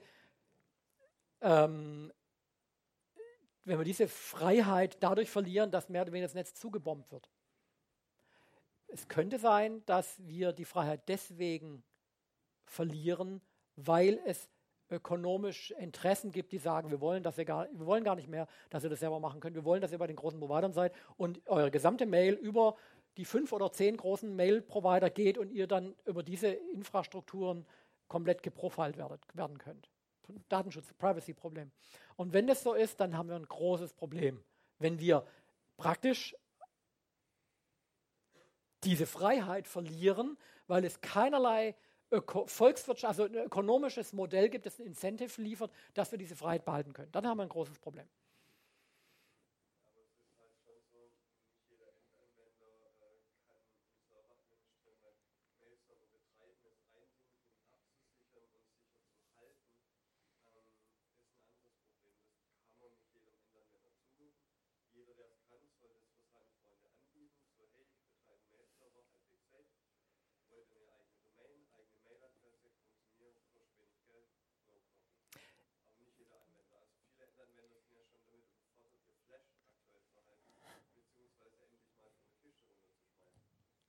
[1.41, 2.13] ähm,
[3.65, 7.29] wenn wir diese Freiheit dadurch verlieren, dass mehr oder weniger das Netz zugebombt wird.
[8.87, 11.83] Es könnte sein, dass wir die Freiheit deswegen
[12.65, 13.41] verlieren,
[13.75, 14.49] weil es
[14.89, 18.47] ökonomisch Interessen gibt, die sagen, wir wollen, dass ihr gar, wir wollen gar nicht mehr,
[18.69, 19.55] dass ihr das selber machen könnt.
[19.55, 22.75] Wir wollen, dass ihr bei den großen Providern seid und eure gesamte Mail über
[23.17, 27.65] die fünf oder zehn großen Mail-Provider geht und ihr dann über diese Infrastrukturen
[28.07, 29.89] komplett geprofiled werdet, werden könnt.
[30.49, 31.71] Datenschutz, Privacy-Problem.
[32.15, 34.43] Und wenn das so ist, dann haben wir ein großes Problem.
[34.79, 35.25] Wenn wir
[35.77, 36.35] praktisch
[38.83, 40.37] diese Freiheit verlieren,
[40.67, 41.75] weil es keinerlei
[42.45, 46.93] Volkswirtschaft, also ein ökonomisches Modell gibt, das ein Incentive liefert, dass wir diese Freiheit behalten
[46.93, 47.11] können.
[47.11, 48.07] Dann haben wir ein großes Problem.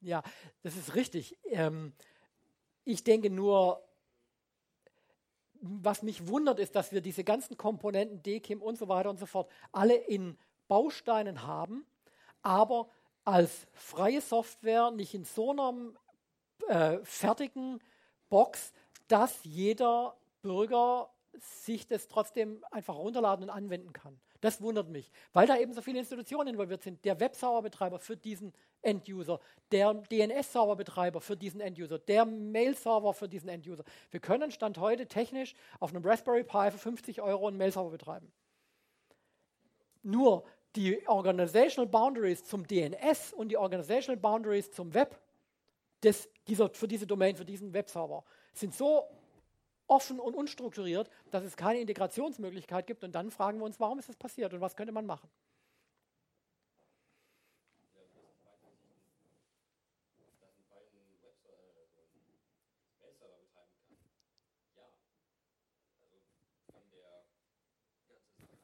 [0.01, 0.23] Ja,
[0.63, 1.37] das ist richtig.
[1.47, 1.93] Ähm,
[2.85, 3.83] ich denke nur,
[5.61, 9.27] was mich wundert, ist, dass wir diese ganzen Komponenten, DKIM und so weiter und so
[9.27, 11.87] fort, alle in Bausteinen haben,
[12.43, 12.89] aber
[13.25, 15.93] als freie Software nicht in so einer
[16.69, 17.81] äh, fertigen
[18.29, 18.73] Box,
[19.09, 21.11] dass jeder Bürger
[21.41, 24.21] sich das trotzdem einfach runterladen und anwenden kann.
[24.41, 27.05] Das wundert mich, weil da eben so viele Institutionen involviert sind.
[27.05, 28.53] Der Webserverbetreiber für diesen
[28.83, 29.41] End-User,
[29.73, 33.85] der DNS-Serverbetreiber für diesen End-User, der Mail-Server für diesen End-User.
[34.11, 38.33] Wir können Stand heute technisch auf einem Raspberry Pi für 50 Euro einen Mail-Server betreiben.
[40.03, 40.45] Nur
[40.77, 45.19] die Organizational Boundaries zum DNS und die Organizational Boundaries zum Web
[46.03, 49.09] des, dieser, für diese Domain, für diesen Webserver sind so
[49.89, 53.05] offen und unstrukturiert, dass es keine Integrationsmöglichkeit gibt.
[53.05, 55.29] Und dann fragen wir uns, warum ist das passiert und was könnte man machen?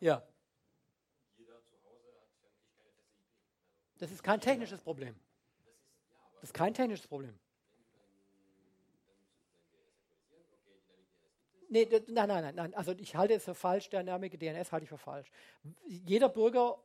[0.01, 0.21] Ja.
[3.99, 5.15] Das ist kein technisches Problem.
[6.41, 7.39] Das ist kein technisches Problem.
[11.73, 12.75] Nee, nein, nein, nein, nein.
[12.75, 15.31] Also ich halte es für falsch, der dynamische DNS halte ich für falsch.
[15.87, 16.77] Jeder Bürger,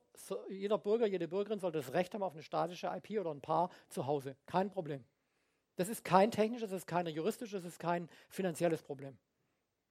[0.48, 3.70] jeder Bürger, jede Bürgerin sollte das Recht haben auf eine statische IP oder ein Paar
[3.90, 4.38] zu Hause.
[4.46, 5.04] Kein Problem.
[5.76, 9.18] Das ist kein technisches, das ist kein juristisches, das ist kein finanzielles Problem.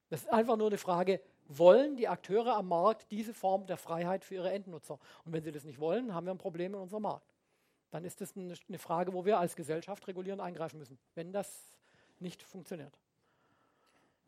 [0.09, 4.24] Das ist einfach nur eine Frage, wollen die Akteure am Markt diese Form der Freiheit
[4.24, 4.98] für ihre Endnutzer?
[5.27, 7.35] Und wenn sie das nicht wollen, haben wir ein Problem in unserem Markt.
[7.90, 11.77] Dann ist das eine Frage, wo wir als Gesellschaft regulierend eingreifen müssen, wenn das
[12.18, 12.98] nicht funktioniert.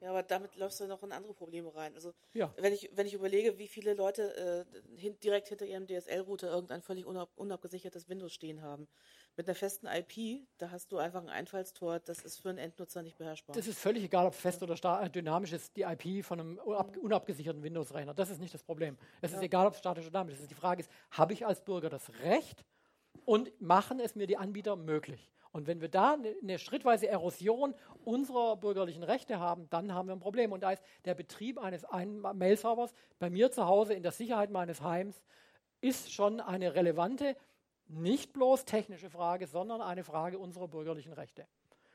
[0.00, 1.94] Ja, aber damit läufst du noch in andere Probleme rein.
[1.94, 2.52] Also ja.
[2.56, 6.82] wenn ich wenn ich überlege, wie viele Leute äh, hin, direkt hinter ihrem DSL-Router irgendein
[6.82, 8.86] völlig unab, unabgesichertes Windows stehen haben,
[9.36, 13.02] mit einer festen IP, da hast du einfach ein Einfallstor, das ist für einen Endnutzer
[13.02, 13.54] nicht beherrschbar.
[13.54, 16.96] Das ist völlig egal, ob fest oder äh, dynamisch ist, die IP von einem unab,
[16.96, 18.14] unabgesicherten Windows-Rechner.
[18.14, 18.98] Das ist nicht das Problem.
[19.20, 19.38] Es ja.
[19.38, 20.50] ist egal, ob es statisch oder dynamisch ist.
[20.50, 22.64] Die Frage ist, habe ich als Bürger das Recht
[23.24, 25.30] und machen es mir die Anbieter möglich?
[25.52, 30.14] Und wenn wir da eine, eine schrittweise Erosion unserer bürgerlichen Rechte haben, dann haben wir
[30.14, 30.52] ein Problem.
[30.52, 34.82] Und da ist der Betrieb eines Mail-Servers bei mir zu Hause in der Sicherheit meines
[34.82, 35.22] Heims
[35.80, 37.36] ist schon eine relevante,
[37.86, 41.46] nicht bloß technische Frage, sondern eine Frage unserer bürgerlichen Rechte.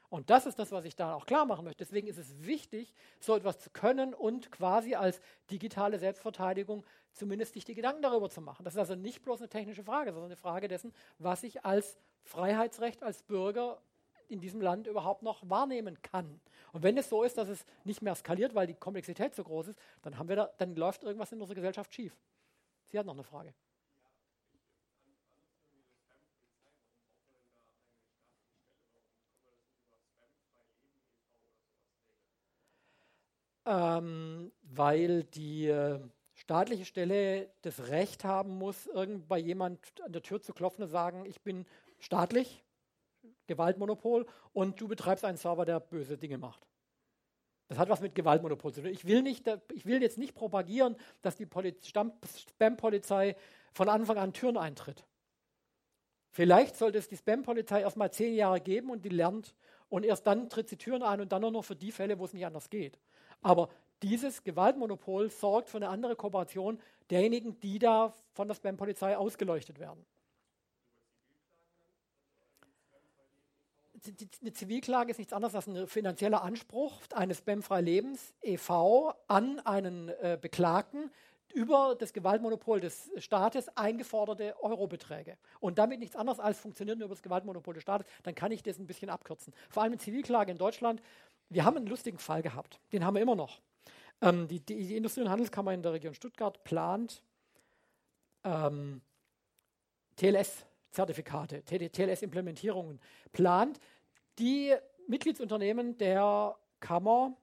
[0.09, 1.83] Und das ist das, was ich da auch klar machen möchte.
[1.83, 5.19] Deswegen ist es wichtig, so etwas zu können und quasi als
[5.49, 8.63] digitale Selbstverteidigung zumindest sich die Gedanken darüber zu machen.
[8.63, 11.97] Das ist also nicht bloß eine technische Frage, sondern eine Frage dessen, was ich als
[12.23, 13.81] Freiheitsrecht, als Bürger
[14.27, 16.39] in diesem Land überhaupt noch wahrnehmen kann.
[16.71, 19.69] Und wenn es so ist, dass es nicht mehr skaliert, weil die Komplexität so groß
[19.69, 22.17] ist, dann, haben wir da, dann läuft irgendwas in unserer Gesellschaft schief.
[22.85, 23.53] Sie hat noch eine Frage.
[33.65, 35.99] ähm, weil die äh,
[36.43, 40.89] staatliche Stelle das Recht haben muss, irgend bei jemand an der Tür zu klopfen und
[40.89, 41.65] sagen, ich bin
[41.99, 42.63] staatlich,
[43.47, 46.67] Gewaltmonopol, und du betreibst einen Server, der böse Dinge macht.
[47.69, 48.91] Das hat was mit Gewaltmonopol zu tun.
[48.91, 53.35] Ich will, nicht, ich will jetzt nicht propagieren, dass die Spam-Polizei
[53.71, 55.05] von Anfang an Türen eintritt.
[56.29, 59.55] Vielleicht sollte es die Spam-Polizei erst mal zehn Jahre geben und die lernt
[59.87, 62.25] und erst dann tritt sie Türen ein und dann nur noch für die Fälle, wo
[62.25, 62.99] es nicht anders geht.
[63.41, 63.69] Aber
[64.03, 70.05] dieses Gewaltmonopol sorgt für eine andere Kooperation derjenigen, die da von der Spam-Polizei ausgeleuchtet werden.
[74.41, 79.13] Eine Zivilklage ist nichts anderes als ein finanzieller Anspruch eines spamfrei Lebens e.V.
[79.27, 81.09] an einen äh, Beklagten
[81.53, 85.37] über das Gewaltmonopol des Staates eingeforderte Eurobeträge.
[85.61, 88.63] Und damit nichts anderes als funktioniert nur über das Gewaltmonopol des Staates, dann kann ich
[88.63, 89.53] das ein bisschen abkürzen.
[89.69, 91.01] Vor allem eine Zivilklage in Deutschland
[91.53, 93.61] wir haben einen lustigen Fall gehabt, den haben wir immer noch.
[94.23, 97.21] Ähm, die, die, Industrie- und Handelskammer in der Region Stuttgart plant
[98.45, 99.01] ähm,
[100.15, 103.01] TLS-Zertifikate, TLS-Implementierungen,
[103.33, 103.81] plant
[104.39, 104.73] die
[105.07, 107.35] Mitgliedsunternehmen der Kammer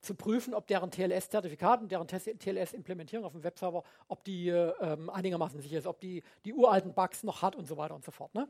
[0.00, 5.60] zu prüfen, ob deren TLS-Zertifikat und deren TLS-Implementierung auf dem Webserver, ob die ähm, einigermaßen
[5.60, 8.34] sicher ist, ob die die uralten Bugs noch hat und so weiter und so fort.
[8.34, 8.48] Ne?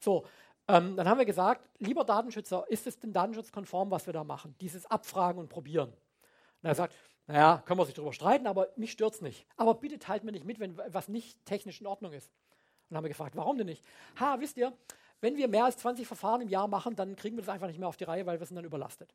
[0.00, 0.24] So,
[0.68, 4.54] ähm, dann haben wir gesagt, lieber Datenschützer, ist es denn datenschutzkonform, was wir da machen?
[4.60, 5.88] Dieses Abfragen und Probieren.
[5.88, 6.94] Und er sagt,
[7.26, 9.46] naja, können wir sich darüber streiten, aber mich stört es nicht.
[9.56, 12.28] Aber bitte teilt mir nicht mit, wenn was nicht technisch in Ordnung ist.
[12.28, 13.82] Und dann haben wir gefragt, warum denn nicht?
[14.20, 14.72] Ha, wisst ihr,
[15.20, 17.78] wenn wir mehr als 20 Verfahren im Jahr machen, dann kriegen wir das einfach nicht
[17.78, 19.14] mehr auf die Reihe, weil wir sind dann überlastet.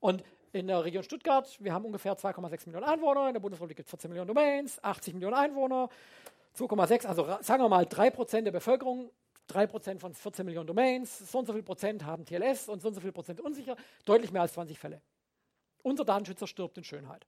[0.00, 0.22] Und
[0.52, 3.90] in der Region Stuttgart, wir haben ungefähr 2,6 Millionen Einwohner, in der Bundesrepublik gibt es
[3.90, 5.88] 14 Millionen Domains, 80 Millionen Einwohner,
[6.56, 9.10] 2,6, also sagen wir mal 3% der Bevölkerung
[9.50, 12.94] 3% von 14 Millionen Domains, so und so viel Prozent haben TLS und so und
[12.94, 15.00] so viel Prozent unsicher, deutlich mehr als 20 Fälle.
[15.82, 17.26] Unser Datenschützer stirbt in Schönheit.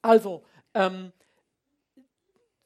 [0.00, 0.42] Also,
[0.72, 1.12] ähm,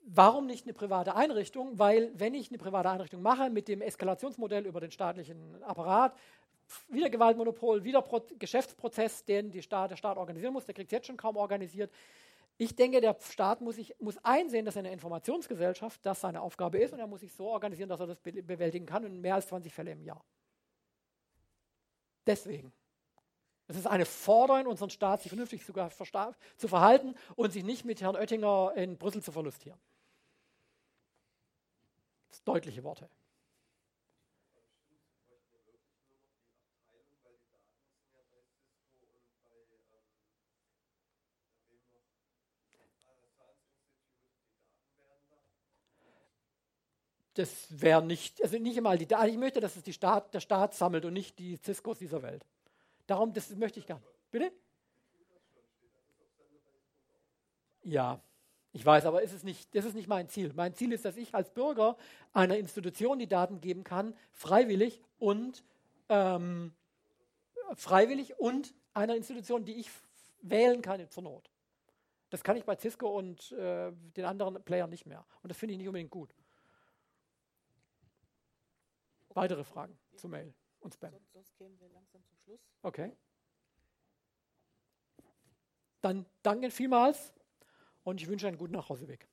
[0.03, 1.79] warum nicht eine private Einrichtung?
[1.79, 6.15] Weil, wenn ich eine private Einrichtung mache mit dem Eskalationsmodell über den staatlichen Apparat,
[6.89, 11.07] wieder Gewaltmonopol, wieder Pro Geschäftsprozess, den Staat, der Staat organisieren muss, der kriegt es jetzt
[11.07, 11.91] schon kaum organisiert.
[12.56, 16.93] Ich denke, der Staat muss, sich, muss einsehen, dass eine Informationsgesellschaft das seine Aufgabe ist
[16.93, 19.48] und er muss sich so organisieren, dass er das be bewältigen kann und mehr als
[19.48, 20.24] 20 Fälle im Jahr.
[22.26, 22.72] Deswegen.
[23.66, 28.02] Es ist eine Forderung, unseren Staat sich vernünftig zu, zu verhalten und sich nicht mit
[28.02, 29.81] Herrn Oettinger in Brüssel zu verlustieren.
[32.44, 33.09] Deutliche Worte.
[47.35, 49.28] Das wäre nicht, also nicht einmal die Daten.
[49.28, 52.47] Ich möchte, dass es die Staat, der Staat sammelt und nicht die Ciscos dieser Welt.
[53.06, 54.09] Darum, das möchte ich gar nicht.
[54.31, 54.52] Bitte?
[57.82, 58.23] Ja,
[58.73, 60.52] ich weiß, aber ist es nicht, das ist nicht mein Ziel.
[60.55, 61.97] Mein Ziel ist, dass ich als Bürger
[62.32, 65.62] einer Institution die Daten geben kann, freiwillig und
[66.09, 66.73] ähm,
[67.74, 69.90] freiwillig und einer Institution, die ich
[70.43, 71.51] wählen kann zur Not.
[72.31, 75.24] Das kann ich bei Cisco und äh, den anderen Playern nicht mehr.
[75.43, 76.35] Und das finde ich nicht unbedingt gut.
[79.35, 81.11] Weitere Fragen zu Mail und Spam?
[81.11, 82.61] Sonst, sonst kämen wir langsam zum Schluss.
[82.82, 83.12] Okay.
[86.01, 87.32] Dann danke vielmals
[88.05, 89.27] und ich wünsche einen guten Nachhauseweg.